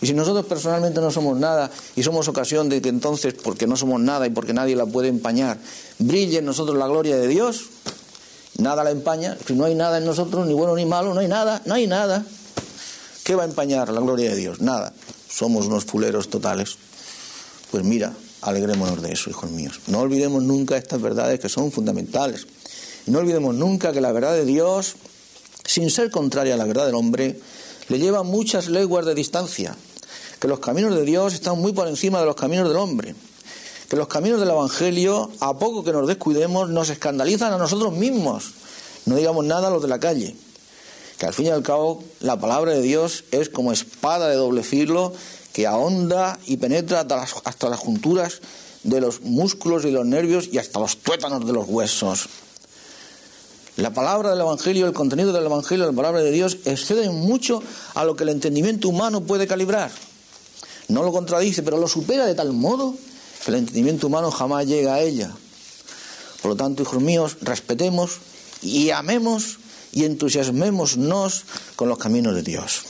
Y 0.00 0.06
si 0.06 0.12
nosotros 0.12 0.44
personalmente 0.46 1.00
no 1.00 1.10
somos 1.10 1.38
nada 1.38 1.70
y 1.96 2.02
somos 2.02 2.28
ocasión 2.28 2.68
de 2.68 2.82
que 2.82 2.88
entonces, 2.88 3.34
porque 3.34 3.66
no 3.66 3.76
somos 3.76 4.00
nada 4.00 4.26
y 4.26 4.30
porque 4.30 4.52
nadie 4.52 4.76
la 4.76 4.86
puede 4.86 5.08
empañar, 5.08 5.58
brille 5.98 6.38
en 6.38 6.44
nosotros 6.44 6.76
la 6.76 6.86
gloria 6.86 7.16
de 7.16 7.28
Dios, 7.28 7.70
nada 8.58 8.84
la 8.84 8.90
empaña. 8.90 9.36
Si 9.46 9.54
no 9.54 9.64
hay 9.64 9.74
nada 9.74 9.98
en 9.98 10.04
nosotros, 10.04 10.46
ni 10.46 10.54
bueno 10.54 10.76
ni 10.76 10.84
malo, 10.84 11.14
no 11.14 11.20
hay 11.20 11.28
nada, 11.28 11.62
no 11.64 11.74
hay 11.74 11.86
nada. 11.86 12.24
¿Qué 13.24 13.34
va 13.34 13.42
a 13.42 13.46
empañar 13.46 13.88
la 13.88 14.00
gloria 14.00 14.30
de 14.30 14.36
Dios? 14.36 14.60
Nada. 14.60 14.92
Somos 15.28 15.66
unos 15.66 15.84
fuleros 15.84 16.28
totales. 16.28 16.76
Pues 17.70 17.82
mira, 17.82 18.12
alegrémonos 18.42 19.02
de 19.02 19.12
eso, 19.12 19.30
hijos 19.30 19.50
míos. 19.50 19.80
No 19.88 20.00
olvidemos 20.00 20.42
nunca 20.42 20.76
estas 20.76 21.00
verdades 21.00 21.40
que 21.40 21.48
son 21.48 21.72
fundamentales. 21.72 22.46
No 23.06 23.18
olvidemos 23.18 23.54
nunca 23.54 23.92
que 23.92 24.00
la 24.00 24.12
verdad 24.12 24.34
de 24.34 24.44
Dios 24.44 24.96
sin 25.66 25.90
ser 25.90 26.10
contraria 26.10 26.54
a 26.54 26.56
la 26.56 26.64
verdad 26.64 26.86
del 26.86 26.94
hombre, 26.94 27.40
le 27.88 27.98
lleva 27.98 28.22
muchas 28.22 28.68
leguas 28.68 29.04
de 29.04 29.14
distancia, 29.14 29.76
que 30.40 30.48
los 30.48 30.60
caminos 30.60 30.94
de 30.94 31.04
Dios 31.04 31.34
están 31.34 31.58
muy 31.58 31.72
por 31.72 31.88
encima 31.88 32.20
de 32.20 32.26
los 32.26 32.36
caminos 32.36 32.68
del 32.68 32.76
hombre, 32.76 33.14
que 33.88 33.96
los 33.96 34.08
caminos 34.08 34.40
del 34.40 34.50
Evangelio, 34.50 35.30
a 35.40 35.58
poco 35.58 35.84
que 35.84 35.92
nos 35.92 36.08
descuidemos, 36.08 36.68
nos 36.68 36.90
escandalizan 36.90 37.52
a 37.52 37.58
nosotros 37.58 37.92
mismos, 37.92 38.52
no 39.04 39.16
digamos 39.16 39.44
nada 39.44 39.68
a 39.68 39.70
los 39.70 39.82
de 39.82 39.88
la 39.88 40.00
calle, 40.00 40.36
que 41.18 41.26
al 41.26 41.32
fin 41.32 41.46
y 41.46 41.50
al 41.50 41.62
cabo 41.62 42.02
la 42.20 42.38
palabra 42.38 42.72
de 42.72 42.82
Dios 42.82 43.24
es 43.30 43.48
como 43.48 43.72
espada 43.72 44.28
de 44.28 44.36
doble 44.36 44.62
filo 44.62 45.12
que 45.52 45.66
ahonda 45.66 46.38
y 46.46 46.58
penetra 46.58 47.00
hasta 47.00 47.16
las, 47.16 47.34
hasta 47.44 47.70
las 47.70 47.78
junturas 47.78 48.42
de 48.82 49.00
los 49.00 49.22
músculos 49.22 49.84
y 49.84 49.90
los 49.90 50.04
nervios 50.04 50.48
y 50.52 50.58
hasta 50.58 50.80
los 50.80 50.98
tuétanos 50.98 51.46
de 51.46 51.52
los 51.52 51.66
huesos. 51.66 52.28
La 53.76 53.92
palabra 53.92 54.30
del 54.30 54.40
Evangelio, 54.40 54.86
el 54.86 54.94
contenido 54.94 55.32
del 55.32 55.44
Evangelio, 55.44 55.84
la 55.84 55.92
palabra 55.92 56.22
de 56.22 56.30
Dios, 56.30 56.58
excede 56.64 57.10
mucho 57.10 57.62
a 57.94 58.04
lo 58.04 58.16
que 58.16 58.24
el 58.24 58.30
entendimiento 58.30 58.88
humano 58.88 59.20
puede 59.20 59.46
calibrar. 59.46 59.90
No 60.88 61.02
lo 61.02 61.12
contradice, 61.12 61.62
pero 61.62 61.76
lo 61.76 61.86
supera 61.86 62.24
de 62.24 62.34
tal 62.34 62.54
modo 62.54 62.94
que 63.44 63.50
el 63.50 63.58
entendimiento 63.58 64.06
humano 64.06 64.30
jamás 64.30 64.66
llega 64.66 64.94
a 64.94 65.00
ella. 65.00 65.30
Por 66.40 66.52
lo 66.52 66.56
tanto, 66.56 66.82
hijos 66.82 67.02
míos, 67.02 67.36
respetemos 67.42 68.18
y 68.62 68.90
amemos 68.90 69.58
y 69.92 70.04
entusiasmémonos 70.04 71.44
con 71.76 71.88
los 71.88 71.98
caminos 71.98 72.34
de 72.34 72.42
Dios. 72.42 72.82